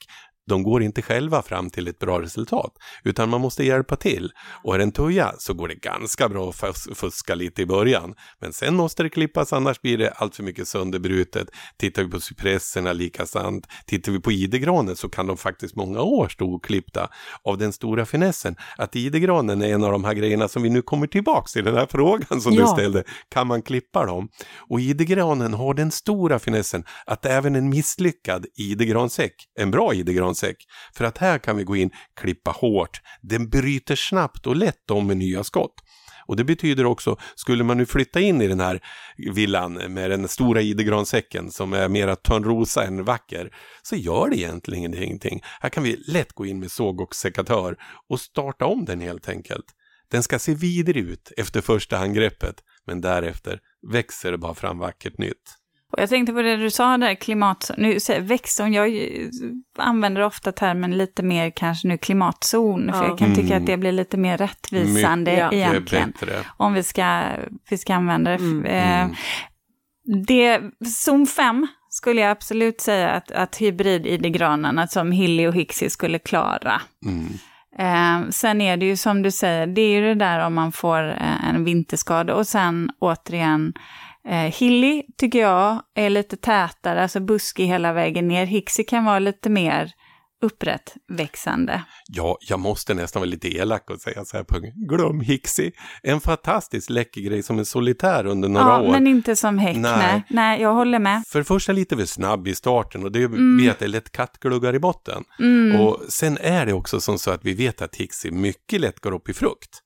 de 0.46 0.62
går 0.62 0.82
inte 0.82 1.02
själva 1.02 1.42
fram 1.42 1.70
till 1.70 1.88
ett 1.88 1.98
bra 1.98 2.22
resultat, 2.22 2.72
utan 3.04 3.28
man 3.28 3.40
måste 3.40 3.64
hjälpa 3.64 3.96
till. 3.96 4.32
Och 4.64 4.74
är 4.74 4.78
det 4.78 4.84
en 4.84 4.92
tuja 4.92 5.34
så 5.38 5.54
går 5.54 5.68
det 5.68 5.74
ganska 5.74 6.28
bra 6.28 6.50
att 6.50 6.98
fuska 6.98 7.34
lite 7.34 7.62
i 7.62 7.66
början, 7.66 8.14
men 8.40 8.52
sen 8.52 8.74
måste 8.74 9.02
det 9.02 9.10
klippas, 9.10 9.52
annars 9.52 9.80
blir 9.80 9.98
det 9.98 10.10
allt 10.10 10.36
för 10.36 10.42
mycket 10.42 10.68
sönderbrutet. 10.68 11.48
Tittar 11.76 12.02
vi 12.02 12.10
på 12.10 12.20
cypresserna, 12.20 12.92
lika 12.92 13.26
sant. 13.26 13.66
Tittar 13.86 14.12
vi 14.12 14.20
på 14.20 14.32
idegranen 14.32 14.96
så 14.96 15.08
kan 15.08 15.26
de 15.26 15.36
faktiskt 15.36 15.76
många 15.76 16.00
år 16.00 16.28
stå 16.28 16.44
oklippta 16.44 17.08
av 17.44 17.58
den 17.58 17.72
stora 17.72 18.06
finessen 18.06 18.56
att 18.78 18.96
idegranen 18.96 19.62
är 19.62 19.74
en 19.74 19.84
av 19.84 19.92
de 19.92 20.04
här 20.04 20.14
grejerna 20.14 20.48
som 20.48 20.62
vi 20.62 20.70
nu 20.70 20.82
kommer 20.82 21.06
tillbaks 21.06 21.52
till, 21.52 21.64
den 21.64 21.74
här 21.74 21.86
frågan 21.90 22.40
som 22.40 22.54
ja. 22.54 22.60
du 22.60 22.66
ställde. 22.66 23.04
Kan 23.28 23.46
man 23.46 23.62
klippa 23.62 24.06
dem? 24.06 24.28
Och 24.68 24.80
idegranen 24.80 25.54
har 25.54 25.74
den 25.74 25.90
stora 25.90 26.38
finessen 26.38 26.84
att 27.06 27.26
även 27.26 27.56
en 27.56 27.68
misslyckad 27.68 28.46
idegransäck, 28.56 29.34
en 29.58 29.70
bra 29.70 29.94
idegran 29.94 30.35
säck. 30.36 30.56
För 30.94 31.04
att 31.04 31.18
här 31.18 31.38
kan 31.38 31.56
vi 31.56 31.64
gå 31.64 31.76
in, 31.76 31.90
klippa 32.20 32.50
hårt. 32.50 33.00
Den 33.22 33.48
bryter 33.48 33.96
snabbt 33.96 34.46
och 34.46 34.56
lätt 34.56 34.90
om 34.90 35.06
med 35.06 35.16
nya 35.16 35.44
skott. 35.44 35.74
Och 36.26 36.36
det 36.36 36.44
betyder 36.44 36.86
också, 36.86 37.16
skulle 37.34 37.64
man 37.64 37.76
nu 37.76 37.86
flytta 37.86 38.20
in 38.20 38.42
i 38.42 38.48
den 38.48 38.60
här 38.60 38.80
villan 39.34 39.72
med 39.72 40.10
den 40.10 40.28
stora 40.28 40.60
idegransäcken 40.60 41.50
som 41.50 41.72
är 41.72 41.88
mera 41.88 42.16
törnrosa 42.16 42.84
än 42.84 43.04
vacker, 43.04 43.50
så 43.82 43.96
gör 43.96 44.28
det 44.30 44.36
egentligen 44.36 44.94
ingenting. 44.94 45.40
Här 45.60 45.68
kan 45.68 45.82
vi 45.82 45.96
lätt 45.96 46.32
gå 46.32 46.46
in 46.46 46.60
med 46.60 46.70
såg 46.70 47.00
och 47.00 47.14
sekatör 47.14 47.76
och 48.08 48.20
starta 48.20 48.66
om 48.66 48.84
den 48.84 49.00
helt 49.00 49.28
enkelt. 49.28 49.64
Den 50.10 50.22
ska 50.22 50.38
se 50.38 50.54
vidrig 50.54 51.04
ut 51.04 51.32
efter 51.36 51.60
första 51.60 51.98
angreppet, 51.98 52.54
men 52.86 53.00
därefter 53.00 53.60
växer 53.92 54.32
det 54.32 54.38
bara 54.38 54.54
fram 54.54 54.78
vackert 54.78 55.18
nytt. 55.18 55.54
Och 55.92 56.02
jag 56.02 56.08
tänkte 56.08 56.32
på 56.32 56.42
det 56.42 56.56
du 56.56 56.70
sa 56.70 56.98
där, 56.98 57.14
klimat, 57.14 57.70
nu 57.76 57.98
växtzon, 58.20 58.72
jag 58.72 58.92
använder 59.78 60.22
ofta 60.22 60.52
termen 60.52 60.98
lite 60.98 61.22
mer 61.22 61.50
kanske 61.50 61.88
nu 61.88 61.98
klimatzon, 61.98 62.84
ja. 62.86 62.92
för 62.92 63.04
jag 63.04 63.18
kan 63.18 63.34
tycka 63.34 63.46
mm. 63.46 63.58
att 63.62 63.66
det 63.66 63.76
blir 63.76 63.92
lite 63.92 64.16
mer 64.16 64.38
rättvisande 64.38 65.32
My, 65.32 65.38
ja. 65.38 65.52
egentligen. 65.52 66.12
Om 66.56 66.72
vi 66.72 66.82
ska, 66.82 67.22
vi 67.70 67.78
ska 67.78 67.94
använda 67.94 68.30
det. 68.30 68.36
Mm. 68.36 68.64
Eh, 68.64 69.00
mm. 69.00 69.14
det. 70.26 70.60
Zon 70.86 71.26
5 71.26 71.66
skulle 71.88 72.20
jag 72.20 72.30
absolut 72.30 72.80
säga 72.80 73.10
att, 73.10 73.30
att 73.30 73.56
hybrid-id-granarna 73.56 74.86
som 74.86 75.12
Hilly 75.12 75.46
och 75.46 75.54
Hixie 75.54 75.90
skulle 75.90 76.18
klara. 76.18 76.80
Mm. 77.06 77.28
Eh, 77.78 78.30
sen 78.30 78.60
är 78.60 78.76
det 78.76 78.86
ju 78.86 78.96
som 78.96 79.22
du 79.22 79.30
säger, 79.30 79.66
det 79.66 79.80
är 79.80 80.00
ju 80.00 80.02
det 80.02 80.14
där 80.14 80.46
om 80.46 80.54
man 80.54 80.72
får 80.72 81.08
eh, 81.08 81.48
en 81.48 81.64
vinterskada 81.64 82.34
och 82.34 82.46
sen 82.46 82.90
återigen 82.98 83.72
Hilly 84.28 85.02
tycker 85.18 85.38
jag 85.38 85.82
är 85.94 86.10
lite 86.10 86.36
tätare, 86.36 87.02
alltså 87.02 87.20
buskig 87.20 87.66
hela 87.66 87.92
vägen 87.92 88.28
ner. 88.28 88.46
Hixie 88.46 88.84
kan 88.84 89.04
vara 89.04 89.18
lite 89.18 89.50
mer 89.50 89.92
upprätt 90.42 90.94
växande. 91.08 91.82
Ja, 92.08 92.38
jag 92.40 92.60
måste 92.60 92.94
nästan 92.94 93.20
vara 93.20 93.30
lite 93.30 93.56
elak 93.56 93.90
och 93.90 94.00
säga 94.00 94.24
så 94.24 94.36
här 94.36 94.44
på 94.44 94.60
glöm 94.74 95.20
Hixie. 95.20 95.72
En 96.02 96.20
fantastiskt 96.20 96.90
läcker 96.90 97.20
grej 97.20 97.42
som 97.42 97.58
en 97.58 97.66
solitär 97.66 98.26
under 98.26 98.48
några 98.48 98.66
ja, 98.66 98.80
år. 98.80 98.92
men 98.92 99.06
inte 99.06 99.36
som 99.36 99.58
häck, 99.58 99.76
nej. 99.76 99.98
nej. 99.98 100.22
nej. 100.28 100.62
jag 100.62 100.74
håller 100.74 100.98
med. 100.98 101.22
För 101.26 101.38
det 101.38 101.44
första 101.44 101.72
lite 101.72 101.96
för 101.96 102.04
snabb 102.04 102.48
i 102.48 102.54
starten 102.54 103.04
och 103.04 103.12
det 103.12 103.22
mm. 103.22 103.58
vet 103.58 103.80
jag 103.80 103.90
lätt 103.90 104.12
kattgluggar 104.12 104.74
i 104.74 104.78
botten. 104.78 105.24
Mm. 105.38 105.80
Och 105.80 106.00
sen 106.08 106.38
är 106.40 106.66
det 106.66 106.72
också 106.72 107.00
som 107.00 107.18
så 107.18 107.30
att 107.30 107.44
vi 107.44 107.54
vet 107.54 107.82
att 107.82 107.96
Hixie 107.96 108.32
mycket 108.32 108.80
lätt 108.80 109.00
går 109.00 109.12
upp 109.12 109.28
i 109.28 109.34
frukt 109.34 109.82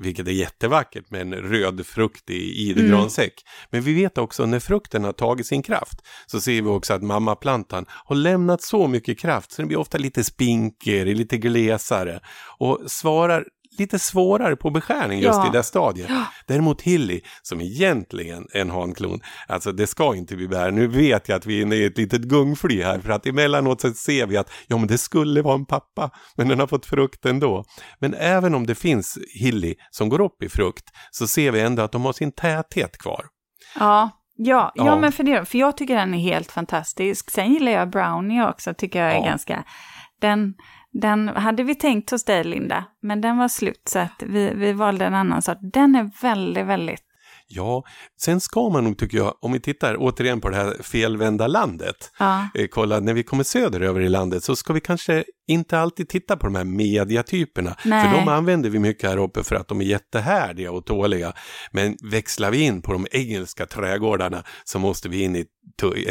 vilket 0.00 0.26
är 0.26 0.32
jättevackert 0.32 1.10
med 1.10 1.20
en 1.20 1.34
röd 1.34 1.86
frukt 1.86 2.30
i 2.30 2.70
idegransäck. 2.70 3.42
Mm. 3.42 3.68
Men 3.70 3.82
vi 3.82 3.94
vet 3.94 4.18
också 4.18 4.46
när 4.46 4.60
frukten 4.60 5.04
har 5.04 5.12
tagit 5.12 5.46
sin 5.46 5.62
kraft 5.62 6.00
så 6.26 6.40
ser 6.40 6.62
vi 6.62 6.68
också 6.68 6.94
att 6.94 7.02
mammaplantan 7.02 7.86
har 7.88 8.16
lämnat 8.16 8.62
så 8.62 8.88
mycket 8.88 9.18
kraft 9.18 9.52
så 9.52 9.62
den 9.62 9.68
blir 9.68 9.78
ofta 9.78 9.98
lite 9.98 10.24
spinkigare, 10.24 11.14
lite 11.14 11.38
glesare 11.38 12.20
och 12.58 12.78
svarar 12.86 13.44
lite 13.78 13.98
svårare 13.98 14.56
på 14.56 14.70
beskärning 14.70 15.20
just 15.20 15.38
ja. 15.38 15.48
i 15.48 15.50
det 15.50 15.62
stadiet. 15.62 16.10
Ja. 16.10 16.24
Däremot 16.46 16.82
Hilly, 16.82 17.20
som 17.42 17.60
egentligen 17.60 18.46
är 18.52 18.60
en 18.60 18.70
hanklon, 18.70 19.20
alltså 19.48 19.72
det 19.72 19.86
ska 19.86 20.16
inte 20.16 20.36
vi 20.36 20.48
bära. 20.48 20.70
Nu 20.70 20.86
vet 20.86 21.28
jag 21.28 21.36
att 21.36 21.46
vi 21.46 21.58
är 21.58 21.62
inne 21.62 21.74
i 21.74 21.84
ett 21.84 21.98
litet 21.98 22.22
gungfly 22.22 22.82
här, 22.82 22.98
för 22.98 23.10
att 23.10 23.26
emellanåt 23.26 23.80
så 23.80 23.92
ser 23.92 24.26
vi 24.26 24.36
att 24.36 24.50
ja, 24.66 24.78
men 24.78 24.86
det 24.86 24.98
skulle 24.98 25.42
vara 25.42 25.54
en 25.54 25.66
pappa, 25.66 26.10
men 26.36 26.48
den 26.48 26.60
har 26.60 26.66
fått 26.66 26.86
frukt 26.86 27.26
ändå. 27.26 27.64
Men 27.98 28.14
även 28.14 28.54
om 28.54 28.66
det 28.66 28.74
finns 28.74 29.18
Hilly 29.40 29.74
som 29.90 30.08
går 30.08 30.20
upp 30.20 30.42
i 30.42 30.48
frukt, 30.48 30.84
så 31.10 31.26
ser 31.26 31.52
vi 31.52 31.60
ändå 31.60 31.82
att 31.82 31.92
de 31.92 32.04
har 32.04 32.12
sin 32.12 32.32
täthet 32.32 32.98
kvar. 32.98 33.26
Ja. 33.78 34.10
Ja, 34.36 34.72
ja, 34.74 34.86
ja, 34.86 34.96
men 35.00 35.12
för, 35.12 35.24
det, 35.24 35.44
för 35.44 35.58
jag 35.58 35.76
tycker 35.76 35.96
den 35.96 36.14
är 36.14 36.18
helt 36.18 36.52
fantastisk. 36.52 37.30
Sen 37.30 37.52
gillar 37.52 37.72
jag 37.72 37.90
Brownie 37.90 38.42
också, 38.42 38.74
tycker 38.74 39.02
jag 39.02 39.12
är 39.12 39.16
ja. 39.16 39.24
ganska... 39.24 39.64
Den, 40.20 40.54
den 40.92 41.28
hade 41.28 41.62
vi 41.62 41.74
tänkt 41.74 42.10
hos 42.10 42.24
dig, 42.24 42.44
Linda, 42.44 42.84
men 43.02 43.20
den 43.20 43.38
var 43.38 43.48
slut 43.48 43.82
så 43.88 43.98
att 43.98 44.22
vi, 44.26 44.54
vi 44.54 44.72
valde 44.72 45.04
en 45.04 45.14
annan 45.14 45.42
sort. 45.42 45.58
Den 45.60 45.94
är 45.94 46.10
väldigt, 46.22 46.66
väldigt 46.66 47.04
Ja, 47.54 47.84
sen 48.20 48.40
ska 48.40 48.68
man 48.68 48.84
nog 48.84 48.98
tycker 48.98 49.18
jag, 49.18 49.34
om 49.40 49.52
vi 49.52 49.60
tittar 49.60 49.96
återigen 49.98 50.40
på 50.40 50.48
det 50.48 50.56
här 50.56 50.76
felvända 50.82 51.46
landet, 51.46 52.10
ja. 52.18 52.48
eh, 52.54 52.66
kolla 52.66 53.00
när 53.00 53.14
vi 53.14 53.22
kommer 53.22 53.44
söderöver 53.44 54.00
i 54.00 54.08
landet 54.08 54.44
så 54.44 54.56
ska 54.56 54.72
vi 54.72 54.80
kanske 54.80 55.24
inte 55.48 55.78
alltid 55.78 56.08
titta 56.08 56.36
på 56.36 56.46
de 56.46 56.54
här 56.54 56.64
mediatyperna, 56.64 57.76
Nej. 57.84 58.08
för 58.08 58.18
de 58.18 58.28
använder 58.28 58.70
vi 58.70 58.78
mycket 58.78 59.10
här 59.10 59.16
uppe 59.16 59.42
för 59.42 59.56
att 59.56 59.68
de 59.68 59.80
är 59.80 59.84
jättehärdiga 59.84 60.72
och 60.72 60.86
tåliga. 60.86 61.32
Men 61.70 61.96
växlar 62.10 62.50
vi 62.50 62.62
in 62.62 62.82
på 62.82 62.92
de 62.92 63.06
engelska 63.10 63.66
trädgårdarna 63.66 64.44
så 64.64 64.78
måste 64.78 65.08
vi 65.08 65.22
in 65.22 65.36
i 65.36 65.46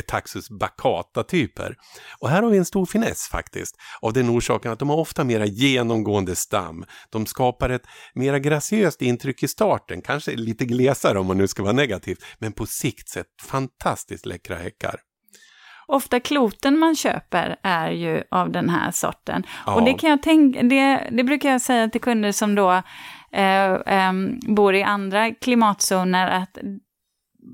Taxus 0.08 0.50
baccata-typer. 0.50 1.76
Och 2.20 2.30
här 2.30 2.44
har 2.44 2.50
vi 2.50 2.58
en 2.58 2.66
stor 2.66 2.86
finess 2.86 3.28
faktiskt, 3.28 3.76
av 4.02 4.14
den 4.14 4.30
orsaken 4.30 4.72
att 4.72 4.80
de 4.80 4.90
har 4.90 4.98
ofta 4.98 5.24
mera 5.24 5.46
genomgående 5.46 6.36
stam. 6.36 6.86
De 7.10 7.26
skapar 7.26 7.70
ett 7.70 7.88
mera 8.14 8.40
graciöst 8.40 9.02
intryck 9.02 9.44
i 9.44 9.48
starten, 9.48 10.02
kanske 10.02 10.36
lite 10.36 10.66
glesare 10.66 11.20
om 11.20 11.28
man 11.28 11.38
nu 11.38 11.48
ska 11.48 11.64
vara 11.64 11.74
negativ, 11.74 12.18
men 12.40 12.52
på 12.52 12.66
sikt 12.66 13.10
sett 13.10 13.28
fantastiskt 13.42 14.26
läckra 14.26 14.56
häckar. 14.56 14.96
Ofta 15.88 16.20
kloten 16.20 16.80
man 16.80 16.96
köper 16.96 17.56
är 17.64 17.92
ju 17.92 18.24
av 18.32 18.52
den 18.52 18.70
här 18.70 18.92
sorten. 18.92 19.44
Ja. 19.66 19.76
Och 19.76 19.86
det 19.86 19.94
kan 19.94 20.10
jag 20.10 20.24
tänka, 20.24 20.64
det, 20.64 21.10
det 21.12 21.24
brukar 21.24 21.52
jag 21.52 21.62
säga 21.62 21.90
till 21.90 22.02
kunder 22.02 22.32
som 22.32 22.56
då 22.56 22.72
eh, 23.32 23.72
eh, 23.74 24.14
bor 24.48 24.76
i 24.76 24.84
andra 24.84 25.32
klimatzoner, 25.32 26.28
att 26.28 26.58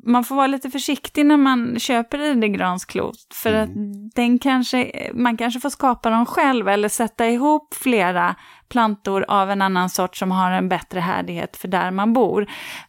man 0.04 0.23
får 0.23 0.36
vara 0.36 0.47
lite 0.47 0.69
försiktig 0.69 1.26
när 1.26 1.38
man 1.38 1.80
köper 1.80 2.19
idegransklot. 2.19 3.28
För 3.34 3.54
mm. 3.54 3.63
att 3.63 4.15
den 4.15 4.39
kanske, 4.39 4.91
man 5.13 5.38
kanske 5.38 5.60
får 5.60 5.69
skapa 5.69 6.10
dem 6.10 6.26
själv 6.26 6.69
eller 6.69 6.89
sätta 6.89 7.28
ihop 7.28 7.73
flera 7.73 8.36
plantor 8.69 9.26
av 9.28 9.52
en 9.52 9.62
annan 9.62 9.89
sort 9.89 10.15
som 10.15 10.32
har 10.32 10.52
en 10.52 10.69
bättre 10.69 11.00
härdighet 11.00 11.58
för 11.58 11.67
där 11.67 11.91
man 11.91 12.13
bor. 12.13 12.41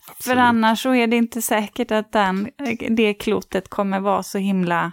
Absolut. 0.09 0.25
För 0.25 0.37
annars 0.37 0.83
så 0.83 0.95
är 0.95 1.07
det 1.07 1.17
inte 1.17 1.43
säkert 1.43 1.91
att 1.91 2.13
den, 2.13 2.49
det 2.91 3.15
klotet 3.15 3.69
kommer 3.69 4.01
vara 4.01 4.23
så 4.23 4.39
himla 4.39 4.93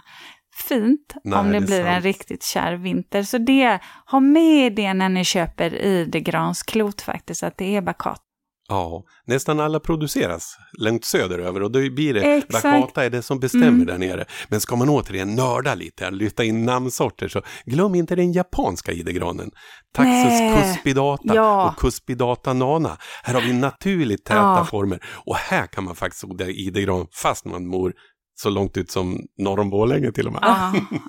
fint 0.68 1.14
Nej, 1.24 1.38
om 1.38 1.46
det, 1.46 1.60
det 1.60 1.66
blir 1.66 1.82
sant. 1.82 1.88
en 1.88 2.02
riktigt 2.02 2.42
kärv 2.42 2.80
vinter. 2.80 3.22
Så 3.22 3.38
det, 3.38 3.78
ha 4.06 4.20
med 4.20 4.74
det 4.74 4.94
när 4.94 5.08
ni 5.08 5.24
köper 5.24 5.74
idegransklot 5.74 7.02
faktiskt, 7.02 7.42
att 7.42 7.58
det 7.58 7.76
är 7.76 7.80
bakat. 7.80 8.22
Ja, 8.68 9.04
nästan 9.24 9.60
alla 9.60 9.80
produceras 9.80 10.56
långt 10.78 11.04
söderöver 11.04 11.62
och 11.62 11.70
då 11.70 11.78
blir 11.78 12.14
det, 12.14 12.48
Bakata 12.48 13.04
är 13.04 13.10
det 13.10 13.22
som 13.22 13.40
bestämmer 13.40 13.68
mm. 13.68 13.86
där 13.86 13.98
nere. 13.98 14.24
Men 14.48 14.60
ska 14.60 14.76
man 14.76 14.88
återigen 14.88 15.34
nörda 15.34 15.74
lite, 15.74 16.10
lyfta 16.10 16.44
in 16.44 16.64
namnsorter 16.64 17.28
så 17.28 17.42
glöm 17.64 17.94
inte 17.94 18.14
den 18.14 18.32
japanska 18.32 18.92
idegranen. 18.92 19.50
Taxus 19.94 20.62
cuspidata 20.62 21.34
ja. 21.34 21.68
och 21.68 21.80
cuspidata 21.80 22.52
nana. 22.52 22.96
Här 23.22 23.34
har 23.34 23.40
vi 23.40 23.52
naturligt 23.52 24.24
täta 24.24 24.40
ja. 24.40 24.66
former 24.70 25.00
och 25.26 25.36
här 25.36 25.66
kan 25.66 25.84
man 25.84 25.94
faktiskt 25.94 26.24
odla 26.24 26.46
idegran 26.46 27.06
fast 27.22 27.44
man 27.44 27.70
bor 27.70 27.92
så 28.34 28.50
långt 28.50 28.76
ut 28.76 28.90
som 28.90 29.20
norr 29.38 29.60
om 29.60 29.70
Borlänge 29.70 30.12
till 30.12 30.26
och 30.26 30.32
med. 30.32 30.42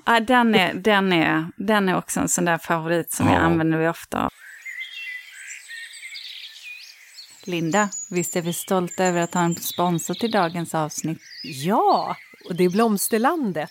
Ja, 0.06 0.20
den, 0.20 0.54
är, 0.54 0.74
den, 0.74 1.12
är, 1.12 1.46
den 1.66 1.88
är 1.88 1.96
också 1.96 2.20
en 2.20 2.28
sån 2.28 2.44
där 2.44 2.58
favorit 2.58 3.12
som 3.12 3.26
ja. 3.26 3.32
jag 3.34 3.42
använder 3.42 3.88
ofta. 3.88 4.28
Linda, 7.48 7.88
visst 8.10 8.36
är 8.36 8.42
vi 8.42 8.52
stolta 8.52 9.04
över 9.04 9.20
att 9.20 9.34
ha 9.34 9.40
en 9.40 9.54
sponsor 9.54 10.14
till 10.14 10.30
dagens 10.30 10.74
avsnitt? 10.74 11.18
Ja, 11.42 12.16
och 12.48 12.54
det 12.54 12.64
är 12.64 12.70
Blomsterlandet. 12.70 13.70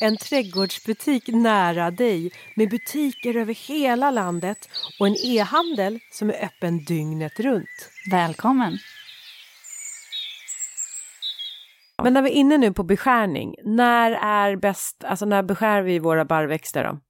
En 0.00 0.16
trädgårdsbutik 0.16 1.28
nära 1.28 1.90
dig 1.90 2.32
med 2.56 2.70
butiker 2.70 3.36
över 3.36 3.54
hela 3.54 4.10
landet 4.10 4.68
och 5.00 5.06
en 5.06 5.16
e-handel 5.24 5.98
som 6.12 6.30
är 6.30 6.44
öppen 6.44 6.84
dygnet 6.84 7.40
runt. 7.40 7.90
Välkommen! 8.10 8.78
Men 12.02 12.12
när 12.12 12.22
vi 12.22 12.30
är 12.30 12.34
inne 12.34 12.58
nu 12.58 12.72
på 12.72 12.82
beskärning, 12.82 13.54
när 13.64 14.10
är 14.12 14.56
bäst, 14.56 15.04
alltså 15.04 15.24
när 15.24 15.42
beskär 15.42 15.82
vi 15.82 15.98
våra 15.98 16.24
barrväxter 16.24 16.84
då? 16.84 17.00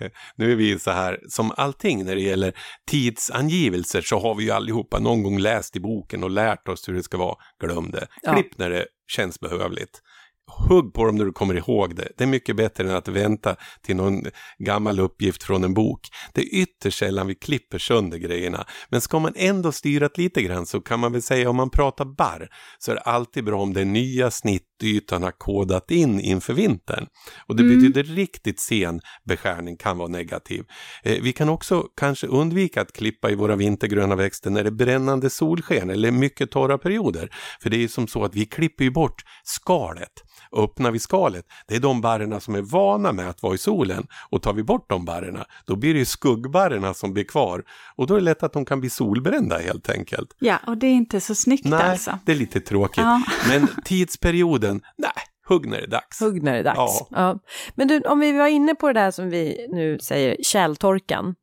Nu 0.36 0.52
är 0.52 0.56
vi 0.56 0.78
så 0.78 0.90
här, 0.90 1.20
som 1.28 1.52
allting 1.56 2.04
när 2.04 2.14
det 2.14 2.20
gäller 2.20 2.52
tidsangivelser 2.90 4.00
så 4.00 4.18
har 4.18 4.34
vi 4.34 4.44
ju 4.44 4.50
allihopa 4.50 4.98
någon 4.98 5.22
gång 5.22 5.38
läst 5.38 5.76
i 5.76 5.80
boken 5.80 6.24
och 6.24 6.30
lärt 6.30 6.68
oss 6.68 6.88
hur 6.88 6.94
det 6.94 7.02
ska 7.02 7.18
vara. 7.18 7.36
Glöm 7.60 7.90
det. 7.90 8.06
Klipp 8.32 8.46
ja. 8.50 8.56
när 8.56 8.70
det 8.70 8.86
känns 9.08 9.40
behövligt 9.40 10.00
hugg 10.46 10.94
på 10.94 11.04
dem 11.04 11.16
när 11.16 11.24
du 11.24 11.32
kommer 11.32 11.54
ihåg 11.54 11.96
det. 11.96 12.08
Det 12.16 12.24
är 12.24 12.28
mycket 12.28 12.56
bättre 12.56 12.84
än 12.84 12.96
att 12.96 13.08
vänta 13.08 13.56
till 13.82 13.96
någon 13.96 14.22
gammal 14.58 15.00
uppgift 15.00 15.42
från 15.42 15.64
en 15.64 15.74
bok. 15.74 16.00
Det 16.32 16.40
är 16.40 16.54
ytterst 16.54 16.98
sällan 16.98 17.26
vi 17.26 17.34
klipper 17.34 17.78
sönder 17.78 18.18
grejerna. 18.18 18.66
Men 18.88 19.00
ska 19.00 19.18
man 19.18 19.32
ändå 19.36 19.72
styra 19.72 20.08
lite 20.14 20.42
grann 20.42 20.66
så 20.66 20.80
kan 20.80 21.00
man 21.00 21.12
väl 21.12 21.22
säga 21.22 21.50
om 21.50 21.56
man 21.56 21.70
pratar 21.70 22.04
barr 22.04 22.48
så 22.78 22.90
är 22.90 22.94
det 22.94 23.00
alltid 23.00 23.44
bra 23.44 23.60
om 23.60 23.72
den 23.72 23.92
nya 23.92 24.30
snittytan 24.30 25.22
har 25.22 25.30
kodat 25.30 25.90
in 25.90 26.20
inför 26.20 26.52
vintern. 26.52 27.06
Och 27.46 27.56
det 27.56 27.62
mm. 27.62 27.76
betyder 27.76 28.02
riktigt 28.02 28.60
sen 28.60 29.00
beskärning 29.24 29.76
kan 29.76 29.98
vara 29.98 30.08
negativ. 30.08 30.64
Eh, 31.02 31.22
vi 31.22 31.32
kan 31.32 31.48
också 31.48 31.82
kanske 31.96 32.26
undvika 32.26 32.80
att 32.80 32.92
klippa 32.92 33.30
i 33.30 33.34
våra 33.34 33.56
vintergröna 33.56 34.16
växter 34.16 34.50
när 34.50 34.62
det 34.62 34.68
är 34.68 34.70
brännande 34.70 35.30
solsken 35.30 35.90
eller 35.90 36.10
mycket 36.10 36.50
torra 36.50 36.78
perioder. 36.78 37.30
För 37.62 37.70
det 37.70 37.76
är 37.76 37.80
ju 37.80 37.88
som 37.88 38.06
så 38.06 38.24
att 38.24 38.34
vi 38.34 38.46
klipper 38.46 38.84
ju 38.84 38.90
bort 38.90 39.22
skalet 39.44 40.12
öppnar 40.52 40.90
vi 40.90 40.98
skalet, 40.98 41.44
det 41.66 41.76
är 41.76 41.80
de 41.80 42.00
barrerna 42.00 42.40
som 42.40 42.54
är 42.54 42.62
vana 42.62 43.12
med 43.12 43.28
att 43.28 43.42
vara 43.42 43.54
i 43.54 43.58
solen. 43.58 44.06
Och 44.30 44.42
tar 44.42 44.52
vi 44.52 44.62
bort 44.62 44.88
de 44.88 45.04
barrerna, 45.04 45.44
då 45.64 45.76
blir 45.76 45.94
det 45.94 46.06
skuggbarrerna 46.06 46.94
som 46.94 47.12
blir 47.12 47.24
kvar. 47.24 47.64
Och 47.96 48.06
då 48.06 48.14
är 48.14 48.18
det 48.18 48.24
lätt 48.24 48.42
att 48.42 48.52
de 48.52 48.64
kan 48.64 48.80
bli 48.80 48.90
solbrända 48.90 49.58
helt 49.58 49.90
enkelt. 49.90 50.36
Ja, 50.38 50.58
och 50.66 50.78
det 50.78 50.86
är 50.86 50.94
inte 50.94 51.20
så 51.20 51.34
snyggt 51.34 51.64
nej, 51.64 51.82
alltså. 51.82 52.18
det 52.24 52.32
är 52.32 52.36
lite 52.36 52.60
tråkigt. 52.60 53.04
Ja. 53.04 53.22
Men 53.48 53.68
tidsperioden, 53.84 54.80
nej, 54.96 55.12
hugg 55.48 55.66
när 55.66 55.76
det 55.76 55.84
är 55.84 55.90
dags. 55.90 56.20
Hugg 56.20 56.42
när 56.42 56.52
det 56.52 56.58
är 56.58 56.64
dags. 56.64 56.76
Ja. 56.76 57.06
ja. 57.10 57.38
Men 57.74 57.88
du, 57.88 58.00
om 58.00 58.20
vi 58.20 58.32
var 58.32 58.46
inne 58.46 58.74
på 58.74 58.86
det 58.86 59.00
där 59.00 59.10
som 59.10 59.30
vi 59.30 59.66
nu 59.70 59.98
säger, 59.98 60.36
källtorkan. 60.42 61.34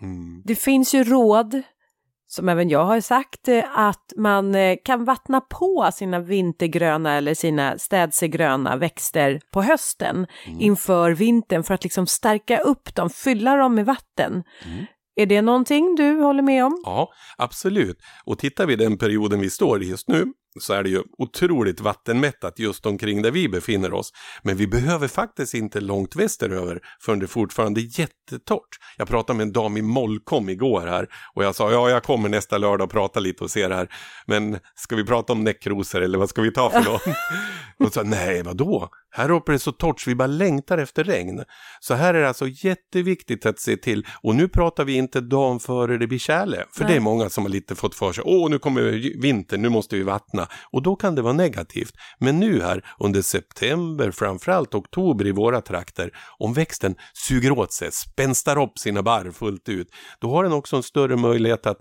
Mm. 0.00 0.42
Det 0.44 0.54
finns 0.54 0.94
ju 0.94 1.04
råd 1.04 1.62
som 2.34 2.48
även 2.48 2.68
jag 2.68 2.84
har 2.84 3.00
sagt, 3.00 3.48
eh, 3.48 3.78
att 3.78 4.12
man 4.16 4.54
eh, 4.54 4.76
kan 4.84 5.04
vattna 5.04 5.40
på 5.40 5.90
sina 5.94 6.20
vintergröna 6.20 7.16
eller 7.16 7.34
sina 7.34 7.78
städsegröna 7.78 8.76
växter 8.76 9.40
på 9.50 9.62
hösten 9.62 10.26
mm. 10.46 10.60
inför 10.60 11.10
vintern 11.10 11.62
för 11.62 11.74
att 11.74 11.84
liksom 11.84 12.06
stärka 12.06 12.58
upp 12.58 12.94
dem, 12.94 13.10
fylla 13.10 13.56
dem 13.56 13.74
med 13.74 13.86
vatten. 13.86 14.32
Mm. 14.32 14.84
Är 15.16 15.26
det 15.26 15.42
någonting 15.42 15.94
du 15.94 16.20
håller 16.20 16.42
med 16.42 16.64
om? 16.64 16.82
Ja, 16.84 17.08
absolut. 17.38 17.98
Och 18.24 18.38
tittar 18.38 18.66
vi 18.66 18.76
den 18.76 18.98
perioden 18.98 19.40
vi 19.40 19.50
står 19.50 19.82
i 19.82 19.88
just 19.88 20.08
nu 20.08 20.32
så 20.60 20.72
är 20.72 20.82
det 20.82 20.88
ju 20.88 21.02
otroligt 21.18 21.80
vattenmättat 21.80 22.58
just 22.58 22.86
omkring 22.86 23.22
där 23.22 23.30
vi 23.30 23.48
befinner 23.48 23.92
oss. 23.92 24.12
Men 24.42 24.56
vi 24.56 24.66
behöver 24.66 25.08
faktiskt 25.08 25.54
inte 25.54 25.80
långt 25.80 26.16
västeröver 26.16 26.80
förrän 27.00 27.18
det 27.18 27.26
fortfarande 27.26 27.80
är 27.80 28.00
jättetort. 28.00 28.68
Jag 28.96 29.08
pratade 29.08 29.36
med 29.36 29.46
en 29.46 29.52
dam 29.52 29.76
i 29.76 29.82
Molkom 29.82 30.48
igår 30.48 30.86
här 30.86 31.08
och 31.34 31.44
jag 31.44 31.54
sa 31.54 31.72
ja, 31.72 31.90
jag 31.90 32.02
kommer 32.02 32.28
nästa 32.28 32.58
lördag 32.58 32.84
och 32.84 32.90
prata 32.90 33.20
lite 33.20 33.44
och 33.44 33.50
se 33.50 33.68
det 33.68 33.74
här. 33.74 33.88
Men 34.26 34.58
ska 34.74 34.96
vi 34.96 35.04
prata 35.04 35.32
om 35.32 35.44
näckrosor 35.44 36.02
eller 36.02 36.18
vad 36.18 36.28
ska 36.28 36.42
vi 36.42 36.52
ta 36.52 36.70
för 36.70 36.84
någon? 36.84 37.14
och 37.86 37.92
sa 37.92 38.02
nej, 38.02 38.42
vadå? 38.42 38.88
Här 39.14 39.30
uppe 39.30 39.50
är 39.50 39.52
det 39.52 39.58
så 39.58 39.72
torrt 39.72 40.00
så 40.00 40.10
vi 40.10 40.14
bara 40.14 40.26
längtar 40.26 40.78
efter 40.78 41.04
regn. 41.04 41.44
Så 41.80 41.94
här 41.94 42.14
är 42.14 42.20
det 42.20 42.28
alltså 42.28 42.48
jätteviktigt 42.48 43.46
att 43.46 43.60
se 43.60 43.76
till, 43.76 44.06
och 44.22 44.34
nu 44.34 44.48
pratar 44.48 44.84
vi 44.84 44.92
inte 44.92 45.20
dagen 45.20 45.60
före 45.60 45.98
det 45.98 46.06
blir 46.06 46.18
tjäle, 46.18 46.64
för 46.72 46.84
nej. 46.84 46.92
det 46.92 46.98
är 46.98 47.00
många 47.00 47.30
som 47.30 47.44
har 47.44 47.50
lite 47.50 47.74
fått 47.74 47.94
för 47.94 48.12
sig, 48.12 48.24
åh 48.26 48.50
nu 48.50 48.58
kommer 48.58 48.82
vintern, 49.22 49.62
nu 49.62 49.68
måste 49.68 49.96
vi 49.96 50.02
vattna, 50.02 50.41
och 50.70 50.82
då 50.82 50.96
kan 50.96 51.14
det 51.14 51.22
vara 51.22 51.32
negativt. 51.32 51.94
Men 52.18 52.40
nu 52.40 52.60
här 52.60 52.84
under 52.98 53.22
september, 53.22 54.10
framförallt 54.10 54.74
oktober 54.74 55.26
i 55.26 55.32
våra 55.32 55.60
trakter, 55.60 56.10
om 56.38 56.52
växten 56.52 56.94
suger 57.28 57.50
åt 57.50 57.72
sig, 57.72 57.92
spänstar 57.92 58.62
upp 58.62 58.78
sina 58.78 59.02
barr 59.02 59.30
fullt 59.30 59.68
ut, 59.68 59.88
då 60.20 60.30
har 60.30 60.42
den 60.44 60.52
också 60.52 60.76
en 60.76 60.82
större 60.82 61.16
möjlighet 61.16 61.66
att 61.66 61.78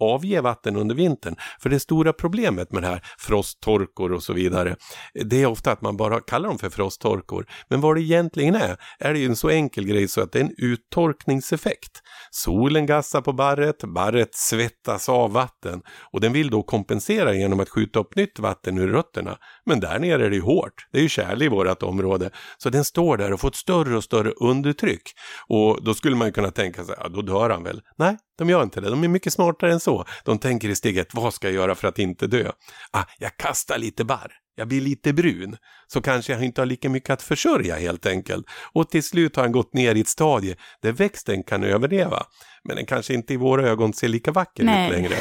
avge 0.00 0.40
vatten 0.40 0.76
under 0.76 0.94
vintern. 0.94 1.36
För 1.60 1.70
det 1.70 1.80
stora 1.80 2.12
problemet 2.12 2.72
med 2.72 2.82
det 2.82 2.86
här, 2.86 3.00
frosttorkor 3.18 4.12
och 4.12 4.22
så 4.22 4.32
vidare, 4.32 4.76
det 5.24 5.42
är 5.42 5.46
ofta 5.46 5.72
att 5.72 5.82
man 5.82 5.96
bara 5.96 6.20
kallar 6.20 6.48
dem 6.48 6.58
för 6.58 6.70
frosttorkor. 6.70 7.46
Men 7.68 7.80
vad 7.80 7.96
det 7.96 8.02
egentligen 8.02 8.54
är, 8.54 8.76
är 8.98 9.12
det 9.12 9.18
ju 9.18 9.26
en 9.26 9.36
så 9.36 9.48
enkel 9.48 9.86
grej 9.86 10.08
så 10.08 10.20
att 10.20 10.32
det 10.32 10.38
är 10.38 10.44
en 10.44 10.54
uttorkningseffekt. 10.58 12.00
Solen 12.30 12.86
gassar 12.86 13.20
på 13.20 13.32
barret, 13.32 13.84
barret 13.84 14.34
svettas 14.34 15.08
av 15.08 15.32
vatten 15.32 15.82
och 16.12 16.20
den 16.20 16.32
vill 16.32 16.50
då 16.50 16.62
kompensera 16.62 17.34
genom 17.34 17.60
att 17.60 17.68
skjuta 17.68 17.98
upp 17.98 18.16
nytt 18.16 18.38
vatten 18.38 18.78
ur 18.78 18.88
rötterna. 18.88 19.36
Men 19.66 19.80
där 19.80 19.98
nere 19.98 20.26
är 20.26 20.30
det 20.30 20.36
ju 20.36 20.42
hårt, 20.42 20.74
det 20.92 20.98
är 20.98 21.02
ju 21.02 21.08
kärle 21.08 21.44
i 21.44 21.48
vårt 21.48 21.82
område. 21.82 22.30
Så 22.58 22.70
den 22.70 22.84
står 22.84 23.16
där 23.16 23.32
och 23.32 23.40
får 23.40 23.48
ett 23.48 23.54
större 23.54 23.96
och 23.96 24.04
större 24.04 24.30
undertryck. 24.30 25.02
Och 25.48 25.84
då 25.84 25.94
skulle 25.94 26.16
man 26.16 26.32
kunna 26.32 26.50
tänka 26.50 26.84
sig, 26.84 26.94
ja 26.98 27.08
då 27.08 27.22
dör 27.22 27.50
han 27.50 27.64
väl. 27.64 27.80
Nej, 27.98 28.16
de 28.38 28.50
gör 28.50 28.62
inte 28.62 28.80
det, 28.80 28.90
de 28.90 29.04
är 29.04 29.08
mycket 29.08 29.32
smartare 29.32 29.72
än 29.72 29.80
så. 29.80 30.04
De 30.24 30.38
tänker 30.38 30.68
i 30.68 30.76
steget, 30.76 31.14
vad 31.14 31.34
ska 31.34 31.46
jag 31.46 31.54
göra 31.54 31.74
för 31.74 31.88
att 31.88 31.98
inte 31.98 32.26
dö? 32.26 32.50
Ah, 32.90 33.04
jag 33.18 33.36
kastar 33.36 33.78
lite 33.78 34.04
barr, 34.04 34.32
jag 34.56 34.68
blir 34.68 34.80
lite 34.80 35.12
brun, 35.12 35.56
så 35.86 36.00
kanske 36.00 36.32
jag 36.32 36.44
inte 36.44 36.60
har 36.60 36.66
lika 36.66 36.88
mycket 36.88 37.10
att 37.10 37.22
försörja 37.22 37.76
helt 37.76 38.06
enkelt. 38.06 38.46
Och 38.72 38.90
till 38.90 39.02
slut 39.02 39.36
har 39.36 39.42
han 39.42 39.52
gått 39.52 39.74
ner 39.74 39.94
i 39.94 40.00
ett 40.00 40.08
stadie 40.08 40.56
där 40.82 40.92
växten 40.92 41.42
kan 41.42 41.64
överleva. 41.64 42.22
Men 42.64 42.76
den 42.76 42.86
kanske 42.86 43.14
inte 43.14 43.34
i 43.34 43.36
våra 43.36 43.68
ögon 43.68 43.92
ser 43.92 44.08
lika 44.08 44.32
vacker 44.32 44.64
Nej. 44.64 44.86
ut 44.86 44.92
längre. 44.92 45.16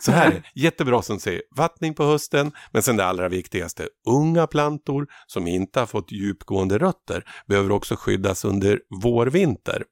Så 0.00 0.12
här, 0.12 0.42
jättebra 0.54 1.02
som 1.02 1.20
säger, 1.20 1.42
vattning 1.56 1.94
på 1.94 2.04
hösten, 2.04 2.52
men 2.72 2.82
sen 2.82 2.96
det 2.96 3.04
allra 3.04 3.28
viktigaste, 3.28 3.88
unga 4.06 4.46
plantor 4.46 5.06
som 5.26 5.46
inte 5.46 5.80
har 5.80 5.86
fått 5.86 6.12
djupgående 6.12 6.78
rötter 6.78 7.24
behöver 7.46 7.72
också 7.72 7.96
skyddas 7.96 8.44
under 8.44 8.80
vårvinter. 9.02 9.84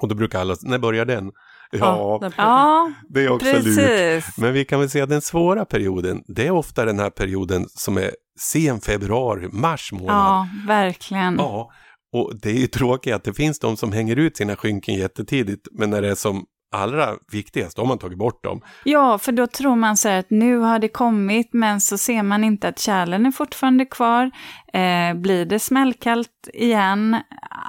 Och 0.00 0.08
då 0.08 0.14
brukar 0.14 0.40
alla, 0.40 0.56
när 0.62 0.78
börjar 0.78 1.04
den? 1.04 1.30
Ja, 1.70 2.20
ja 2.36 2.92
det 3.08 3.24
är 3.24 3.30
också 3.30 3.52
precis. 3.52 3.76
lurt. 3.76 4.24
Men 4.38 4.52
vi 4.52 4.64
kan 4.64 4.80
väl 4.80 4.90
säga 4.90 5.04
att 5.04 5.10
den 5.10 5.20
svåra 5.20 5.64
perioden, 5.64 6.22
det 6.26 6.46
är 6.46 6.50
ofta 6.50 6.84
den 6.84 6.98
här 6.98 7.10
perioden 7.10 7.66
som 7.68 7.96
är 7.96 8.10
sen 8.40 8.80
februari, 8.80 9.48
mars 9.52 9.92
månad. 9.92 10.16
Ja, 10.16 10.48
verkligen. 10.66 11.36
Ja, 11.38 11.70
och 12.12 12.32
det 12.42 12.50
är 12.50 12.60
ju 12.60 12.66
tråkigt 12.66 13.14
att 13.14 13.24
det 13.24 13.34
finns 13.34 13.58
de 13.58 13.76
som 13.76 13.92
hänger 13.92 14.16
ut 14.16 14.36
sina 14.36 14.56
skynken 14.56 14.94
jättetidigt, 14.94 15.68
men 15.72 15.90
när 15.90 16.02
det 16.02 16.10
är 16.10 16.14
som 16.14 16.44
allra 16.72 17.08
viktigast, 17.32 17.76
då 17.76 17.82
har 17.82 17.88
man 17.88 17.98
tagit 17.98 18.18
bort 18.18 18.44
dem. 18.44 18.60
Ja, 18.84 19.18
för 19.18 19.32
då 19.32 19.46
tror 19.46 19.76
man 19.76 19.96
så 19.96 20.08
här 20.08 20.18
att 20.18 20.30
nu 20.30 20.58
har 20.58 20.78
det 20.78 20.88
kommit, 20.88 21.48
men 21.52 21.80
så 21.80 21.98
ser 21.98 22.22
man 22.22 22.44
inte 22.44 22.68
att 22.68 22.78
kärlen 22.78 23.26
är 23.26 23.30
fortfarande 23.30 23.84
kvar. 23.84 24.30
Eh, 24.72 25.14
blir 25.14 25.44
det 25.44 25.58
smällkallt 25.58 26.48
igen, 26.54 27.16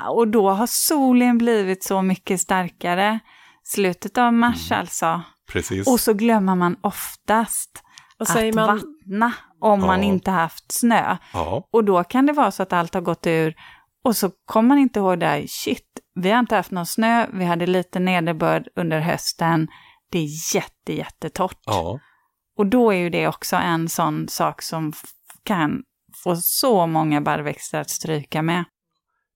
och 0.09 0.27
då 0.27 0.49
har 0.49 0.67
solen 0.67 1.37
blivit 1.37 1.83
så 1.83 2.01
mycket 2.01 2.41
starkare 2.41 3.19
slutet 3.71 4.17
av 4.17 4.33
mars 4.33 4.71
mm. 4.71 4.79
alltså. 4.81 5.21
Precis. 5.51 5.87
Och 5.87 5.99
så 5.99 6.13
glömmer 6.13 6.55
man 6.55 6.75
oftast 6.81 7.83
att 8.17 8.55
man? 8.55 8.67
vattna 8.67 9.33
om 9.59 9.79
ja. 9.79 9.85
man 9.85 10.03
inte 10.03 10.31
haft 10.31 10.71
snö. 10.71 11.17
Ja. 11.33 11.67
Och 11.71 11.83
då 11.83 12.03
kan 12.03 12.25
det 12.25 12.33
vara 12.33 12.51
så 12.51 12.63
att 12.63 12.73
allt 12.73 12.93
har 12.93 13.01
gått 13.01 13.27
ur 13.27 13.55
och 14.03 14.15
så 14.15 14.31
kommer 14.45 14.67
man 14.67 14.77
inte 14.77 14.99
ihåg 14.99 15.19
det, 15.19 15.45
shit, 15.49 15.87
vi 16.15 16.31
har 16.31 16.39
inte 16.39 16.55
haft 16.55 16.71
någon 16.71 16.85
snö, 16.85 17.27
vi 17.33 17.45
hade 17.45 17.67
lite 17.67 17.99
nederbörd 17.99 18.67
under 18.75 18.99
hösten, 18.99 19.67
det 20.11 20.19
är 20.19 20.55
jätte, 20.55 20.93
jättetorrt. 20.93 21.59
Ja. 21.65 21.99
Och 22.57 22.65
då 22.65 22.93
är 22.93 22.97
ju 22.97 23.09
det 23.09 23.27
också 23.27 23.55
en 23.55 23.89
sån 23.89 24.27
sak 24.27 24.61
som 24.61 24.93
kan 25.43 25.83
få 26.23 26.35
så 26.35 26.87
många 26.87 27.21
barrväxter 27.21 27.81
att 27.81 27.89
stryka 27.89 28.41
med. 28.41 28.63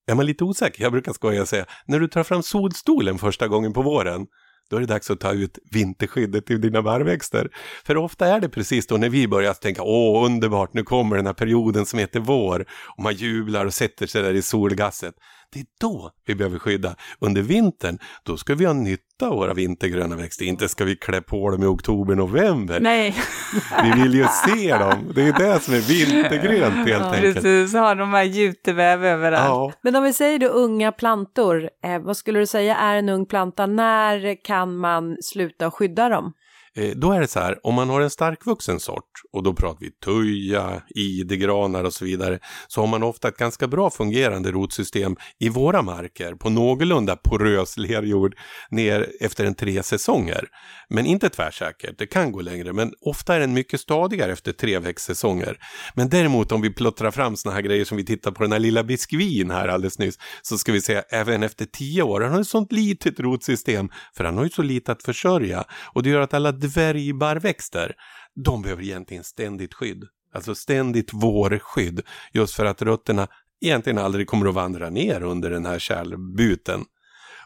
Är 0.06 0.14
man 0.14 0.26
lite 0.26 0.44
osäker, 0.44 0.82
jag 0.82 0.92
brukar 0.92 1.12
skoja 1.12 1.42
och 1.42 1.48
säga, 1.48 1.66
när 1.86 2.00
du 2.00 2.08
tar 2.08 2.22
fram 2.22 2.42
solstolen 2.42 3.18
första 3.18 3.48
gången 3.48 3.72
på 3.72 3.82
våren, 3.82 4.26
då 4.70 4.76
är 4.76 4.80
det 4.80 4.86
dags 4.86 5.10
att 5.10 5.20
ta 5.20 5.32
ut 5.32 5.58
vinterskyddet 5.70 6.46
till 6.46 6.60
dina 6.60 6.82
barrväxter. 6.82 7.48
För 7.86 7.96
ofta 7.96 8.26
är 8.26 8.40
det 8.40 8.48
precis 8.48 8.86
då 8.86 8.96
när 8.96 9.08
vi 9.08 9.28
börjar 9.28 9.54
tänka, 9.54 9.82
åh 9.82 10.26
underbart, 10.26 10.74
nu 10.74 10.82
kommer 10.82 11.16
den 11.16 11.26
här 11.26 11.32
perioden 11.32 11.86
som 11.86 11.98
heter 11.98 12.20
vår, 12.20 12.66
och 12.96 13.02
man 13.02 13.14
jublar 13.14 13.66
och 13.66 13.74
sätter 13.74 14.06
sig 14.06 14.22
där 14.22 14.34
i 14.34 14.42
solgasset. 14.42 15.14
Det 15.52 15.60
är 15.60 15.66
då 15.80 16.10
vi 16.26 16.34
behöver 16.34 16.58
skydda. 16.58 16.96
Under 17.18 17.42
vintern, 17.42 17.98
då 18.22 18.36
ska 18.36 18.54
vi 18.54 18.64
ha 18.64 18.72
nytta 18.72 19.28
av 19.28 19.36
våra 19.36 19.54
vintergröna 19.54 20.16
växter. 20.16 20.44
Inte 20.44 20.68
ska 20.68 20.84
vi 20.84 20.96
klä 20.96 21.20
på 21.20 21.50
dem 21.50 21.62
i 21.62 21.66
oktober, 21.66 22.14
november. 22.14 22.80
Nej. 22.80 23.14
vi 23.84 24.02
vill 24.02 24.14
ju 24.14 24.26
se 24.46 24.76
dem. 24.76 25.12
Det 25.14 25.22
är 25.22 25.32
det 25.32 25.60
som 25.60 25.74
är 25.74 25.80
vintergrönt 25.80 26.88
helt 26.88 26.88
ja, 26.88 27.14
enkelt. 27.14 27.34
Precis, 27.34 27.72
ha 27.72 27.94
de 27.94 28.14
här 28.14 28.22
juteväv 28.22 29.04
överallt. 29.04 29.74
Ja. 29.74 29.80
Men 29.82 29.96
om 29.96 30.02
vi 30.02 30.12
säger 30.12 30.38
då 30.38 30.46
unga 30.46 30.92
plantor, 30.92 31.70
eh, 31.84 31.98
vad 31.98 32.16
skulle 32.16 32.38
du 32.38 32.46
säga 32.46 32.76
är 32.76 32.96
en 32.96 33.08
ung 33.08 33.26
planta? 33.26 33.66
När 33.66 34.44
kan 34.44 34.76
man 34.76 35.16
sluta 35.22 35.70
skydda 35.70 36.08
dem? 36.08 36.32
Eh, 36.76 36.90
då 36.96 37.12
är 37.12 37.20
det 37.20 37.28
så 37.28 37.40
här, 37.40 37.66
om 37.66 37.74
man 37.74 37.88
har 37.88 38.00
en 38.00 38.10
starkvuxen 38.10 38.80
sort, 38.80 39.10
och 39.32 39.42
då 39.42 39.54
pratar 39.54 39.80
vi 39.80 39.90
tuja, 39.90 40.82
idegranar 40.94 41.84
och 41.84 41.92
så 41.92 42.04
vidare, 42.04 42.38
så 42.68 42.80
har 42.80 42.86
man 42.86 43.02
ofta 43.02 43.28
ett 43.28 43.36
ganska 43.36 43.68
bra 43.68 43.90
fungerande 43.90 44.50
rotsystem 44.50 45.16
i 45.40 45.48
våra 45.48 45.82
marker 45.82 46.34
på 46.34 46.50
någorlunda 46.50 47.16
porös 47.16 47.76
lerjord 47.76 48.34
ner 48.70 49.08
efter 49.20 49.44
en 49.44 49.54
tre 49.54 49.82
säsonger. 49.82 50.44
Men 50.88 51.06
inte 51.06 51.28
tvärsäkert, 51.28 51.98
det 51.98 52.06
kan 52.06 52.32
gå 52.32 52.40
längre, 52.40 52.72
men 52.72 52.92
ofta 53.00 53.34
är 53.34 53.40
den 53.40 53.52
mycket 53.52 53.80
stadigare 53.80 54.32
efter 54.32 54.52
tre 54.52 54.78
växtsäsonger. 54.78 55.58
Men 55.94 56.08
däremot 56.08 56.52
om 56.52 56.60
vi 56.60 56.72
plottrar 56.72 57.10
fram 57.10 57.36
såna 57.36 57.54
här 57.54 57.62
grejer 57.62 57.84
som 57.84 57.96
vi 57.96 58.04
tittar 58.04 58.30
på 58.30 58.42
den 58.42 58.52
här 58.52 58.58
lilla 58.58 58.84
biskvin 58.84 59.50
här 59.50 59.68
alldeles 59.68 59.98
nyss, 59.98 60.18
så 60.42 60.58
ska 60.58 60.72
vi 60.72 60.80
säga 60.80 61.02
även 61.10 61.42
efter 61.42 61.64
tio 61.64 62.02
år, 62.02 62.20
han 62.20 62.32
har 62.32 62.40
ett 62.40 62.46
sånt 62.46 62.72
litet 62.72 63.20
rotsystem, 63.20 63.88
för 64.16 64.24
han 64.24 64.36
har 64.36 64.44
ju 64.44 64.50
så 64.50 64.62
lite 64.62 64.92
att 64.92 65.02
försörja, 65.02 65.64
och 65.92 66.02
det 66.02 66.10
gör 66.10 66.20
att 66.20 66.34
alla 66.34 66.52
dvärgbarrväxter, 66.66 67.94
de 68.34 68.62
behöver 68.62 68.82
egentligen 68.82 69.24
ständigt 69.24 69.74
skydd. 69.74 70.04
Alltså 70.34 70.54
ständigt 70.54 71.12
vårskydd, 71.12 72.00
just 72.32 72.54
för 72.54 72.64
att 72.64 72.82
rötterna 72.82 73.28
egentligen 73.60 73.98
aldrig 73.98 74.26
kommer 74.26 74.48
att 74.48 74.54
vandra 74.54 74.90
ner 74.90 75.22
under 75.22 75.50
den 75.50 75.66
här 75.66 75.78
kärlbuten. 75.78 76.84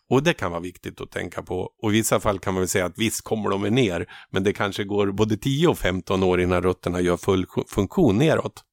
Och 0.09 0.23
det 0.23 0.33
kan 0.33 0.51
vara 0.51 0.61
viktigt 0.61 1.01
att 1.01 1.11
tänka 1.11 1.43
på. 1.43 1.71
Och 1.83 1.91
i 1.91 1.93
vissa 1.93 2.21
fall 2.21 2.39
kan 2.39 2.55
man 2.55 2.61
väl 2.61 2.69
säga 2.69 2.87
att 2.87 2.99
visst 2.99 3.25
kommer 3.25 3.51
de 3.51 3.63
ner, 3.63 4.07
men 4.31 4.45
det 4.45 4.53
kanske 4.53 4.85
går 4.85 5.13
både 5.13 5.37
10 5.37 5.69
och 5.69 5.79
15 5.79 6.23
år 6.23 6.41
innan 6.41 6.63
rötterna 6.63 7.01
gör 7.01 7.17
full 7.17 7.47
funktion 7.69 8.19
neråt. 8.19 8.65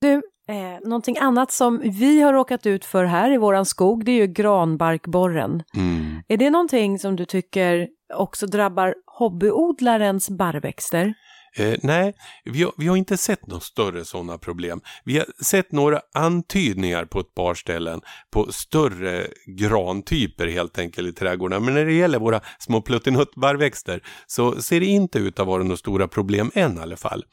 Du, 0.00 0.22
eh, 0.48 0.88
någonting 0.88 1.18
annat 1.18 1.52
som 1.52 1.80
vi 1.84 2.22
har 2.22 2.32
råkat 2.32 2.66
ut 2.66 2.84
för 2.84 3.04
här 3.04 3.30
i 3.30 3.36
våran 3.36 3.66
skog, 3.66 4.04
det 4.04 4.12
är 4.12 4.16
ju 4.16 4.26
granbarkborren. 4.26 5.62
Mm. 5.76 6.22
Är 6.28 6.36
det 6.36 6.50
någonting 6.50 6.98
som 6.98 7.16
du 7.16 7.24
tycker 7.24 7.88
också 8.14 8.46
drabbar 8.46 8.94
hobbyodlarens 9.06 10.30
barrväxter? 10.30 11.14
Eh, 11.56 11.78
nej, 11.82 12.14
vi 12.44 12.62
har, 12.62 12.72
vi 12.76 12.86
har, 12.86 12.96
inte 12.96 13.16
sett 13.16 13.46
några 13.46 13.60
större 13.60 14.04
sådana 14.04 14.38
problem. 14.38 14.80
Vi 15.04 15.18
har 15.18 15.26
sett 15.44 15.72
några 15.72 16.00
antydningar 16.14 17.04
på 17.04 17.20
ett 17.20 17.34
par 17.34 17.54
ställen 17.54 18.00
på 18.30 18.52
större 18.52 19.26
grantyper 19.46 20.46
helt 20.46 20.78
enkelt 20.78 21.08
i 21.08 21.12
trädgårdarna. 21.12 21.64
Men 21.64 21.74
när 21.74 21.84
det 21.84 21.92
gäller 21.92 22.18
våra 22.18 22.40
små 22.58 22.80
pluttinuttbarrväxter 22.80 24.02
så 24.26 24.62
ser 24.62 24.80
det 24.80 24.86
inte 24.86 25.18
ut 25.18 25.40
att 25.40 25.46
vara 25.46 25.62
några 25.62 25.76
stora 25.76 26.08
problem 26.08 26.50
än 26.54 26.78
i 26.78 26.80
alla 26.80 26.96
fall. 26.96 27.24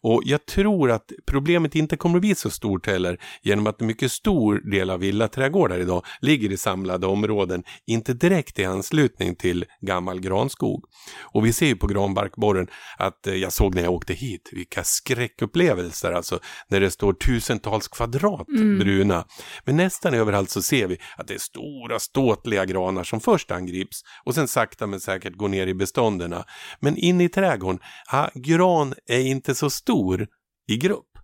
Och 0.00 0.22
jag 0.24 0.46
tror 0.46 0.90
att 0.90 1.12
problemet 1.26 1.74
inte 1.74 1.96
kommer 1.96 2.16
att 2.16 2.20
bli 2.20 2.34
så 2.34 2.50
stort 2.50 2.86
heller 2.86 3.20
genom 3.42 3.66
att 3.66 3.80
en 3.80 3.86
mycket 3.86 4.12
stor 4.12 4.70
del 4.70 4.90
av 4.90 5.00
villaträdgårdar 5.00 5.78
idag 5.78 6.04
ligger 6.20 6.52
i 6.52 6.56
samlade 6.56 7.06
områden, 7.06 7.64
inte 7.86 8.14
direkt 8.14 8.58
i 8.58 8.64
anslutning 8.64 9.34
till 9.34 9.64
gammal 9.80 10.20
granskog. 10.20 10.84
Och 11.22 11.46
vi 11.46 11.52
ser 11.52 11.66
ju 11.66 11.76
på 11.76 11.86
granbarkborren 11.86 12.68
att 12.98 13.26
eh, 13.26 13.34
jag 13.34 13.52
såg 13.52 13.67
när 13.74 13.82
jag 13.82 13.92
åkte 13.92 14.14
hit, 14.14 14.48
vilka 14.52 14.84
skräckupplevelser 14.84 16.12
alltså, 16.12 16.40
när 16.68 16.80
det 16.80 16.90
står 16.90 17.12
tusentals 17.12 17.88
kvadrat 17.88 18.48
mm. 18.48 18.78
bruna. 18.78 19.24
Men 19.64 19.76
nästan 19.76 20.14
överallt 20.14 20.50
så 20.50 20.62
ser 20.62 20.86
vi 20.86 20.98
att 21.16 21.28
det 21.28 21.34
är 21.34 21.38
stora 21.38 21.98
ståtliga 21.98 22.64
granar 22.64 23.04
som 23.04 23.20
först 23.20 23.50
angrips 23.50 24.02
och 24.24 24.34
sen 24.34 24.48
sakta 24.48 24.86
men 24.86 25.00
säkert 25.00 25.36
går 25.36 25.48
ner 25.48 25.66
i 25.66 25.74
bestånden. 25.74 26.34
Men 26.80 26.96
inne 26.96 27.24
i 27.24 27.28
trädgården, 27.28 27.80
ja, 28.12 28.30
gran 28.34 28.94
är 29.06 29.20
inte 29.20 29.54
så 29.54 29.70
stor 29.70 30.26
i 30.68 30.76
grupp. 30.76 31.17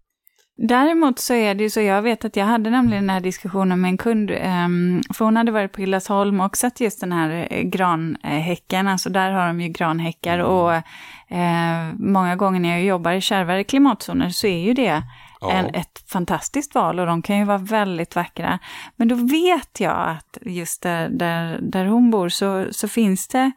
Däremot 0.56 1.18
så 1.18 1.34
är 1.34 1.54
det 1.54 1.62
ju 1.62 1.70
så, 1.70 1.80
jag 1.80 2.02
vet 2.02 2.24
att 2.24 2.36
jag 2.36 2.44
hade 2.44 2.70
nämligen 2.70 3.02
den 3.02 3.10
här 3.10 3.20
diskussionen 3.20 3.80
med 3.80 3.88
en 3.88 3.98
kund, 3.98 4.30
ehm, 4.30 5.02
för 5.14 5.24
hon 5.24 5.36
hade 5.36 5.52
varit 5.52 5.72
på 5.72 5.80
Hillasholm 5.80 6.40
och 6.40 6.56
sett 6.56 6.80
just 6.80 7.00
den 7.00 7.12
här 7.12 7.46
eh, 7.50 7.62
granhäcken, 7.62 8.88
alltså 8.88 9.10
där 9.10 9.30
har 9.30 9.46
de 9.46 9.60
ju 9.60 9.68
granhäckar 9.68 10.38
mm. 10.38 10.46
och 10.46 10.72
eh, 11.36 11.94
många 11.98 12.36
gånger 12.36 12.60
när 12.60 12.68
jag 12.68 12.84
jobbar 12.84 13.12
i 13.12 13.20
kärvare 13.20 13.64
klimatzoner 13.64 14.28
så 14.28 14.46
är 14.46 14.58
ju 14.58 14.74
det 14.74 15.02
en, 15.50 15.74
ett 15.74 16.04
fantastiskt 16.08 16.74
val 16.74 17.00
och 17.00 17.06
de 17.06 17.22
kan 17.22 17.38
ju 17.38 17.44
vara 17.44 17.58
väldigt 17.58 18.16
vackra. 18.16 18.58
Men 18.96 19.08
då 19.08 19.14
vet 19.14 19.80
jag 19.80 20.08
att 20.08 20.38
just 20.42 20.82
där, 20.82 21.08
där, 21.08 21.58
där 21.62 21.86
hon 21.86 22.10
bor 22.10 22.28
så, 22.28 22.66
så 22.70 22.88
finns 22.88 23.28
det 23.28 23.52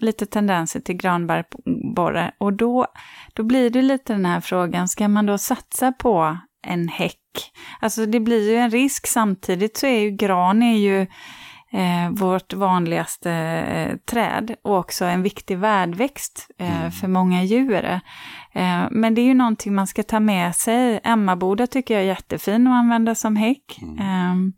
lite 0.00 0.26
tendenser 0.26 0.80
till 0.80 0.96
granbarkborre. 1.94 2.30
Och 2.38 2.52
då, 2.52 2.86
då 3.34 3.42
blir 3.42 3.70
det 3.70 3.82
lite 3.82 4.12
den 4.12 4.26
här 4.26 4.40
frågan, 4.40 4.88
ska 4.88 5.08
man 5.08 5.26
då 5.26 5.38
satsa 5.38 5.92
på 5.92 6.38
en 6.66 6.88
häck? 6.88 7.20
Alltså 7.80 8.06
det 8.06 8.20
blir 8.20 8.50
ju 8.50 8.56
en 8.56 8.70
risk, 8.70 9.06
samtidigt 9.06 9.76
så 9.76 9.86
är 9.86 10.00
ju 10.00 10.10
gran 10.10 10.62
är 10.62 10.76
ju 10.76 11.00
eh, 11.72 12.10
vårt 12.10 12.52
vanligaste 12.52 13.30
eh, 13.30 13.96
träd 13.96 14.54
och 14.62 14.78
också 14.78 15.04
en 15.04 15.22
viktig 15.22 15.58
värdväxt 15.58 16.50
eh, 16.58 16.80
mm. 16.80 16.90
för 16.90 17.08
många 17.08 17.42
djur. 17.44 18.00
Eh, 18.52 18.84
men 18.90 19.14
det 19.14 19.20
är 19.20 19.26
ju 19.26 19.34
någonting 19.34 19.74
man 19.74 19.86
ska 19.86 20.02
ta 20.02 20.20
med 20.20 20.54
sig. 20.54 21.00
Emmaboda 21.04 21.66
tycker 21.66 21.94
jag 21.94 22.02
är 22.02 22.06
jättefin 22.06 22.66
att 22.66 22.72
använda 22.72 23.14
som 23.14 23.36
häck. 23.36 23.78
Mm. 23.82 23.98
Ehm, 24.00 24.52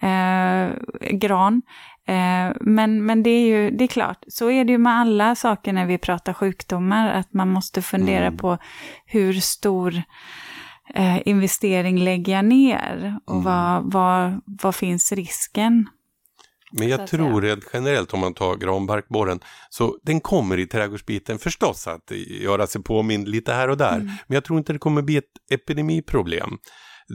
eh, 0.00 0.72
gran. 1.10 1.62
Eh, 2.08 2.52
men, 2.60 3.06
men 3.06 3.22
det 3.22 3.30
är 3.30 3.46
ju, 3.46 3.70
det 3.70 3.84
är 3.84 3.88
klart, 3.88 4.24
så 4.28 4.50
är 4.50 4.64
det 4.64 4.72
ju 4.72 4.78
med 4.78 4.92
alla 4.92 5.34
saker 5.34 5.72
när 5.72 5.86
vi 5.86 5.98
pratar 5.98 6.32
sjukdomar, 6.32 7.10
att 7.10 7.32
man 7.32 7.48
måste 7.48 7.82
fundera 7.82 8.26
mm. 8.26 8.36
på 8.36 8.58
hur 9.06 9.32
stor 9.32 10.02
eh, 10.94 11.28
investering 11.28 11.98
lägger 11.98 12.32
jag 12.32 12.44
ner 12.44 13.18
och 13.26 13.32
mm. 13.32 13.44
vad, 13.44 13.92
vad, 13.92 14.40
vad 14.62 14.74
finns 14.74 15.12
risken? 15.12 15.88
Men 16.72 16.88
jag 16.88 17.06
tror 17.06 17.42
rent 17.42 17.64
generellt 17.72 18.14
om 18.14 18.20
man 18.20 18.34
tar 18.34 18.56
granbarkborren 18.56 19.40
så 19.70 19.98
den 20.02 20.20
kommer 20.20 20.58
i 20.58 20.66
trädgårdsbiten 20.66 21.38
förstås 21.38 21.86
att 21.86 22.10
göra 22.40 22.66
sig 22.66 22.82
påmind 22.82 23.28
lite 23.28 23.52
här 23.52 23.68
och 23.68 23.76
där. 23.76 23.94
Mm. 23.94 24.06
Men 24.06 24.34
jag 24.34 24.44
tror 24.44 24.58
inte 24.58 24.72
det 24.72 24.78
kommer 24.78 25.02
bli 25.02 25.16
ett 25.16 25.24
epidemiproblem. 25.50 26.58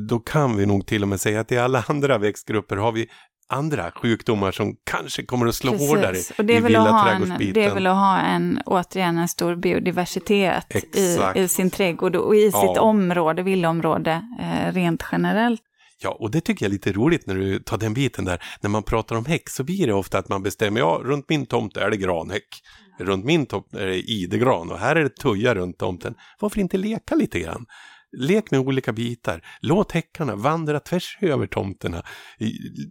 Då 0.10 0.20
kan 0.20 0.58
vi 0.58 0.66
nog 0.66 0.86
till 0.86 1.02
och 1.02 1.08
med 1.08 1.22
säga 1.22 1.40
att 1.40 1.52
i 1.52 1.58
alla 1.58 1.84
andra 1.88 2.18
växtgrupper 2.18 2.78
har 2.78 2.92
vi 2.92 3.10
andra 3.50 3.92
sjukdomar 3.92 4.52
som 4.52 4.76
kanske 4.84 5.26
kommer 5.26 5.48
att 5.48 5.56
slå 5.56 5.72
Precis. 5.72 5.90
hårdare 5.90 6.18
och 6.38 6.46
det 6.46 6.54
är 6.54 6.58
i 6.58 6.62
villaträdgårdsbiten. 6.62 7.54
Det 7.54 7.64
är 7.64 7.74
väl 7.74 7.88
att 7.88 7.96
ha 7.96 8.20
en, 8.20 8.62
återigen 8.66 9.18
en 9.18 9.28
stor 9.28 9.56
biodiversitet 9.56 10.76
i, 10.96 11.20
i, 11.36 11.48
sin 11.48 11.70
trädgård 11.70 12.16
och 12.16 12.36
i 12.36 12.50
ja. 12.54 12.62
sitt 12.62 12.78
område, 12.78 13.44
villaområde, 13.44 14.26
eh, 14.40 14.74
rent 14.74 15.04
generellt. 15.12 15.62
Ja, 16.04 16.10
och 16.20 16.32
det 16.32 16.42
tycker 16.42 16.66
jag 16.66 16.70
är 16.70 16.74
lite 16.74 16.92
roligt 16.92 17.28
när 17.28 17.36
du 17.36 17.60
tar 17.60 17.78
den 17.78 17.94
biten 17.94 18.26
där. 18.26 18.44
När 18.62 18.70
man 18.70 18.84
pratar 18.84 19.16
om 19.16 19.26
häck 19.26 19.50
så 19.50 19.64
blir 19.64 19.88
det 19.88 19.94
ofta 19.94 20.18
att 20.18 20.30
man 20.30 20.44
bestämmer, 20.44 20.80
ja, 20.80 21.02
runt 21.04 21.30
min 21.30 21.46
tomt 21.46 21.78
är 21.78 21.90
det 21.90 21.98
granhäck. 21.98 22.48
Runt 23.00 23.26
min 23.26 23.46
tomt 23.46 23.74
är 23.74 23.86
det 23.86 24.02
idegran 24.02 24.72
och 24.72 24.80
här 24.80 24.96
är 24.96 25.04
det 25.04 25.18
tuja 25.18 25.56
runt 25.56 25.78
tomten. 25.78 26.16
Varför 26.40 26.60
inte 26.60 26.78
leka 26.78 27.16
lite 27.16 27.40
grann? 27.40 27.66
Lek 28.18 28.52
med 28.52 28.60
olika 28.60 28.94
bitar. 28.94 29.42
Låt 29.60 29.92
häckarna 29.92 30.36
vandra 30.36 30.80
tvärs 30.80 31.18
över 31.22 31.48
tomterna. 31.48 32.04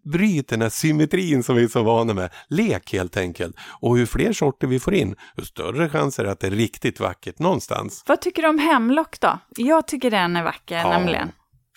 Bryt 0.04 0.48
den 0.48 0.62
här 0.62 0.68
symmetrin 0.68 1.42
som 1.42 1.56
vi 1.56 1.64
är 1.64 1.68
så 1.68 1.82
vana 1.82 2.14
med. 2.14 2.30
Lek 2.48 2.92
helt 2.92 3.16
enkelt. 3.16 3.56
Och 3.80 3.98
ju 3.98 4.06
fler 4.06 4.32
sorter 4.32 4.66
vi 4.66 4.80
får 4.80 4.94
in, 4.94 5.14
ju 5.36 5.44
större 5.44 5.88
chans 5.88 6.18
är 6.18 6.24
det 6.24 6.30
att 6.30 6.40
det 6.40 6.46
är 6.46 6.50
riktigt 6.50 7.00
vackert 7.00 7.38
någonstans. 7.38 8.04
Vad 8.06 8.20
tycker 8.20 8.42
du 8.42 8.48
om 8.48 8.58
hemlock 8.58 9.20
då? 9.20 9.38
Jag 9.56 9.86
tycker 9.86 10.10
den 10.10 10.36
är 10.36 10.42
vacker 10.42 10.76
ja. 10.76 10.98
nämligen 10.98 11.32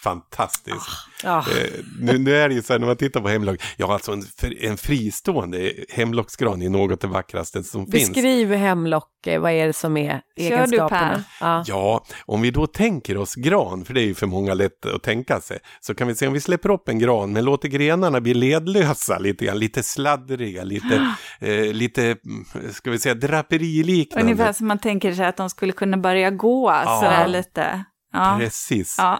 fantastisk. 0.05 0.89
Oh. 1.23 1.29
Eh, 1.31 1.69
nu, 1.99 2.17
nu, 2.17 2.35
är 2.35 2.49
det 2.49 2.55
ju 2.55 2.61
så 2.61 2.73
här 2.73 2.79
när 2.79 2.87
man 2.87 2.97
tittar 2.97 3.21
på 3.21 3.27
hemlock, 3.27 3.61
ja 3.77 3.93
alltså 3.93 4.11
en, 4.11 4.23
en 4.61 4.77
fristående 4.77 5.73
hemlocksgran 5.89 6.61
är 6.61 6.69
något 6.69 7.01
det 7.01 7.07
vackraste 7.07 7.63
som 7.63 7.85
Beskriv 7.85 7.99
finns. 7.99 8.09
Beskriv 8.09 8.53
hemlock, 8.53 9.09
vad 9.39 9.51
är 9.51 9.67
det 9.67 9.73
som 9.73 9.97
är 9.97 10.21
egenskaperna? 10.35 11.23
Ja. 11.41 11.63
ja, 11.67 12.05
om 12.25 12.41
vi 12.41 12.51
då 12.51 12.67
tänker 12.67 13.17
oss 13.17 13.35
gran, 13.35 13.85
för 13.85 13.93
det 13.93 14.01
är 14.01 14.05
ju 14.05 14.13
för 14.13 14.27
många 14.27 14.53
lätt 14.53 14.85
att 14.85 15.03
tänka 15.03 15.41
sig, 15.41 15.59
så 15.79 15.95
kan 15.95 16.07
vi 16.07 16.15
se 16.15 16.27
om 16.27 16.33
vi 16.33 16.41
släpper 16.41 16.71
upp 16.71 16.89
en 16.89 16.99
gran 16.99 17.33
men 17.33 17.45
låter 17.45 17.67
grenarna 17.67 18.21
bli 18.21 18.33
ledlösa 18.33 19.19
lite 19.19 19.45
grann, 19.45 19.59
lite 19.59 19.83
sladdriga, 19.83 20.63
lite, 20.63 21.15
eh, 21.39 21.73
lite 21.73 22.03
mm, 22.03 22.45
ska 22.71 22.91
vi 22.91 22.99
säga 22.99 23.15
draperiliknande. 23.15 24.31
Ungefär 24.31 24.53
som 24.53 24.67
man 24.67 24.79
tänker 24.79 25.13
sig 25.13 25.25
att 25.25 25.37
de 25.37 25.49
skulle 25.49 25.71
kunna 25.71 25.97
börja 25.97 26.31
gå 26.31 26.71
ja. 26.71 27.01
sådär 27.03 27.27
lite. 27.27 27.85
Ja. 28.15 28.35
Precis. 28.39 28.95
Ja. 28.97 29.19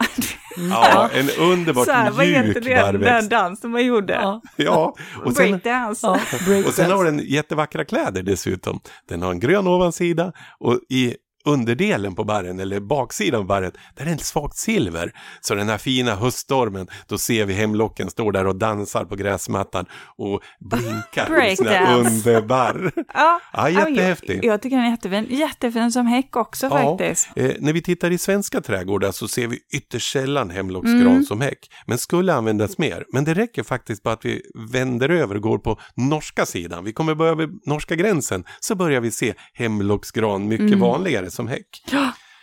ja, 0.69 1.09
en 1.13 1.29
underbart 1.29 1.87
här, 1.87 2.11
mjuk 2.11 2.63
det, 2.63 2.91
den 2.97 3.29
dansen 3.29 3.71
man 3.71 3.85
gjorde? 3.85 4.13
Ja, 4.13 4.41
ja. 4.55 4.95
och 5.25 5.33
sen, 5.33 5.51
breakdance. 5.51 6.07
Ja, 6.07 6.19
break 6.47 6.65
och 6.65 6.73
sen 6.73 6.91
har 6.91 7.05
den 7.05 7.19
jättevackra 7.19 7.85
kläder 7.85 8.23
dessutom. 8.23 8.79
Den 9.09 9.21
har 9.21 9.31
en 9.31 9.39
grön 9.39 9.67
ovansida 9.67 10.31
och 10.59 10.79
i 10.89 11.15
underdelen 11.45 12.15
på 12.15 12.23
barren 12.23 12.59
eller 12.59 12.79
baksidan 12.79 13.39
av 13.39 13.45
barret, 13.45 13.73
där 13.95 14.05
är 14.05 14.09
det 14.09 14.23
svagt 14.23 14.57
silver. 14.57 15.11
Så 15.41 15.55
den 15.55 15.69
här 15.69 15.77
fina 15.77 16.15
höststormen, 16.15 16.87
då 17.07 17.17
ser 17.17 17.45
vi 17.45 17.53
hemlocken 17.53 18.09
står 18.09 18.31
där 18.31 18.47
och 18.47 18.55
dansar 18.55 19.05
på 19.05 19.15
gräsmattan 19.15 19.85
och 20.17 20.41
blinkar 20.59 21.45
i 21.45 21.55
sina 21.55 21.97
underbarr. 21.97 22.91
ja, 23.13 23.39
ja, 23.53 23.69
jättehäftig. 23.69 24.37
Jag, 24.37 24.45
jag 24.45 24.61
tycker 24.61 24.77
den 24.77 24.85
är 24.85 24.89
jättefin. 24.89 25.27
Jättefin 25.29 25.91
som 25.91 26.07
häck 26.07 26.35
också 26.35 26.65
ja, 26.65 26.97
faktiskt. 26.97 27.29
Eh, 27.35 27.51
när 27.59 27.73
vi 27.73 27.81
tittar 27.81 28.11
i 28.11 28.17
svenska 28.17 28.61
trädgårdar 28.61 29.11
så 29.11 29.27
ser 29.27 29.47
vi 29.47 29.59
ytterst 29.73 30.11
sällan 30.11 30.49
hemlocksgran 30.49 31.07
mm. 31.07 31.23
som 31.23 31.41
häck, 31.41 31.71
men 31.85 31.97
skulle 31.97 32.33
användas 32.33 32.77
mer. 32.77 33.05
Men 33.13 33.23
det 33.23 33.33
räcker 33.33 33.63
faktiskt 33.63 34.03
bara 34.03 34.13
att 34.13 34.25
vi 34.25 34.41
vänder 34.71 35.09
över 35.09 35.35
och 35.35 35.41
går 35.41 35.57
på 35.57 35.79
norska 35.95 36.45
sidan. 36.45 36.83
Vi 36.83 36.93
kommer 36.93 37.15
börja 37.15 37.31
över 37.31 37.49
norska 37.65 37.95
gränsen 37.95 38.43
så 38.59 38.75
börjar 38.75 39.01
vi 39.01 39.11
se 39.11 39.33
hemlocksgran 39.53 40.47
mycket 40.47 40.67
mm. 40.67 40.79
vanligare 40.79 41.31
som 41.36 41.47
häck. 41.47 41.83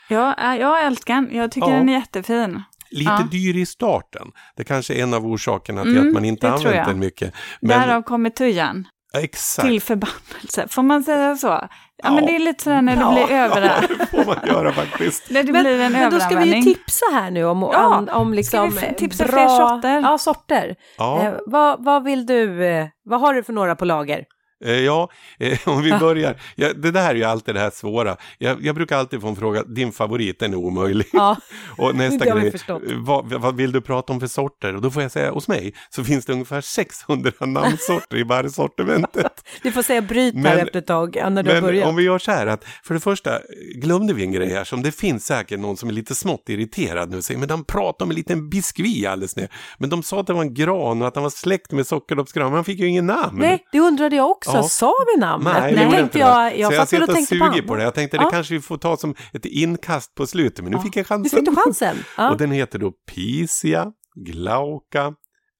Ja, 0.08 0.54
jag 0.54 0.84
älskar 0.84 1.14
den. 1.14 1.28
Jag 1.32 1.52
tycker 1.52 1.68
ja. 1.68 1.76
den 1.76 1.88
är 1.88 1.92
jättefin. 1.92 2.62
Lite 2.90 3.10
ja. 3.10 3.28
dyr 3.30 3.56
i 3.56 3.66
starten. 3.66 4.32
Det 4.56 4.64
kanske 4.64 4.94
är 4.94 5.02
en 5.02 5.14
av 5.14 5.26
orsakerna 5.26 5.82
till 5.82 5.96
mm, 5.96 6.08
att 6.08 6.14
man 6.14 6.24
inte 6.24 6.50
använt 6.50 6.88
den 6.88 6.98
mycket. 6.98 7.34
Men... 7.60 7.80
Därav 7.80 8.02
kommer 8.02 8.30
tujan. 8.30 8.86
Exakt. 9.14 9.68
Till 9.68 9.80
förbannelse, 9.82 10.68
får 10.68 10.82
man 10.82 11.02
säga 11.02 11.36
så? 11.36 11.46
Ja, 11.46 11.68
ja, 11.96 12.10
men 12.10 12.26
det 12.26 12.34
är 12.34 12.38
lite 12.38 12.64
sådär 12.64 12.82
när 12.82 12.96
det 12.96 13.02
ja, 13.02 13.12
blir 13.12 13.36
över. 13.36 13.62
Ja, 13.62 13.96
det 13.98 14.06
får 14.06 14.24
man 14.24 14.36
göra 14.46 14.72
faktiskt. 14.72 15.30
när 15.30 15.42
det 15.42 15.52
men, 15.52 15.62
blir 15.62 15.80
en 15.80 15.92
men 15.92 16.10
då 16.10 16.20
ska 16.20 16.38
vi 16.38 16.56
ju 16.56 16.62
tipsa 16.62 17.04
här 17.12 17.30
nu 17.30 17.44
om, 17.44 17.62
ja, 17.62 17.96
om, 17.96 18.08
om 18.08 18.34
liksom 18.34 18.70
ska 18.70 18.86
vi 18.88 18.94
tipsa 18.94 19.24
bra, 19.24 19.32
fler 19.32 19.48
sorter? 19.48 20.00
Ja, 20.00 20.18
sorter. 20.18 20.76
Ja. 20.98 21.22
Eh, 21.22 21.34
vad, 21.46 21.84
vad 21.84 22.04
vill 22.04 22.26
du, 22.26 22.64
eh, 22.64 22.86
vad 23.04 23.20
har 23.20 23.34
du 23.34 23.42
för 23.42 23.52
några 23.52 23.76
på 23.76 23.84
lager? 23.84 24.24
Eh, 24.64 24.80
ja, 24.80 25.08
eh, 25.38 25.58
om 25.68 25.82
vi 25.82 25.92
börjar. 25.98 26.36
Ja, 26.54 26.72
det 26.72 26.90
där 26.90 27.10
är 27.10 27.14
ju 27.14 27.24
alltid 27.24 27.54
det 27.54 27.60
här 27.60 27.70
svåra. 27.70 28.16
Jag, 28.38 28.64
jag 28.64 28.74
brukar 28.74 28.96
alltid 28.96 29.20
få 29.20 29.28
en 29.28 29.36
fråga, 29.36 29.62
din 29.62 29.92
favorit 29.92 30.38
den 30.38 30.52
är 30.52 30.56
omöjlig. 30.56 31.06
Ja, 31.12 31.36
och 31.76 31.94
nästa 31.94 32.24
grej, 32.36 32.52
vad, 32.96 33.32
vad, 33.32 33.56
vill 33.56 33.72
du 33.72 33.80
prata 33.80 34.12
om 34.12 34.20
för 34.20 34.26
sorter? 34.26 34.76
Och 34.76 34.82
då 34.82 34.90
får 34.90 35.02
jag 35.02 35.10
säga, 35.10 35.30
hos 35.30 35.48
mig 35.48 35.74
så 35.90 36.04
finns 36.04 36.24
det 36.24 36.32
ungefär 36.32 36.60
600 36.60 37.32
namnsorter 37.40 38.16
i 38.16 38.24
barrsortimentet. 38.24 39.48
Du 39.62 39.72
får 39.72 39.82
säga 39.82 40.02
bryt 40.02 40.34
här 40.34 40.56
efter 40.58 40.78
ett 40.78 40.86
tag, 40.86 41.16
när 41.30 41.42
du 41.42 41.54
har 41.54 41.60
börjat. 41.60 41.88
om 41.88 41.96
vi 41.96 42.02
gör 42.02 42.18
så 42.18 42.30
här 42.30 42.46
att, 42.46 42.64
för 42.84 42.94
det 42.94 43.00
första 43.00 43.40
glömde 43.74 44.14
vi 44.14 44.22
en 44.22 44.32
grej 44.32 44.50
här 44.50 44.64
som 44.64 44.82
det 44.82 44.92
finns 44.92 45.26
säkert 45.26 45.60
någon 45.60 45.76
som 45.76 45.88
är 45.88 45.92
lite 45.92 46.14
smått 46.14 46.48
irriterad 46.48 47.10
nu 47.10 47.16
och 47.16 47.24
säger, 47.24 47.40
men 47.40 47.48
de 47.48 47.64
pratar 47.64 48.04
om 48.04 48.10
en 48.10 48.16
liten 48.16 48.50
biskvi 48.50 49.06
alldeles 49.06 49.36
ner. 49.36 49.48
Men 49.78 49.90
de 49.90 50.02
sa 50.02 50.20
att 50.20 50.26
det 50.26 50.32
var 50.32 50.42
en 50.42 50.54
gran 50.54 51.02
och 51.02 51.08
att 51.08 51.14
den 51.14 51.22
var 51.22 51.30
släkt 51.30 51.72
med 51.72 51.86
sockerdoppsgran, 51.86 52.46
men 52.46 52.54
han 52.54 52.64
fick 52.64 52.78
ju 52.78 52.86
ingen 52.86 53.06
namn. 53.06 53.38
Nej, 53.38 53.64
det 53.72 53.80
undrade 53.80 54.16
jag 54.16 54.30
också 54.30 54.51
ja. 54.56 54.62
sa 54.62 54.94
vi 55.14 55.20
namnet? 55.20 55.54
Nej, 55.60 55.74
Nej. 55.74 55.90
tänkte 55.90 56.18
jag, 56.18 56.58
jag, 56.58 56.72
så 56.72 56.74
jag 56.74 56.88
sitter 56.88 57.10
och 57.10 57.24
suger 57.28 57.62
på 57.62 57.76
det. 57.76 57.82
Jag 57.82 57.94
tänkte 57.94 58.16
ja. 58.16 58.24
det 58.24 58.30
kanske 58.30 58.54
vi 58.54 58.60
får 58.60 58.78
ta 58.78 58.96
som 58.96 59.14
ett 59.32 59.44
inkast 59.44 60.14
på 60.14 60.26
slutet, 60.26 60.64
men 60.64 60.70
nu 60.70 60.76
ja. 60.76 60.82
fick 60.82 60.96
jag 60.96 61.06
chansen. 61.06 61.40
Nu 61.40 61.46
fick 61.46 61.56
du 61.56 61.62
chansen. 61.62 61.96
Och 62.30 62.36
den 62.36 62.50
heter 62.50 62.78
då 62.78 62.92
Pisia 63.14 63.92
Glauca 64.14 65.14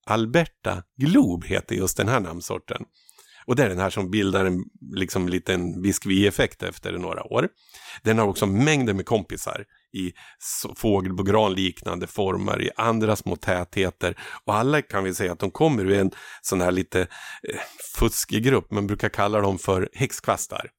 Alberta 0.05 0.83
Glob 0.97 1.45
heter 1.45 1.75
just 1.75 1.97
den 1.97 2.07
här 2.07 2.19
namnsorten. 2.19 2.81
Och 3.45 3.55
det 3.55 3.63
är 3.63 3.69
den 3.69 3.79
här 3.79 3.89
som 3.89 4.11
bildar 4.11 4.45
en 4.45 4.63
liksom, 4.95 5.29
liten 5.29 5.81
biskvieffekt 5.81 6.63
efter 6.63 6.91
några 6.91 7.23
år. 7.23 7.47
Den 8.01 8.17
har 8.17 8.27
också 8.27 8.45
mängder 8.45 8.93
med 8.93 9.05
kompisar 9.05 9.65
i 9.93 10.13
fågelbogran-liknande 10.77 12.07
former, 12.07 12.61
i 12.61 12.69
andra 12.75 13.15
små 13.15 13.35
tätheter. 13.35 14.17
Och 14.45 14.55
alla 14.55 14.81
kan 14.81 15.03
vi 15.03 15.13
säga 15.13 15.31
att 15.31 15.39
de 15.39 15.51
kommer 15.51 15.85
ur 15.85 15.99
en 15.99 16.11
sån 16.41 16.61
här 16.61 16.71
lite 16.71 17.01
eh, 17.01 17.59
fuskig 17.95 18.43
grupp, 18.43 18.71
man 18.71 18.87
brukar 18.87 19.09
kalla 19.09 19.41
dem 19.41 19.59
för 19.59 19.89
häxkvastar. 19.93 20.69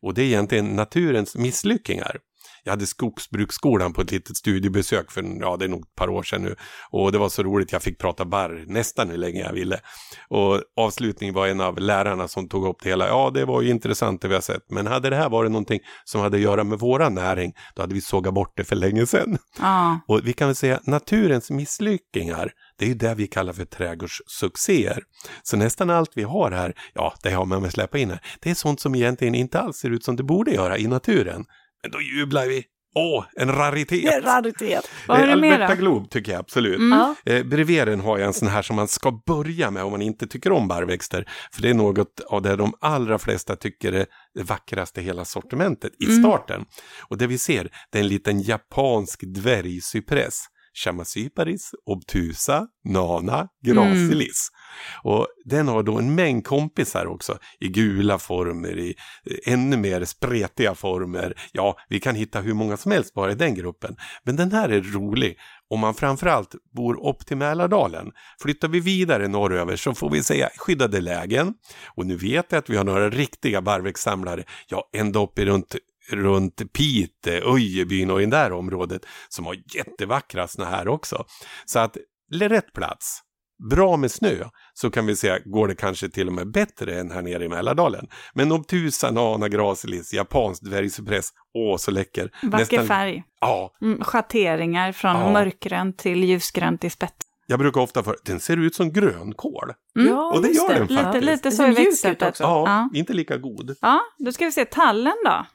Och 0.00 0.14
det 0.14 0.22
är 0.22 0.26
egentligen 0.26 0.76
naturens 0.76 1.36
misslyckningar. 1.36 2.20
Jag 2.64 2.72
hade 2.72 2.86
Skogsbruksskolan 2.86 3.92
på 3.92 4.00
ett 4.00 4.10
litet 4.10 4.36
studiebesök 4.36 5.10
för, 5.10 5.24
ja 5.40 5.56
det 5.56 5.64
är 5.64 5.68
nog 5.68 5.82
ett 5.82 5.94
par 5.94 6.08
år 6.08 6.22
sedan 6.22 6.42
nu. 6.42 6.56
Och 6.90 7.12
det 7.12 7.18
var 7.18 7.28
så 7.28 7.42
roligt, 7.42 7.72
jag 7.72 7.82
fick 7.82 7.98
prata 7.98 8.24
barr 8.24 8.64
nästan 8.66 9.10
hur 9.10 9.16
länge 9.16 9.40
jag 9.40 9.52
ville. 9.52 9.80
Och 10.28 10.60
avslutningen 10.76 11.34
var 11.34 11.46
en 11.46 11.60
av 11.60 11.78
lärarna 11.78 12.28
som 12.28 12.48
tog 12.48 12.66
upp 12.66 12.76
det 12.82 12.88
hela. 12.88 13.08
Ja, 13.08 13.30
det 13.34 13.44
var 13.44 13.62
ju 13.62 13.70
intressant 13.70 14.22
det 14.22 14.28
vi 14.28 14.34
har 14.34 14.40
sett. 14.40 14.70
Men 14.70 14.86
hade 14.86 15.10
det 15.10 15.16
här 15.16 15.28
varit 15.28 15.50
någonting 15.50 15.80
som 16.04 16.20
hade 16.20 16.36
att 16.36 16.42
göra 16.42 16.64
med 16.64 16.78
våra 16.78 17.08
näring, 17.08 17.52
då 17.74 17.82
hade 17.82 17.94
vi 17.94 18.00
sågat 18.00 18.34
bort 18.34 18.52
det 18.56 18.64
för 18.64 18.76
länge 18.76 19.06
sedan. 19.06 19.38
Ah. 19.60 19.96
Och 20.08 20.20
vi 20.24 20.32
kan 20.32 20.48
väl 20.48 20.54
säga 20.54 20.80
naturens 20.84 21.50
misslyckningar, 21.50 22.52
det 22.78 22.84
är 22.84 22.88
ju 22.88 22.94
det 22.94 23.14
vi 23.14 23.26
kallar 23.26 23.52
för 23.52 23.64
trädgårdssuccéer. 23.64 25.02
Så 25.42 25.56
nästan 25.56 25.90
allt 25.90 26.10
vi 26.14 26.22
har 26.22 26.50
här, 26.50 26.74
ja, 26.94 27.14
det 27.22 27.30
har 27.30 27.44
man 27.44 27.62
väl 27.62 27.70
släppa 27.70 27.98
in 27.98 28.10
här, 28.10 28.20
det 28.40 28.50
är 28.50 28.54
sånt 28.54 28.80
som 28.80 28.94
egentligen 28.94 29.34
inte 29.34 29.60
alls 29.60 29.76
ser 29.76 29.90
ut 29.90 30.04
som 30.04 30.16
det 30.16 30.22
borde 30.22 30.50
göra 30.50 30.78
i 30.78 30.86
naturen. 30.86 31.44
Men 31.84 31.90
då 31.90 32.00
jublar 32.00 32.46
vi. 32.46 32.64
Åh, 32.94 33.24
en 33.36 33.52
raritet! 33.52 34.04
En 34.14 34.22
raritet. 34.22 34.90
Vad 35.08 35.18
har 35.18 35.26
du 35.26 35.36
mer 35.36 35.52
Alberta 35.52 35.74
Glob 35.74 36.10
tycker 36.10 36.32
jag 36.32 36.38
absolut. 36.38 36.78
Mm. 36.78 37.14
Eh, 37.26 37.42
bredvid 37.42 37.86
den 37.86 38.00
har 38.00 38.18
jag 38.18 38.26
en 38.26 38.32
sån 38.32 38.48
här 38.48 38.62
som 38.62 38.76
man 38.76 38.88
ska 38.88 39.20
börja 39.26 39.70
med 39.70 39.82
om 39.82 39.90
man 39.90 40.02
inte 40.02 40.26
tycker 40.26 40.52
om 40.52 40.68
barrväxter. 40.68 41.28
För 41.52 41.62
det 41.62 41.70
är 41.70 41.74
något 41.74 42.20
av 42.20 42.42
det 42.42 42.56
de 42.56 42.74
allra 42.80 43.18
flesta 43.18 43.56
tycker 43.56 43.92
är 43.92 44.06
det 44.34 44.42
vackraste 44.42 45.00
hela 45.00 45.24
sortimentet 45.24 45.92
i 46.00 46.04
mm. 46.04 46.22
starten. 46.22 46.64
Och 47.08 47.18
det 47.18 47.26
vi 47.26 47.38
ser, 47.38 47.68
det 47.92 47.98
är 47.98 48.02
en 48.02 48.08
liten 48.08 48.40
japansk 48.40 49.20
dvärgcypress. 49.22 50.44
Chamacyparis, 50.74 51.70
obtusa, 51.86 52.66
nana, 52.84 53.48
gracilis. 53.64 54.48
Mm. 54.48 55.14
Och 55.14 55.26
den 55.44 55.68
har 55.68 55.82
då 55.82 55.98
en 55.98 56.14
mängd 56.14 56.46
kompisar 56.46 57.06
också 57.06 57.38
i 57.60 57.68
gula 57.68 58.18
former, 58.18 58.78
i 58.78 58.94
eh, 59.30 59.52
ännu 59.52 59.76
mer 59.76 60.04
spretiga 60.04 60.74
former. 60.74 61.34
Ja, 61.52 61.76
vi 61.88 62.00
kan 62.00 62.14
hitta 62.14 62.40
hur 62.40 62.54
många 62.54 62.76
som 62.76 62.92
helst 62.92 63.14
bara 63.14 63.32
i 63.32 63.34
den 63.34 63.54
gruppen. 63.54 63.96
Men 64.24 64.36
den 64.36 64.52
här 64.52 64.68
är 64.68 64.80
rolig 64.80 65.38
om 65.70 65.80
man 65.80 65.94
framförallt 65.94 66.54
bor 66.76 67.08
upp 67.08 67.26
till 67.26 67.36
Mälardalen. 67.36 68.12
Flyttar 68.42 68.68
vi 68.68 68.80
vidare 68.80 69.28
norröver 69.28 69.76
så 69.76 69.94
får 69.94 70.10
vi 70.10 70.22
säga 70.22 70.48
skyddade 70.56 71.00
lägen. 71.00 71.54
Och 71.96 72.06
nu 72.06 72.16
vet 72.16 72.46
jag 72.48 72.58
att 72.58 72.70
vi 72.70 72.76
har 72.76 72.84
några 72.84 73.10
riktiga 73.10 73.62
barrväxtsamlare, 73.62 74.44
ja 74.68 74.90
ända 74.96 75.20
upp 75.20 75.38
i 75.38 75.44
runt 75.44 75.76
runt 76.10 76.72
Pite, 76.72 77.42
Öjebyn 77.44 78.10
och 78.10 78.22
i 78.22 78.24
det 78.24 78.30
där 78.30 78.52
området 78.52 79.06
som 79.28 79.46
har 79.46 79.56
jättevackra 79.74 80.48
såna 80.48 80.68
här 80.68 80.88
också. 80.88 81.24
Så 81.66 81.78
att, 81.78 81.96
rätt 82.32 82.72
plats 82.72 83.24
bra 83.70 83.96
med 83.96 84.10
snö 84.10 84.44
så 84.74 84.90
kan 84.90 85.06
vi 85.06 85.16
säga 85.16 85.38
går 85.44 85.68
det 85.68 85.74
kanske 85.74 86.08
till 86.08 86.26
och 86.26 86.32
med 86.32 86.52
bättre 86.52 87.00
än 87.00 87.10
här 87.10 87.22
nere 87.22 87.44
i 87.44 87.48
Mälardalen. 87.48 88.08
Men 88.34 88.52
Obtusa, 88.52 89.10
Nana, 89.10 89.48
Gracilis, 89.48 90.14
japansk 90.14 90.62
dvärgcypress, 90.62 91.30
åh 91.54 91.76
så 91.76 91.90
läcker. 91.90 92.30
Vacker 92.42 92.58
Nästan... 92.58 92.86
färg. 92.86 93.24
Ja. 93.40 93.76
Mm, 93.82 94.04
schatteringar 94.04 94.92
från 94.92 95.16
ja. 95.16 95.32
mörkgrönt 95.32 95.98
till 95.98 96.24
ljusgrönt 96.24 96.84
i 96.84 96.90
spets. 96.90 97.14
Jag 97.46 97.58
brukar 97.58 97.80
ofta 97.80 98.02
för 98.02 98.16
den 98.24 98.40
ser 98.40 98.56
ut 98.56 98.74
som 98.74 98.92
grönkål. 98.92 99.72
Mm. 99.98 100.08
Ja, 100.08 100.32
och 100.34 100.42
det 100.42 100.48
gör 100.48 100.68
det. 100.68 100.74
den 100.74 100.88
faktiskt. 100.88 101.14
Lite, 101.14 101.32
lite 101.32 101.50
så 101.50 101.66
i 101.66 101.70
växtsättet. 101.70 102.40
Ja, 102.40 102.64
ja, 102.66 102.98
inte 102.98 103.12
lika 103.12 103.36
god. 103.36 103.76
Ja, 103.80 104.00
då 104.18 104.32
ska 104.32 104.44
vi 104.44 104.52
se 104.52 104.64
tallen 104.64 105.14
då. 105.24 105.46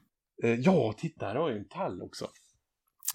Eh, 0.43 0.53
ja, 0.53 0.93
titta, 0.97 1.25
här 1.25 1.35
har 1.35 1.49
jag 1.49 1.57
en 1.57 1.67
tall 1.67 2.01
också. 2.01 2.27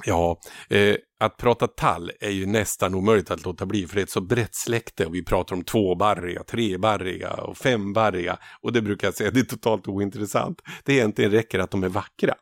Ja, 0.04 0.40
eh, 0.70 0.96
att 1.20 1.36
prata 1.36 1.66
tall 1.66 2.10
är 2.20 2.30
ju 2.30 2.46
nästan 2.46 2.94
omöjligt 2.94 3.30
att 3.30 3.44
låta 3.44 3.66
bli 3.66 3.86
för 3.86 3.94
det 3.94 4.00
är 4.00 4.02
ett 4.02 4.10
så 4.10 4.20
brett 4.20 4.54
släkte 4.54 5.06
och 5.06 5.14
vi 5.14 5.24
pratar 5.24 5.56
om 5.56 5.64
tvåbarriga, 5.64 6.44
trebarriga 6.44 7.32
och 7.32 7.56
fembarriga 7.56 8.38
och 8.62 8.72
det 8.72 8.82
brukar 8.82 9.06
jag 9.06 9.14
säga 9.14 9.30
det 9.30 9.40
är 9.40 9.44
totalt 9.44 9.88
ointressant. 9.88 10.62
Det 10.84 10.92
egentligen 10.92 11.30
räcker 11.30 11.58
att 11.58 11.70
de 11.70 11.84
är 11.84 11.88
vackra. 11.88 12.34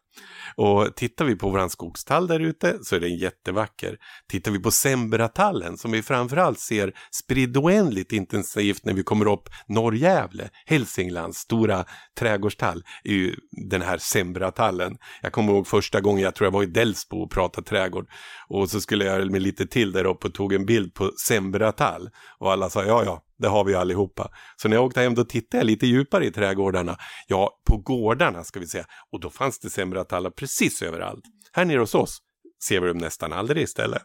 Och 0.57 0.97
tittar 0.97 1.25
vi 1.25 1.37
på 1.37 1.51
våran 1.51 1.71
skogstall 1.71 2.27
där 2.27 2.41
ute 2.41 2.79
så 2.83 2.97
är 2.97 3.01
den 3.01 3.17
jättevacker. 3.17 3.97
Tittar 4.29 4.51
vi 4.51 4.59
på 4.59 4.71
Sembratallen 4.71 5.79
som 5.79 5.93
vi 5.93 6.03
framförallt 6.03 6.61
ser 6.61 6.93
spridd 7.11 7.57
oändligt 7.57 8.13
intensivt 8.13 8.85
när 8.85 8.95
vi 8.95 9.03
kommer 9.03 9.33
upp 9.33 9.49
Norrgävle, 9.69 10.51
Hälsinglands 10.67 11.39
stora 11.39 11.85
trädgårdstall, 12.19 12.83
är 13.05 13.13
ju 13.13 13.37
den 13.71 13.83
här 13.83 13.99
Sembratallen. 13.99 14.97
Jag 15.23 15.33
kommer 15.33 15.53
ihåg 15.53 15.67
första 15.67 16.01
gången 16.01 16.25
jag 16.25 16.35
tror 16.35 16.47
jag 16.47 16.53
var 16.53 16.63
i 16.63 16.67
Delsbo 16.67 17.17
och 17.17 17.31
pratade 17.31 17.67
trädgård 17.67 18.09
och 18.49 18.71
så 18.71 18.81
skulle 18.81 19.05
jag 19.05 19.31
med 19.31 19.43
lite 19.43 19.67
till 19.67 19.93
där 19.93 20.05
uppe 20.05 20.27
och 20.27 20.35
tog 20.35 20.53
en 20.53 20.67
bild 20.67 20.95
på 20.95 21.13
Sembratall 21.27 22.11
och 22.39 22.53
alla 22.53 22.71
sa 22.71 22.85
ja 22.85 23.05
ja 23.05 23.23
det 23.43 23.49
har 23.49 23.65
vi 23.65 23.75
allihopa. 23.75 24.31
Så 24.57 24.69
när 24.69 24.77
jag 24.77 24.85
åkte 24.85 25.01
hem 25.01 25.15
då 25.15 25.25
tittade 25.25 25.61
jag 25.61 25.67
lite 25.67 25.87
djupare 25.87 26.27
i 26.27 26.31
trädgårdarna. 26.31 26.97
Ja, 27.27 27.51
på 27.71 27.77
gårdarna 27.77 28.45
ska 28.45 28.61
vi 28.61 28.67
säga. 28.67 28.85
Och 29.13 29.21
då 29.21 29.31
fanns 29.31 29.59
det 29.59 29.71
sembratallar 29.71 30.31
precis 30.31 30.83
överallt. 30.83 31.25
Här 31.53 31.65
nere 31.65 31.79
hos 31.79 31.95
oss 31.95 32.19
ser 32.65 32.81
vi 32.81 32.89
dem 32.89 32.99
nästan 32.99 33.33
aldrig 33.33 33.63
istället. 33.63 34.03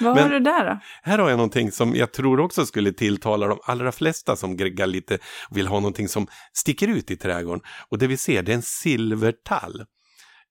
Vad 0.00 0.14
Men, 0.14 0.24
har 0.24 0.30
du 0.30 0.40
där 0.40 0.64
då? 0.64 0.80
Här 1.02 1.18
har 1.18 1.30
jag 1.30 1.36
någonting 1.36 1.72
som 1.72 1.94
jag 1.94 2.12
tror 2.12 2.40
också 2.40 2.66
skulle 2.66 2.92
tilltala 2.92 3.46
de 3.46 3.58
allra 3.64 3.92
flesta 3.92 4.36
som 4.36 4.56
gregar 4.56 4.86
lite 4.86 5.18
vill 5.50 5.66
ha 5.66 5.80
någonting 5.80 6.08
som 6.08 6.26
sticker 6.52 6.88
ut 6.88 7.10
i 7.10 7.16
trädgården. 7.16 7.62
Och 7.90 7.98
det 7.98 8.06
vi 8.06 8.16
ser 8.16 8.42
det 8.42 8.52
är 8.52 8.56
en 8.56 8.62
silvertall. 8.62 9.84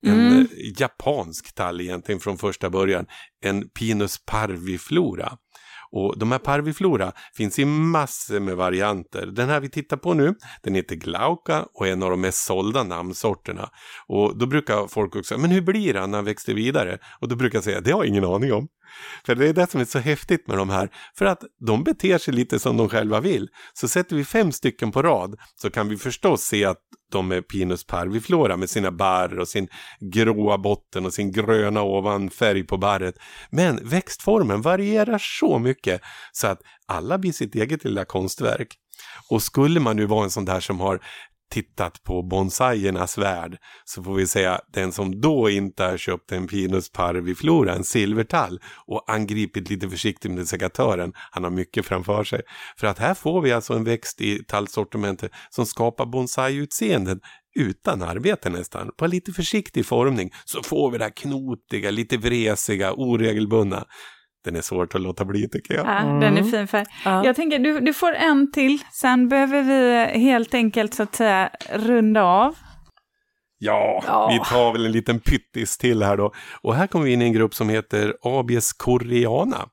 En 0.05 0.27
mm. 0.27 0.39
Eh, 0.39 0.47
japansk 0.79 1.55
tall 1.55 1.81
egentligen 1.81 2.19
från 2.19 2.37
första 2.37 2.69
början. 2.69 3.05
En 3.43 3.69
Pinus 3.69 4.25
parviflora. 4.25 5.37
Och 5.91 6.19
de 6.19 6.31
här 6.31 6.39
parviflora 6.39 7.11
finns 7.33 7.59
i 7.59 7.65
massor 7.65 8.39
med 8.39 8.55
varianter. 8.55 9.25
Den 9.25 9.49
här 9.49 9.59
vi 9.59 9.69
tittar 9.69 9.97
på 9.97 10.13
nu, 10.13 10.35
den 10.63 10.75
heter 10.75 10.95
Glauca 10.95 11.65
och 11.73 11.87
är 11.87 11.91
en 11.91 12.03
av 12.03 12.09
de 12.09 12.21
mest 12.21 12.45
sålda 12.45 12.83
namnsorterna. 12.83 13.69
Och 14.07 14.37
då 14.37 14.45
brukar 14.45 14.87
folk 14.87 15.15
också 15.15 15.23
säga, 15.23 15.41
men 15.41 15.51
hur 15.51 15.61
blir 15.61 15.93
han 15.93 16.11
när 16.11 16.17
han 16.17 16.25
växer 16.25 16.53
vidare? 16.53 16.97
Och 17.19 17.27
då 17.27 17.35
brukar 17.35 17.57
jag 17.57 17.63
säga, 17.63 17.81
det 17.81 17.91
har 17.91 18.03
jag 18.03 18.07
ingen 18.07 18.25
aning 18.25 18.53
om. 18.53 18.67
För 19.25 19.35
det 19.35 19.47
är 19.47 19.53
det 19.53 19.71
som 19.71 19.81
är 19.81 19.85
så 19.85 19.99
häftigt 19.99 20.47
med 20.47 20.57
de 20.57 20.69
här, 20.69 20.89
för 21.17 21.25
att 21.25 21.43
de 21.67 21.83
beter 21.83 22.17
sig 22.17 22.33
lite 22.33 22.59
som 22.59 22.77
de 22.77 22.89
själva 22.89 23.19
vill. 23.19 23.49
Så 23.73 23.87
sätter 23.87 24.15
vi 24.15 24.25
fem 24.25 24.51
stycken 24.51 24.91
på 24.91 25.01
rad 25.01 25.35
så 25.55 25.69
kan 25.69 25.89
vi 25.89 25.97
förstås 25.97 26.41
se 26.41 26.65
att 26.65 26.77
de 27.11 27.31
är 27.31 27.41
Pinus 27.41 27.85
parviflora 27.85 28.57
med 28.57 28.69
sina 28.69 28.91
barr 28.91 29.39
och 29.39 29.47
sin 29.47 29.67
gråa 29.99 30.57
botten 30.57 31.05
och 31.05 31.13
sin 31.13 31.31
gröna 31.31 31.81
ovanfärg 31.81 32.63
på 32.63 32.77
barret. 32.77 33.15
Men 33.49 33.89
växtformen 33.89 34.61
varierar 34.61 35.17
så 35.39 35.59
mycket 35.59 36.01
så 36.31 36.47
att 36.47 36.61
alla 36.87 37.17
blir 37.17 37.31
sitt 37.31 37.55
eget 37.55 37.83
lilla 37.83 38.05
konstverk. 38.05 38.67
Och 39.29 39.43
skulle 39.43 39.79
man 39.79 39.95
nu 39.95 40.05
vara 40.05 40.23
en 40.23 40.29
sån 40.29 40.45
där 40.45 40.59
som 40.59 40.79
har 40.79 40.99
tittat 41.49 42.03
på 42.03 42.21
bonsaiernas 42.21 43.17
värld 43.17 43.57
så 43.85 44.03
får 44.03 44.13
vi 44.15 44.27
säga 44.27 44.61
den 44.73 44.91
som 44.91 45.21
då 45.21 45.49
inte 45.49 45.83
har 45.83 45.97
köpt 45.97 46.31
en 46.31 46.47
Pinus 46.47 46.91
parviflora, 46.91 47.75
en 47.75 47.83
silvertall 47.83 48.59
och 48.85 49.11
angripit 49.11 49.69
lite 49.69 49.89
försiktigt 49.89 50.31
med 50.31 50.47
sekatören, 50.47 51.13
han 51.31 51.43
har 51.43 51.51
mycket 51.51 51.85
framför 51.85 52.23
sig. 52.23 52.41
För 52.77 52.87
att 52.87 52.99
här 52.99 53.13
får 53.13 53.41
vi 53.41 53.51
alltså 53.51 53.73
en 53.73 53.83
växt 53.83 54.21
i 54.21 54.43
tallsortimentet 54.43 55.31
som 55.49 55.65
skapar 55.65 56.05
bonsai-utseenden 56.05 57.19
utan 57.55 58.01
arbete 58.01 58.49
nästan, 58.49 58.91
på 58.97 59.07
lite 59.07 59.31
försiktig 59.31 59.85
formning 59.85 60.31
så 60.45 60.63
får 60.63 60.91
vi 60.91 60.97
det 60.97 61.03
här 61.03 61.11
knotiga, 61.11 61.91
lite 61.91 62.17
vresiga, 62.17 62.93
oregelbundna 62.93 63.85
den 64.47 64.55
är 64.55 64.61
svårt 64.61 64.95
att 64.95 65.01
låta 65.01 65.25
bli 65.25 65.49
tycker 65.49 65.73
jag. 65.73 65.85
Ja, 65.85 65.99
mm. 65.99 66.19
Den 66.19 66.37
är 66.37 66.43
fin 66.43 66.67
färg. 66.67 66.85
Ja. 67.05 67.25
Jag 67.25 67.35
tänker, 67.35 67.59
du, 67.59 67.79
du 67.79 67.93
får 67.93 68.13
en 68.13 68.51
till, 68.51 68.83
sen 68.91 69.29
behöver 69.29 69.61
vi 69.61 70.19
helt 70.19 70.53
enkelt 70.53 70.93
så 70.93 71.03
att 71.03 71.15
säga 71.15 71.49
runda 71.73 72.23
av. 72.23 72.55
Ja, 73.59 74.03
ja, 74.07 74.29
vi 74.31 74.49
tar 74.49 74.71
väl 74.71 74.85
en 74.85 74.91
liten 74.91 75.19
pyttis 75.19 75.77
till 75.77 76.03
här 76.03 76.17
då. 76.17 76.33
Och 76.61 76.75
här 76.75 76.87
kommer 76.87 77.05
vi 77.05 77.13
in 77.13 77.21
i 77.21 77.25
en 77.25 77.33
grupp 77.33 77.53
som 77.53 77.69
heter 77.69 78.13
Abies 78.21 78.73
koreana. 78.73 79.65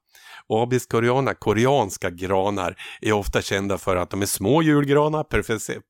Abis 0.49 0.87
koreana, 0.87 1.35
koreanska 1.35 2.11
granar, 2.11 2.77
är 3.01 3.13
ofta 3.13 3.43
kända 3.43 3.79
för 3.79 3.97
att 3.97 4.11
de 4.11 4.23
är 4.23 4.27
små 4.27 4.63
julgranar, 4.63 5.25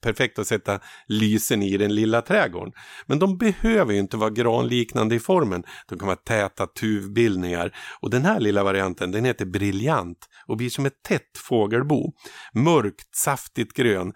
perfekt 0.03 0.39
att 0.39 0.47
sätta 0.47 0.81
lysen 1.07 1.63
i 1.63 1.77
den 1.77 1.95
lilla 1.95 2.23
trädgården. 2.23 2.73
Men 3.07 3.19
de 3.19 3.39
behöver 3.39 3.93
ju 3.93 3.99
inte 3.99 4.17
vara 4.17 4.31
granliknande 4.31 5.15
i 5.15 5.21
formen, 5.21 5.65
de 5.89 5.99
kan 5.99 6.07
vara 6.07 6.17
täta 6.17 6.67
tuvbildningar. 6.67 7.77
Och 8.01 8.11
den 8.11 8.25
här 8.25 8.41
lilla 8.41 8.65
varianten, 8.65 9.11
den 9.11 9.25
heter 9.25 9.47
briljant 9.47 10.19
och 10.47 10.57
blir 10.57 10.71
som 10.71 10.87
ett 10.87 11.03
tätt 11.03 11.39
fågelbo. 11.49 12.13
Mörkt, 12.53 13.17
saftigt 13.17 13.73
grön, 13.73 14.13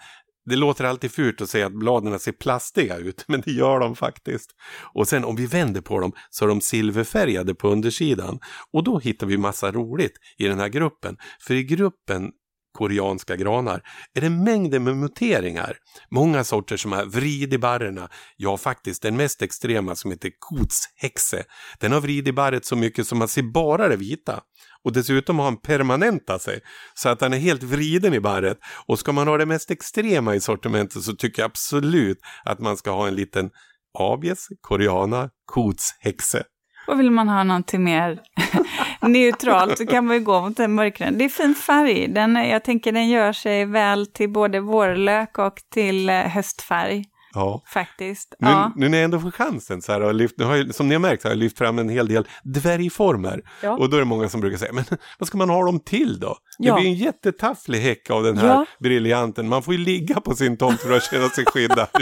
det 0.48 0.56
låter 0.56 0.84
alltid 0.84 1.12
fult 1.12 1.40
att 1.40 1.50
säga 1.50 1.66
att 1.66 1.72
bladen 1.72 2.18
ser 2.18 2.32
plastiga 2.32 2.96
ut, 2.96 3.24
men 3.28 3.40
det 3.40 3.50
gör 3.50 3.80
de 3.80 3.96
faktiskt. 3.96 4.50
Och 4.94 5.08
sen 5.08 5.24
om 5.24 5.36
vi 5.36 5.46
vänder 5.46 5.80
på 5.80 6.00
dem 6.00 6.12
så 6.30 6.44
är 6.44 6.48
de 6.48 6.60
silverfärgade 6.60 7.54
på 7.54 7.68
undersidan. 7.68 8.38
Och 8.72 8.84
då 8.84 8.98
hittar 8.98 9.26
vi 9.26 9.38
massa 9.38 9.72
roligt 9.72 10.12
i 10.38 10.48
den 10.48 10.58
här 10.58 10.68
gruppen. 10.68 11.16
För 11.40 11.54
i 11.54 11.64
gruppen 11.64 12.30
koreanska 12.78 13.36
granar 13.36 13.82
är 14.14 14.20
det 14.20 14.30
mängder 14.30 14.78
med 14.78 14.96
muteringar. 14.96 15.76
Många 16.10 16.44
sorter 16.44 16.76
som 16.76 16.92
har 16.92 17.04
vridit 17.04 17.60
barrerna, 17.60 18.08
ja 18.36 18.56
faktiskt 18.56 19.02
den 19.02 19.16
mest 19.16 19.42
extrema 19.42 19.94
som 19.94 20.10
heter 20.10 20.30
kotshäxe. 20.38 21.44
Den 21.80 21.92
har 21.92 22.00
vridit 22.00 22.34
barret 22.34 22.64
så 22.64 22.76
mycket 22.76 23.06
som 23.06 23.18
man 23.18 23.28
ser 23.28 23.42
bara 23.42 23.88
det 23.88 23.96
vita. 23.96 24.40
Och 24.84 24.92
dessutom 24.92 25.38
har 25.38 25.44
han 25.44 25.60
permanentat 25.60 26.42
sig 26.42 26.60
så 26.94 27.08
att 27.08 27.20
han 27.20 27.32
är 27.32 27.38
helt 27.38 27.62
vriden 27.62 28.14
i 28.14 28.20
barret. 28.20 28.58
Och 28.86 28.98
ska 28.98 29.12
man 29.12 29.28
ha 29.28 29.38
det 29.38 29.46
mest 29.46 29.70
extrema 29.70 30.34
i 30.34 30.40
sortimentet 30.40 31.02
så 31.02 31.12
tycker 31.12 31.42
jag 31.42 31.48
absolut 31.50 32.18
att 32.44 32.60
man 32.60 32.76
ska 32.76 32.90
ha 32.90 33.08
en 33.08 33.14
liten 33.14 33.50
Abies, 33.98 34.48
koreana, 34.60 35.30
kotshäxe. 35.44 36.44
Och 36.88 37.00
vill 37.00 37.10
man 37.10 37.28
ha 37.28 37.44
någonting 37.44 37.84
mer 37.84 38.20
neutralt 39.00 39.78
så 39.78 39.86
kan 39.86 40.06
man 40.06 40.16
ju 40.16 40.22
gå 40.22 40.40
mot 40.40 40.56
den 40.56 40.74
mörkgröna. 40.74 41.18
Det 41.18 41.24
är 41.24 41.28
fin 41.28 41.54
färg. 41.54 42.08
Den, 42.08 42.34
jag 42.34 42.64
tänker 42.64 42.92
den 42.92 43.08
gör 43.08 43.32
sig 43.32 43.64
väl 43.64 44.06
till 44.06 44.30
både 44.30 44.60
vårlök 44.60 45.38
och 45.38 45.60
till 45.70 46.08
eh, 46.08 46.16
höstfärg. 46.16 47.04
Ja. 47.34 47.62
Faktiskt. 47.66 48.34
Nu, 48.38 48.48
ja. 48.48 48.72
nu 48.76 48.88
när 48.88 48.98
jag 48.98 49.04
ändå 49.04 49.20
får 49.20 49.30
chansen, 49.30 49.82
så 49.82 49.92
här, 49.92 50.00
och 50.00 50.14
lyft, 50.14 50.34
nu 50.38 50.44
har 50.44 50.56
jag, 50.56 50.74
som 50.74 50.88
ni 50.88 50.94
har 50.94 51.00
märkt 51.00 51.24
har 51.24 51.30
jag 51.30 51.38
lyft 51.38 51.58
fram 51.58 51.78
en 51.78 51.88
hel 51.88 52.08
del 52.08 52.26
dvärgformer. 52.42 53.42
Ja. 53.62 53.70
Och 53.70 53.90
då 53.90 53.96
är 53.96 54.00
det 54.00 54.06
många 54.06 54.28
som 54.28 54.40
brukar 54.40 54.58
säga, 54.58 54.72
men 54.72 54.84
vad 55.18 55.26
ska 55.26 55.38
man 55.38 55.50
ha 55.50 55.64
dem 55.64 55.80
till 55.80 56.20
då? 56.20 56.36
Ja. 56.58 56.74
Det 56.74 56.80
blir 56.80 56.90
en 56.90 56.96
jättetafflig 56.96 57.80
häck 57.80 58.10
av 58.10 58.22
den 58.22 58.38
här 58.38 58.48
ja. 58.48 58.66
briljanten. 58.80 59.48
Man 59.48 59.62
får 59.62 59.74
ju 59.74 59.80
ligga 59.80 60.20
på 60.20 60.34
sin 60.34 60.56
tomt 60.56 60.80
för 60.80 60.96
att 60.96 61.04
känna 61.04 61.28
sig 61.28 61.44
skyddad. 61.44 61.88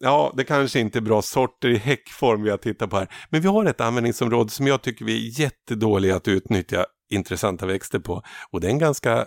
Ja, 0.00 0.34
det 0.36 0.44
kanske 0.44 0.80
inte 0.80 0.98
är 0.98 1.00
bra 1.00 1.22
sorter 1.22 1.68
i 1.68 1.76
häckform 1.76 2.42
vi 2.42 2.50
har 2.50 2.56
tittat 2.56 2.90
på 2.90 2.96
här. 2.96 3.08
Men 3.30 3.40
vi 3.40 3.48
har 3.48 3.64
ett 3.64 3.80
användningsområde 3.80 4.50
som 4.50 4.66
jag 4.66 4.82
tycker 4.82 5.04
vi 5.04 5.28
är 5.28 5.40
jättedåliga 5.40 6.16
att 6.16 6.28
utnyttja 6.28 6.86
intressanta 7.10 7.66
växter 7.66 7.98
på. 7.98 8.22
Och 8.50 8.60
det 8.60 8.66
är 8.66 8.70
en 8.70 8.78
ganska 8.78 9.26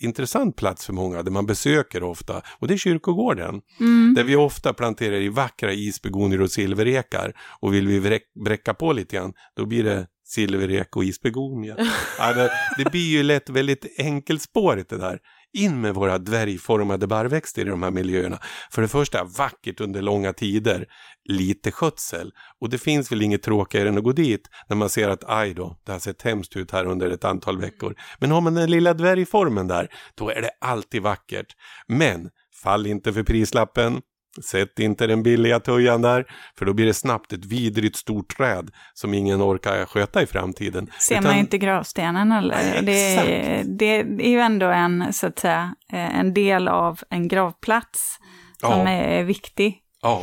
intressant 0.00 0.56
plats 0.56 0.86
för 0.86 0.92
många, 0.92 1.22
där 1.22 1.30
man 1.30 1.46
besöker 1.46 2.02
ofta. 2.02 2.42
Och 2.58 2.68
det 2.68 2.74
är 2.74 2.78
kyrkogården. 2.78 3.60
Mm. 3.80 4.14
Där 4.14 4.24
vi 4.24 4.36
ofta 4.36 4.72
planterar 4.72 5.16
i 5.16 5.28
vackra 5.28 5.72
isbegonier 5.72 6.40
och 6.40 6.50
silverekar. 6.50 7.32
Och 7.60 7.74
vill 7.74 7.88
vi 7.88 8.20
bräcka 8.44 8.74
på 8.74 8.92
lite 8.92 9.16
grann, 9.16 9.32
då 9.56 9.66
blir 9.66 9.84
det 9.84 10.06
silverek 10.24 10.96
och 10.96 11.04
isbegonia. 11.04 11.76
ja, 12.18 12.32
det, 12.32 12.50
det 12.78 12.90
blir 12.90 13.10
ju 13.10 13.22
lätt 13.22 13.50
väldigt 13.50 13.94
enkelspårigt 13.98 14.90
det 14.90 14.98
där 14.98 15.18
in 15.58 15.80
med 15.80 15.94
våra 15.94 16.18
dvärgformade 16.18 17.06
barrväxter 17.06 17.62
i 17.62 17.68
de 17.68 17.82
här 17.82 17.90
miljöerna. 17.90 18.38
För 18.70 18.82
det 18.82 18.88
första 18.88 19.24
vackert 19.24 19.80
under 19.80 20.02
långa 20.02 20.32
tider, 20.32 20.86
lite 21.28 21.70
skötsel. 21.70 22.32
Och 22.60 22.70
det 22.70 22.78
finns 22.78 23.12
väl 23.12 23.22
inget 23.22 23.42
tråkigare 23.42 23.88
än 23.88 23.98
att 23.98 24.04
gå 24.04 24.12
dit 24.12 24.48
när 24.68 24.76
man 24.76 24.88
ser 24.88 25.08
att 25.08 25.24
aj 25.26 25.54
då, 25.54 25.76
det 25.86 25.92
har 25.92 25.98
sett 25.98 26.22
hemskt 26.22 26.56
ut 26.56 26.70
här 26.70 26.84
under 26.84 27.10
ett 27.10 27.24
antal 27.24 27.60
veckor. 27.60 27.94
Men 28.18 28.30
har 28.30 28.40
man 28.40 28.54
den 28.54 28.70
lilla 28.70 28.94
dvärgformen 28.94 29.68
där, 29.68 29.88
då 30.14 30.30
är 30.30 30.42
det 30.42 30.50
alltid 30.60 31.02
vackert. 31.02 31.46
Men 31.86 32.30
fall 32.62 32.86
inte 32.86 33.12
för 33.12 33.22
prislappen. 33.22 34.00
Sätt 34.42 34.78
inte 34.78 35.06
den 35.06 35.22
billiga 35.22 35.60
tujan 35.60 36.02
där, 36.02 36.24
för 36.58 36.66
då 36.66 36.74
blir 36.74 36.86
det 36.86 36.94
snabbt 36.94 37.32
ett 37.32 37.44
vidrigt 37.44 37.96
stort 37.96 38.36
träd 38.36 38.70
som 38.94 39.14
ingen 39.14 39.42
orkar 39.42 39.86
sköta 39.86 40.22
i 40.22 40.26
framtiden. 40.26 40.90
Ser 41.00 41.14
Utan... 41.14 41.24
man 41.24 41.38
inte 41.38 41.58
gravstenen 41.58 42.32
eller? 42.32 42.82
det, 42.82 43.16
är, 43.16 43.64
det 43.64 44.00
är 44.00 44.30
ju 44.30 44.40
ändå 44.40 44.66
en, 44.66 45.12
så 45.12 45.26
att 45.26 45.38
säga, 45.38 45.74
eh, 45.92 46.18
en 46.18 46.34
del 46.34 46.68
av 46.68 47.00
en 47.10 47.28
gravplats 47.28 48.18
som 48.60 48.80
ja. 48.80 48.88
är 48.88 49.24
viktig. 49.24 49.78
Ja. 50.02 50.22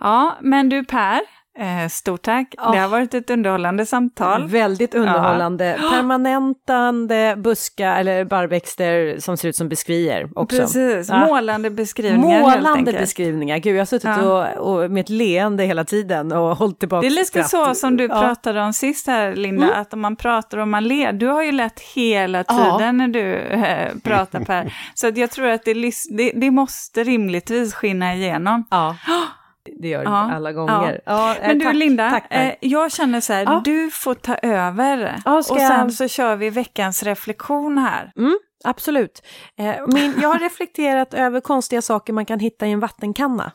Ja, 0.00 0.38
men 0.40 0.68
du 0.68 0.84
Per, 0.84 1.20
Eh, 1.60 1.88
stort 1.88 2.22
tack. 2.22 2.54
Oh. 2.58 2.72
Det 2.72 2.78
har 2.78 2.88
varit 2.88 3.14
ett 3.14 3.30
underhållande 3.30 3.86
samtal. 3.86 4.48
Väldigt 4.48 4.94
underhållande. 4.94 5.78
Ja. 5.82 5.90
Permanentande 5.94 7.34
buskar 7.38 8.00
eller 8.00 8.24
barrväxter 8.24 9.18
som 9.18 9.36
ser 9.36 9.48
ut 9.48 9.56
som 9.56 9.68
beskriver 9.68 10.28
också. 10.34 10.58
Precis, 10.58 11.08
ja. 11.08 11.26
målande 11.26 11.70
beskrivningar 11.70 12.40
Målande 12.40 12.92
beskrivningar. 12.92 13.58
Gud, 13.58 13.74
jag 13.74 13.80
har 13.80 13.86
suttit 13.86 14.04
ja. 14.04 14.52
och, 14.52 14.82
och 14.82 14.90
med 14.90 15.00
ett 15.00 15.08
leende 15.08 15.64
hela 15.64 15.84
tiden 15.84 16.32
och 16.32 16.56
hållit 16.56 16.78
tillbaka 16.78 17.00
Det 17.00 17.06
är 17.06 17.10
lite 17.10 17.24
skratt. 17.24 17.50
så 17.50 17.74
som 17.74 17.96
du 17.96 18.08
pratade 18.08 18.62
om 18.62 18.72
sist 18.72 19.06
här, 19.06 19.36
Linda, 19.36 19.66
mm. 19.66 19.80
att 19.80 19.92
om 19.92 20.00
man 20.00 20.16
pratar 20.16 20.58
och 20.58 20.68
man 20.68 20.84
ler. 20.84 21.12
Du 21.12 21.26
har 21.26 21.42
ju 21.42 21.52
lett 21.52 21.80
hela 21.80 22.44
tiden 22.44 22.96
när 22.96 23.08
du 23.08 23.34
äh, 23.36 23.88
pratar 24.04 24.44
Per. 24.44 24.74
Så 24.94 25.12
jag 25.14 25.30
tror 25.30 25.46
att 25.46 25.64
det, 25.64 25.74
det, 26.10 26.32
det 26.34 26.50
måste 26.50 27.04
rimligtvis 27.04 27.74
skinna 27.74 28.14
igenom. 28.14 28.64
Ja. 28.70 28.96
det 29.78 29.88
gör 29.88 30.02
ja, 30.02 30.32
alla 30.34 30.52
gånger. 30.52 31.00
Ja. 31.04 31.12
Ja, 31.12 31.36
Men 31.40 31.58
du 31.58 31.64
tack, 31.64 31.74
Linda, 31.74 32.10
tack, 32.10 32.26
eh, 32.30 32.54
jag 32.60 32.92
känner 32.92 33.20
så 33.20 33.32
här, 33.32 33.60
du 33.64 33.90
får 33.90 34.14
ta 34.14 34.34
över. 34.34 35.22
och 35.24 35.44
sen 35.44 35.58
jag... 35.58 35.92
så 35.92 36.08
kör 36.08 36.36
vi 36.36 36.50
veckans 36.50 37.02
reflektion 37.02 37.78
här. 37.78 38.12
Mm, 38.16 38.38
absolut. 38.64 39.22
Eh, 39.58 39.74
min, 39.86 40.14
jag 40.22 40.28
har 40.28 40.38
reflekterat 40.48 41.14
över 41.14 41.40
konstiga 41.40 41.82
saker 41.82 42.12
man 42.12 42.26
kan 42.26 42.40
hitta 42.40 42.66
i 42.66 42.70
en 42.70 42.80
vattenkanna. 42.80 43.52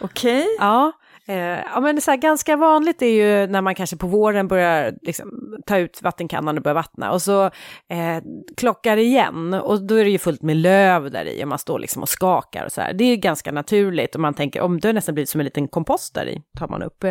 Okej. 0.00 0.40
Okay. 0.40 0.56
Ja, 0.58 0.92
Eh, 1.28 1.60
ja, 1.74 1.80
men 1.80 2.00
så 2.00 2.10
här, 2.10 2.18
ganska 2.18 2.56
vanligt 2.56 3.02
är 3.02 3.06
ju 3.06 3.46
när 3.46 3.60
man 3.60 3.74
kanske 3.74 3.96
på 3.96 4.06
våren 4.06 4.48
börjar 4.48 4.94
liksom, 5.02 5.56
ta 5.66 5.78
ut 5.78 6.02
vattenkannan 6.02 6.56
och 6.56 6.62
börjar 6.62 6.74
vattna 6.74 7.12
och 7.12 7.22
så 7.22 7.44
eh, 7.88 8.22
klockar 8.56 8.96
igen 8.96 9.54
och 9.54 9.86
då 9.86 9.94
är 9.94 10.04
det 10.04 10.10
ju 10.10 10.18
fullt 10.18 10.42
med 10.42 10.56
löv 10.56 11.10
där 11.10 11.24
i 11.24 11.44
och 11.44 11.48
man 11.48 11.58
står 11.58 11.78
liksom 11.78 12.02
och 12.02 12.08
skakar 12.08 12.64
och 12.64 12.72
så 12.72 12.80
här. 12.80 12.92
Det 12.92 13.04
är 13.04 13.16
ganska 13.16 13.52
naturligt 13.52 14.14
och 14.14 14.20
man 14.20 14.34
tänker 14.34 14.60
om 14.60 14.80
det 14.80 14.88
har 14.88 14.92
nästan 14.92 15.14
blivit 15.14 15.28
som 15.28 15.40
en 15.40 15.44
liten 15.44 15.68
kompost 15.68 16.14
där 16.14 16.28
i, 16.28 16.42
tar 16.58 16.68
man 16.68 16.82
upp. 16.82 17.04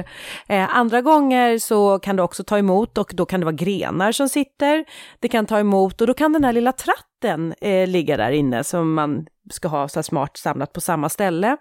Eh, 0.47 0.77
andra 0.77 1.01
gånger 1.01 1.57
så 1.57 1.99
kan 1.99 2.15
det 2.15 2.23
också 2.23 2.43
ta 2.43 2.57
emot 2.57 2.97
och 2.97 3.11
då 3.13 3.25
kan 3.25 3.39
det 3.39 3.45
vara 3.45 3.55
grenar 3.55 4.11
som 4.11 4.29
sitter. 4.29 4.85
Det 5.19 5.27
kan 5.27 5.45
ta 5.45 5.59
emot 5.59 6.01
och 6.01 6.07
då 6.07 6.13
kan 6.13 6.33
den 6.33 6.43
här 6.43 6.53
lilla 6.53 6.71
tratten 6.71 7.53
eh, 7.61 7.87
ligga 7.87 8.17
där 8.17 8.31
inne 8.31 8.63
som 8.63 8.93
man 8.93 9.25
ska 9.49 9.67
ha 9.67 9.87
så 9.87 10.03
smart 10.03 10.37
samlat 10.37 10.73
på 10.73 10.81
samma 10.81 11.09
ställe. 11.09 11.57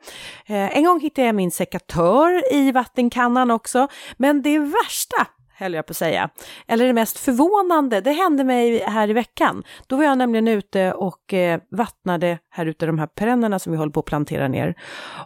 Eh, 0.46 0.76
en 0.76 0.84
gång 0.84 1.00
hittade 1.00 1.26
jag 1.26 1.34
min 1.34 1.50
sekatör 1.50 2.54
i 2.54 2.72
vattenkannan 2.72 3.50
också, 3.50 3.88
men 4.16 4.42
det 4.42 4.58
värsta 4.58 5.26
höll 5.56 5.74
jag 5.74 5.86
på 5.86 5.90
att 5.90 5.96
säga. 5.96 6.30
Eller 6.66 6.86
det 6.86 6.92
mest 6.92 7.18
förvånande, 7.18 8.00
det 8.00 8.12
hände 8.12 8.44
mig 8.44 8.82
här 8.82 9.10
i 9.10 9.12
veckan. 9.12 9.62
Då 9.86 9.96
var 9.96 10.04
jag 10.04 10.18
nämligen 10.18 10.48
ute 10.48 10.92
och 10.92 11.34
eh, 11.34 11.60
vattnade 11.70 12.38
här 12.50 12.66
ute 12.66 12.86
de 12.86 12.98
här 12.98 13.06
perennerna 13.06 13.58
som 13.58 13.72
vi 13.72 13.78
håller 13.78 13.92
på 13.92 14.00
att 14.00 14.06
plantera 14.06 14.48
ner. 14.48 14.74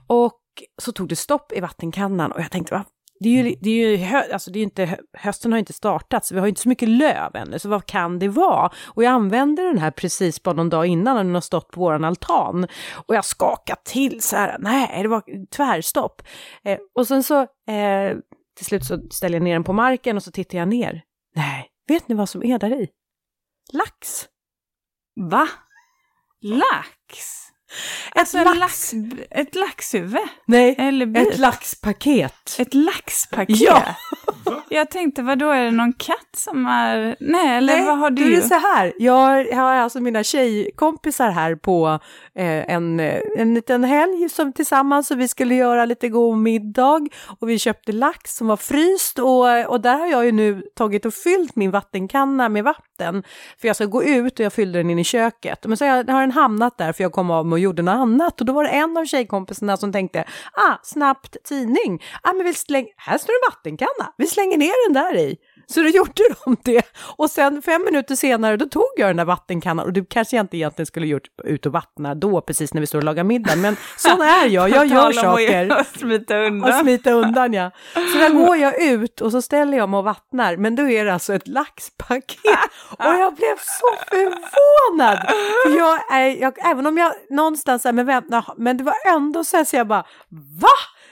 Och 0.06 0.40
så 0.82 0.92
tog 0.92 1.09
det 1.09 1.16
stopp 1.16 1.52
i 1.52 1.61
vattenkannan 1.61 2.32
och 2.32 2.40
jag 2.40 2.50
tänkte, 2.50 2.74
vad 2.74 2.84
det 3.20 3.28
är 3.28 3.44
ju, 3.44 3.56
det 3.60 3.70
är 3.70 3.88
ju 3.88 3.96
hö, 3.96 4.32
alltså 4.32 4.50
det 4.50 4.58
är 4.58 4.62
inte, 4.62 4.98
hösten 5.12 5.52
har 5.52 5.58
inte 5.58 5.72
startat, 5.72 6.24
så 6.24 6.34
vi 6.34 6.40
har 6.40 6.46
inte 6.46 6.60
så 6.60 6.68
mycket 6.68 6.88
löv 6.88 7.36
ännu, 7.36 7.58
så 7.58 7.68
vad 7.68 7.86
kan 7.86 8.18
det 8.18 8.28
vara? 8.28 8.70
Och 8.84 9.04
jag 9.04 9.10
använde 9.10 9.62
den 9.62 9.78
här 9.78 9.90
precis 9.90 10.42
bara 10.42 10.54
någon 10.54 10.68
dag 10.68 10.86
innan 10.86 11.16
när 11.16 11.24
den 11.24 11.34
har 11.34 11.40
stått 11.40 11.70
på 11.70 11.80
våran 11.80 12.04
altan. 12.04 12.66
Och 12.94 13.14
jag 13.14 13.24
skakade 13.24 13.80
till 13.84 14.22
så 14.22 14.36
här, 14.36 14.56
nej, 14.58 15.02
det 15.02 15.08
var 15.08 15.46
tvärstopp. 15.50 16.22
Eh, 16.64 16.78
och 16.94 17.06
sen 17.06 17.22
så 17.22 17.40
eh, 17.42 18.16
till 18.56 18.66
slut 18.66 18.84
så 18.84 19.00
ställer 19.10 19.36
jag 19.36 19.44
ner 19.44 19.52
den 19.52 19.64
på 19.64 19.72
marken 19.72 20.16
och 20.16 20.22
så 20.22 20.30
tittar 20.30 20.58
jag 20.58 20.68
ner. 20.68 21.02
Nej, 21.34 21.68
vet 21.88 22.08
ni 22.08 22.14
vad 22.14 22.28
som 22.28 22.42
är 22.42 22.58
där 22.58 22.82
i? 22.82 22.88
Lax! 23.72 24.26
Va? 25.30 25.48
Lax? 26.40 27.47
Ett 28.14 28.18
Alltså 28.20 28.38
lax. 28.44 28.58
lax. 28.58 28.94
ett 29.30 29.54
laxhuvud? 29.54 30.20
Nej, 30.46 30.76
ett 31.16 31.38
laxpaket. 31.38 32.56
Ett 32.58 32.74
laxpaket? 32.74 33.60
Ja. 33.60 33.82
Jag 34.70 34.90
tänkte, 34.90 35.22
vad 35.22 35.38
då 35.38 35.50
är 35.50 35.64
det 35.64 35.70
någon 35.70 35.92
katt 35.92 36.28
som 36.36 36.66
är... 36.66 37.16
Nej, 37.20 37.56
eller 37.56 37.76
Nej, 37.76 37.84
vad 37.84 37.98
har 37.98 38.10
du? 38.10 38.32
är 38.32 38.36
det 38.36 38.42
så 38.48 38.54
här. 38.54 38.92
Jag 38.98 39.54
har 39.54 39.74
alltså 39.74 40.00
mina 40.00 40.22
tjejkompisar 40.24 41.30
här 41.30 41.54
på 41.54 41.98
eh, 42.34 42.70
en, 42.74 43.00
eh, 43.00 43.20
en 43.36 43.54
liten 43.54 43.84
helg 43.84 44.28
som 44.28 44.52
tillsammans 44.52 45.10
och 45.10 45.20
vi 45.20 45.28
skulle 45.28 45.54
göra 45.54 45.84
lite 45.84 46.08
god 46.08 46.38
middag 46.38 47.00
och 47.40 47.48
vi 47.48 47.58
köpte 47.58 47.92
lax 47.92 48.36
som 48.36 48.46
var 48.46 48.56
fryst 48.56 49.18
och, 49.18 49.66
och 49.72 49.80
där 49.80 49.98
har 49.98 50.06
jag 50.06 50.24
ju 50.24 50.32
nu 50.32 50.62
tagit 50.76 51.04
och 51.06 51.14
fyllt 51.14 51.56
min 51.56 51.70
vattenkanna 51.70 52.48
med 52.48 52.64
vatten 52.64 53.22
för 53.60 53.66
jag 53.68 53.76
ska 53.76 53.84
gå 53.84 54.04
ut 54.04 54.38
och 54.38 54.44
jag 54.44 54.52
fyllde 54.52 54.78
den 54.78 54.90
in 54.90 54.98
i 54.98 55.04
köket. 55.04 55.66
Men 55.66 55.76
så 55.76 55.84
har, 55.84 56.04
den 56.04 56.30
hamnat 56.32 56.78
där 56.78 56.92
för 56.92 57.04
jag 57.04 57.12
kom 57.12 57.30
av 57.30 57.46
mig 57.46 57.57
och 57.59 57.62
gjorde 57.62 57.82
något 57.82 57.92
annat. 57.92 58.40
Och 58.40 58.46
då 58.46 58.52
var 58.52 58.64
det 58.64 58.70
en 58.70 58.96
av 58.96 59.04
tjejkompisarna 59.04 59.76
som 59.76 59.92
tänkte, 59.92 60.24
ah, 60.52 60.76
snabbt 60.82 61.36
tidning, 61.44 62.02
ah, 62.22 62.32
men 62.32 62.44
vi 62.46 62.54
släng, 62.54 62.86
här 62.96 63.18
står 63.18 63.32
en 63.32 63.50
vattenkanna, 63.50 64.12
vi 64.16 64.26
slänger 64.26 64.59
ner 64.59 64.88
den 64.88 65.02
där 65.02 65.16
i. 65.16 65.36
Så 65.74 65.80
då 65.80 65.88
gjorde 65.88 66.22
de 66.44 66.56
det. 66.64 66.82
Och 67.16 67.30
sen 67.30 67.62
fem 67.62 67.84
minuter 67.84 68.16
senare 68.16 68.56
då 68.56 68.66
tog 68.66 68.84
jag 68.96 69.08
den 69.08 69.16
där 69.16 69.24
vattenkannan 69.24 69.86
och 69.86 69.92
det 69.92 70.08
kanske 70.08 70.36
jag 70.36 70.44
inte 70.44 70.56
egentligen 70.56 70.86
skulle 70.86 71.06
gjort 71.06 71.28
ut 71.44 71.66
och 71.66 71.72
vattna 71.72 72.14
då 72.14 72.40
precis 72.40 72.74
när 72.74 72.80
vi 72.80 72.86
står 72.86 72.98
och 72.98 73.04
lagar 73.04 73.24
middag. 73.24 73.56
Men 73.56 73.76
sån 73.96 74.20
är 74.20 74.46
jag, 74.46 74.70
jag 74.70 74.86
gör 74.86 75.12
saker. 75.12 75.84
Smita 75.98 76.38
Och 76.38 76.46
undan. 76.46 76.80
smita 76.80 77.10
undan 77.12 77.52
ja. 77.52 77.70
Så 77.94 78.18
där 78.18 78.30
går 78.30 78.56
jag 78.56 78.82
ut 78.82 79.20
och 79.20 79.32
så 79.32 79.42
ställer 79.42 79.78
jag 79.78 79.88
mig 79.88 79.98
och 79.98 80.04
vattnar, 80.04 80.56
men 80.56 80.76
då 80.76 80.88
är 80.90 81.04
det 81.04 81.12
alltså 81.12 81.34
ett 81.34 81.48
laxpaket. 81.48 82.38
Och 82.90 83.04
jag 83.04 83.34
blev 83.34 83.56
så 83.56 83.96
förvånad! 84.10 85.18
För 85.64 85.76
jag 85.78 86.12
är, 86.20 86.42
jag, 86.42 86.70
även 86.70 86.86
om 86.86 86.98
jag 86.98 87.12
någonstans 87.30 87.84
med 87.84 88.06
vem, 88.06 88.24
men 88.56 88.76
det 88.76 88.84
var 88.84 88.94
ändå 89.06 89.44
så 89.44 89.56
här 89.56 89.64
så 89.64 89.76
jag 89.76 89.86
bara, 89.86 90.04
va? 90.60 90.68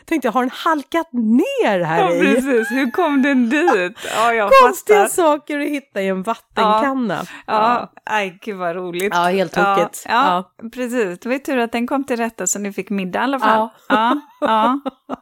Tänkte 0.07 0.29
jag, 0.29 0.33
har 0.33 0.43
den 0.43 0.51
halkat 0.55 1.13
ner 1.13 1.81
här 1.81 1.99
Ja, 2.01 2.11
i? 2.15 2.21
precis. 2.21 2.71
Hur 2.71 2.91
kom 2.91 3.23
den 3.23 3.51
dit? 3.51 3.99
Ja, 4.17 4.33
jag 4.35 4.51
Konstiga 4.63 4.99
fattar. 4.99 5.09
saker 5.15 5.61
att 5.61 5.69
hitta 5.69 6.03
i 6.03 6.09
en 6.09 6.23
vattenkanna. 6.23 7.23
Ja, 7.47 7.93
aj 8.05 8.39
gud 8.43 8.57
vad 8.57 8.77
roligt. 8.77 9.13
Ja, 9.15 9.23
helt 9.23 9.53
tokigt. 9.53 10.05
Ja, 10.09 10.45
ja, 10.59 10.69
precis. 10.71 11.19
Det 11.19 11.27
var 11.29 11.33
ju 11.33 11.39
tur 11.39 11.59
att 11.59 11.73
den 11.73 11.87
kom 11.87 12.05
till 12.05 12.17
rätta 12.17 12.47
så 12.47 12.59
ni 12.59 12.73
fick 12.73 12.91
middag 12.91 13.19
i 13.21 13.23
alla 13.23 13.39
fall. 13.39 13.69
Ja, 13.89 14.21
ja. 14.41 14.81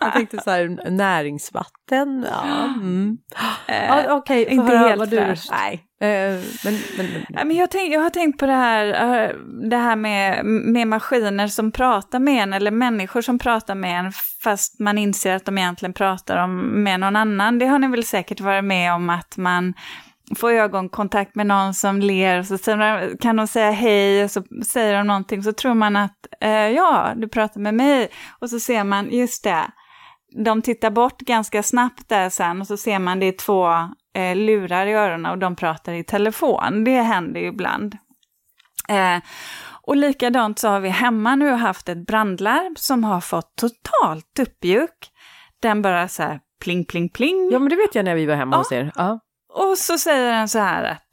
Jag 0.00 0.12
tänkte 0.12 0.40
så 0.40 0.50
här, 0.50 0.90
näringsvatten, 0.90 2.26
ja. 2.30 2.64
Mm. 2.64 3.18
Ja 3.66 4.14
Okej, 4.14 4.44
få 4.44 4.50
inte 4.50 4.76
höra 4.76 4.88
helt 4.88 5.12
vad. 5.12 5.38
Nej, 5.50 5.84
eh, 6.00 6.44
men, 6.64 6.74
men, 6.96 7.06
men, 7.28 7.48
men 7.48 7.56
jag, 7.56 7.70
tänk, 7.70 7.94
jag 7.94 8.00
har 8.00 8.10
tänkt 8.10 8.38
på 8.38 8.46
det 8.46 8.52
här, 8.52 8.86
eh, 8.86 9.30
det 9.70 9.76
här 9.76 9.96
med, 9.96 10.44
med 10.44 10.88
maskiner 10.88 11.48
som 11.48 11.72
pratar 11.72 12.18
med 12.18 12.42
en 12.42 12.52
eller 12.52 12.70
människor 12.70 13.22
som 13.22 13.38
pratar 13.38 13.74
med 13.74 14.00
en 14.00 14.12
fast 14.44 14.80
man 14.80 14.98
inser 14.98 15.36
att 15.36 15.44
de 15.44 15.58
egentligen 15.58 15.92
pratar 15.92 16.44
om, 16.44 16.82
med 16.82 17.00
någon 17.00 17.16
annan. 17.16 17.58
Det 17.58 17.66
har 17.66 17.78
ni 17.78 17.88
väl 17.88 18.04
säkert 18.04 18.40
varit 18.40 18.64
med 18.64 18.94
om 18.94 19.10
att 19.10 19.36
man 19.36 19.74
får 20.36 20.52
ögonkontakt 20.52 21.34
med 21.34 21.46
någon 21.46 21.74
som 21.74 22.00
ler 22.00 22.38
och 22.38 22.46
så 22.46 22.58
kan 23.20 23.36
de 23.36 23.46
säga 23.46 23.70
hej 23.70 24.24
och 24.24 24.30
så 24.30 24.42
säger 24.66 24.94
de 24.94 25.06
någonting 25.06 25.42
så 25.42 25.52
tror 25.52 25.74
man 25.74 25.96
att 25.96 26.26
eh, 26.40 26.68
ja, 26.68 27.12
du 27.16 27.28
pratar 27.28 27.60
med 27.60 27.74
mig 27.74 28.08
och 28.40 28.50
så 28.50 28.60
ser 28.60 28.84
man, 28.84 29.10
just 29.10 29.44
det, 29.44 29.64
de 30.44 30.62
tittar 30.62 30.90
bort 30.90 31.18
ganska 31.20 31.62
snabbt 31.62 32.08
där 32.08 32.28
sen 32.30 32.60
och 32.60 32.66
så 32.66 32.76
ser 32.76 32.98
man 32.98 33.20
det 33.20 33.26
är 33.26 33.32
två 33.32 33.68
eh, 34.14 34.36
lurar 34.36 34.86
i 34.86 34.92
öronen 34.92 35.32
och 35.32 35.38
de 35.38 35.56
pratar 35.56 35.92
i 35.92 36.04
telefon. 36.04 36.84
Det 36.84 37.00
händer 37.02 37.40
ju 37.40 37.46
ibland. 37.46 37.96
Eh, 38.88 39.22
och 39.82 39.96
likadant 39.96 40.58
så 40.58 40.68
har 40.68 40.80
vi 40.80 40.88
hemma 40.88 41.36
nu 41.36 41.50
haft 41.50 41.88
ett 41.88 42.06
brandlarm 42.06 42.74
som 42.76 43.04
har 43.04 43.20
fått 43.20 43.56
totalt 43.56 44.38
uppjuk. 44.40 45.10
Den 45.62 45.82
bara 45.82 46.08
så 46.08 46.22
här 46.22 46.40
pling, 46.64 46.84
pling, 46.84 47.08
pling. 47.08 47.48
ja, 47.52 47.58
men 47.58 47.68
det 47.68 47.76
vet 47.76 47.94
jag 47.94 48.04
när 48.04 48.14
vi 48.14 48.26
var 48.26 48.34
hemma 48.34 48.56
Ja. 48.56 48.58
hos 48.58 48.72
er. 48.72 48.92
Ja. 48.94 49.20
Och 49.54 49.78
så 49.78 49.98
säger 49.98 50.32
den 50.32 50.48
så 50.48 50.58
här 50.58 50.84
att 50.84 51.04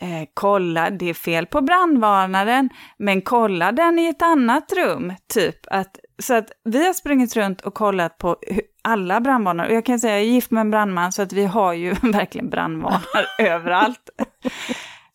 eh, 0.00 0.28
kolla, 0.34 0.90
det 0.90 1.10
är 1.10 1.14
fel 1.14 1.46
på 1.46 1.60
brandvarnaren, 1.60 2.70
men 2.98 3.22
kolla 3.22 3.72
den 3.72 3.98
i 3.98 4.06
ett 4.08 4.22
annat 4.22 4.72
rum, 4.72 5.12
typ. 5.34 5.56
Att, 5.70 5.98
så 6.18 6.34
att 6.34 6.52
vi 6.64 6.86
har 6.86 6.92
sprungit 6.92 7.36
runt 7.36 7.60
och 7.60 7.74
kollat 7.74 8.18
på 8.18 8.36
alla 8.82 9.20
brandvarnare. 9.20 9.68
Och 9.68 9.74
jag 9.74 9.84
kan 9.84 10.00
säga, 10.00 10.14
jag 10.14 10.22
är 10.22 10.30
gift 10.30 10.50
med 10.50 10.60
en 10.60 10.70
brandman, 10.70 11.12
så 11.12 11.22
att 11.22 11.32
vi 11.32 11.44
har 11.44 11.72
ju 11.72 11.90
verkligen 12.02 12.50
brandvarnare 12.50 13.26
överallt. 13.38 14.10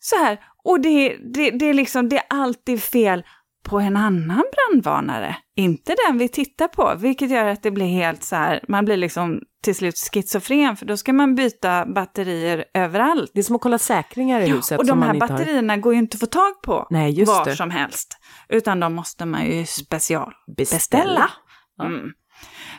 Så 0.00 0.16
här, 0.16 0.38
och 0.64 0.80
det, 0.80 1.16
det, 1.34 1.50
det 1.50 1.66
är 1.66 1.74
liksom, 1.74 2.08
det 2.08 2.16
är 2.16 2.24
alltid 2.28 2.82
fel 2.82 3.24
på 3.62 3.80
en 3.80 3.96
annan 3.96 4.44
brandvarnare, 4.52 5.36
inte 5.56 5.94
den 6.06 6.18
vi 6.18 6.28
tittar 6.28 6.68
på, 6.68 6.94
vilket 6.98 7.30
gör 7.30 7.46
att 7.46 7.62
det 7.62 7.70
blir 7.70 7.86
helt 7.86 8.22
så 8.22 8.36
här, 8.36 8.60
man 8.68 8.84
blir 8.84 8.96
liksom 8.96 9.40
till 9.62 9.74
slut 9.74 9.98
schizofren, 10.12 10.76
för 10.76 10.86
då 10.86 10.96
ska 10.96 11.12
man 11.12 11.34
byta 11.34 11.86
batterier 11.86 12.64
överallt. 12.74 13.30
Det 13.34 13.40
är 13.40 13.44
som 13.44 13.56
att 13.56 13.62
kolla 13.62 13.78
säkringar 13.78 14.40
i 14.40 14.48
huset 14.48 14.78
och 14.78 14.86
de 14.86 15.02
här 15.02 15.14
inte 15.14 15.24
har. 15.26 15.28
batterierna 15.38 15.76
går 15.76 15.92
ju 15.92 15.98
inte 15.98 16.14
att 16.14 16.20
få 16.20 16.26
tag 16.26 16.62
på 16.62 16.86
Nej, 16.90 17.24
var 17.24 17.44
det. 17.44 17.56
som 17.56 17.70
helst, 17.70 18.16
utan 18.48 18.80
de 18.80 18.94
måste 18.94 19.24
man 19.26 19.46
ju 19.46 19.66
special 19.66 20.32
Beställa. 20.56 20.74
beställa. 20.76 21.30
Mm. 21.82 22.10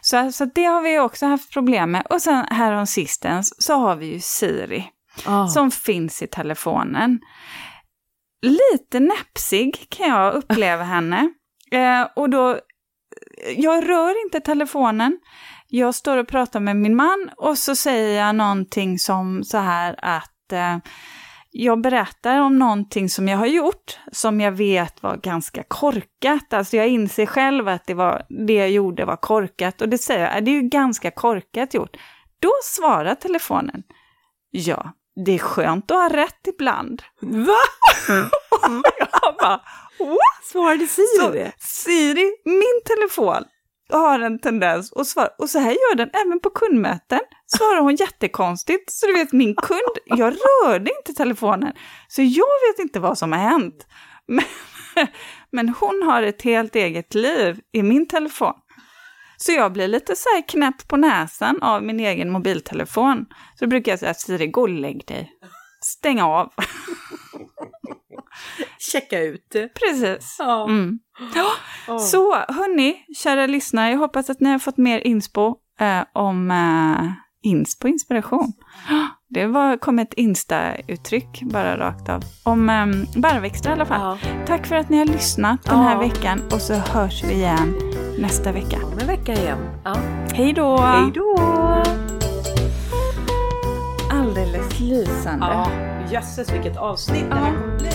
Så, 0.02 0.32
så 0.32 0.46
det 0.46 0.64
har 0.64 0.82
vi 0.82 1.00
också 1.00 1.26
haft 1.26 1.54
problem 1.54 1.92
med. 1.92 2.06
Och 2.10 2.22
sen 2.22 2.46
härom 2.50 2.88
sistens 2.88 3.64
så 3.64 3.74
har 3.74 3.96
vi 3.96 4.06
ju 4.06 4.20
Siri 4.20 4.90
Ah. 5.26 5.48
som 5.48 5.72
finns 5.72 6.22
i 6.22 6.28
telefonen. 6.28 7.20
Lite 8.42 9.00
näpsig 9.00 9.86
kan 9.90 10.08
jag 10.10 10.34
uppleva 10.34 10.84
henne. 10.84 11.34
Eh, 11.72 12.08
och 12.16 12.30
då, 12.30 12.60
jag 13.58 13.90
rör 13.90 14.26
inte 14.26 14.40
telefonen. 14.40 15.20
Jag 15.76 15.96
står 15.96 16.18
och 16.18 16.28
pratar 16.28 16.60
med 16.60 16.76
min 16.76 16.96
man 16.96 17.30
och 17.38 17.58
så 17.58 17.76
säger 17.76 18.26
jag 18.26 18.36
någonting 18.36 19.00
som 19.00 19.44
så 19.44 19.58
här 19.58 19.96
att 20.02 20.52
eh, 20.52 20.78
jag 21.52 21.82
berättar 21.82 22.40
om 22.40 22.60
någonting 22.60 23.10
som 23.10 23.28
jag 23.28 23.38
har 23.38 23.46
gjort 23.46 24.00
som 24.12 24.42
jag 24.42 24.52
vet 24.52 25.04
var 25.04 25.18
ganska 25.18 25.64
korkat. 25.68 26.54
Alltså 26.54 26.78
jag 26.78 26.88
inser 26.88 27.26
själv 27.26 27.68
att 27.68 27.86
det, 27.86 27.94
var, 27.94 28.26
det 28.48 28.54
jag 28.54 28.70
gjorde 28.72 29.06
var 29.06 29.16
korkat 29.16 29.82
och 29.82 29.90
det 29.90 29.98
säger 29.98 30.26
jag, 30.26 30.38
"Äh, 30.38 30.44
det 30.44 30.52
är 30.52 30.62
ju 30.62 30.62
ganska 30.62 31.12
korkat 31.12 31.74
gjort. 31.74 31.98
Då 32.40 32.52
svarar 32.64 33.16
telefonen, 33.16 33.84
ja, 34.52 34.94
det 35.26 35.32
är 35.32 35.40
skönt 35.40 35.92
att 35.92 35.98
ha 35.98 36.18
rätt 36.18 36.48
ibland. 36.48 37.04
Va? 37.22 37.58
Jag 39.00 39.36
bara, 39.40 39.62
what? 40.00 40.44
Svarade 40.52 40.88
Siri 40.88 41.06
Så? 41.20 41.52
Siri, 41.60 42.32
min 42.46 42.82
telefon, 42.86 43.44
har 43.98 44.20
en 44.20 44.40
tendens 44.40 44.94
att 44.94 45.08
svara, 45.08 45.30
och 45.38 45.50
så 45.50 45.60
här 45.60 45.72
gör 45.72 45.96
den 45.96 46.10
även 46.14 46.40
på 46.40 46.50
kundmöten. 46.50 47.20
Svarar 47.46 47.82
hon 47.82 47.96
jättekonstigt, 47.96 48.92
så 48.92 49.08
du 49.08 49.14
vet 49.14 49.32
min 49.32 49.56
kund, 49.56 49.98
jag 50.06 50.34
rörde 50.34 50.92
inte 51.00 51.14
telefonen, 51.14 51.74
så 52.08 52.22
jag 52.22 52.70
vet 52.70 52.80
inte 52.80 53.00
vad 53.00 53.18
som 53.18 53.32
har 53.32 53.40
hänt. 53.40 53.88
Men, 54.28 54.46
men 55.52 55.70
hon 55.70 56.04
har 56.06 56.24
ett 56.24 56.42
helt 56.42 56.76
eget 56.76 57.16
liv 57.16 57.60
i 57.72 57.84
min 57.84 58.08
telefon. 58.08 58.54
Så 59.38 59.52
jag 59.52 59.74
blir 59.74 59.88
lite 59.88 60.16
så 60.16 60.30
här 60.30 60.48
knäpp 60.48 60.88
på 60.88 60.98
näsan 60.98 61.64
av 61.64 61.84
min 61.84 62.00
egen 62.00 62.32
mobiltelefon. 62.32 63.26
Så 63.60 63.68
brukar 63.68 63.92
jag 63.92 64.00
säga, 64.00 64.14
Siri, 64.14 64.48
gå 64.48 64.62
och 64.62 64.70
lägg 64.70 65.06
dig. 65.08 65.32
Stäng 65.82 66.22
av. 66.22 66.54
Checka 68.92 69.20
ut. 69.20 69.50
Precis. 69.52 70.36
Ja. 70.40 70.66
Mm. 70.70 71.00
Ja. 71.36 72.00
Så 72.00 72.34
hörni, 72.34 72.96
kära 73.18 73.48
lyssnare, 73.48 73.92
jag 73.92 73.98
hoppas 73.98 74.30
att 74.30 74.40
ni 74.40 74.50
har 74.50 74.60
fått 74.60 74.78
mer 74.78 75.00
inspo 75.00 75.56
eh, 75.80 76.04
om 76.14 76.52
eh, 76.52 77.12
inspo 77.50 77.88
inspiration. 77.88 78.54
Det 79.30 79.48
var, 79.48 79.78
kom 79.78 80.00
ett 80.00 80.14
Insta-uttryck 80.14 81.42
bara 81.44 81.78
rakt 81.78 82.10
av. 82.10 82.24
Om 82.44 82.70
eh, 82.70 82.86
barrväxter 83.22 83.70
i 83.70 83.74
alla 83.74 83.86
fall. 83.86 84.18
Ja. 84.22 84.46
Tack 84.48 84.68
för 84.68 84.76
att 84.76 84.90
ni 84.90 84.98
har 84.98 85.06
lyssnat 85.06 85.64
den 85.64 85.80
här 85.80 85.94
Ja. 85.94 86.00
veckan 86.00 86.42
och 86.54 86.62
så 86.62 86.74
hörs 86.74 87.24
vi 87.24 87.34
igen 87.34 87.76
nästa 88.20 88.52
vecka. 88.52 88.78
Om 88.86 89.00
en 89.00 89.08
vecka 89.08 89.34
igen. 89.34 89.60
Ja. 89.84 89.96
Hej 90.34 90.54
då! 90.54 90.78
Hej 90.78 91.12
då! 91.16 91.34
lysande. 94.84 95.46
Ja, 95.46 95.72
jösses 96.12 96.54
vilket 96.54 96.78
avsnitt 96.78 97.30
det 97.30 97.36
här 97.36 97.54
kommer 97.62 97.78
bli. 97.78 97.90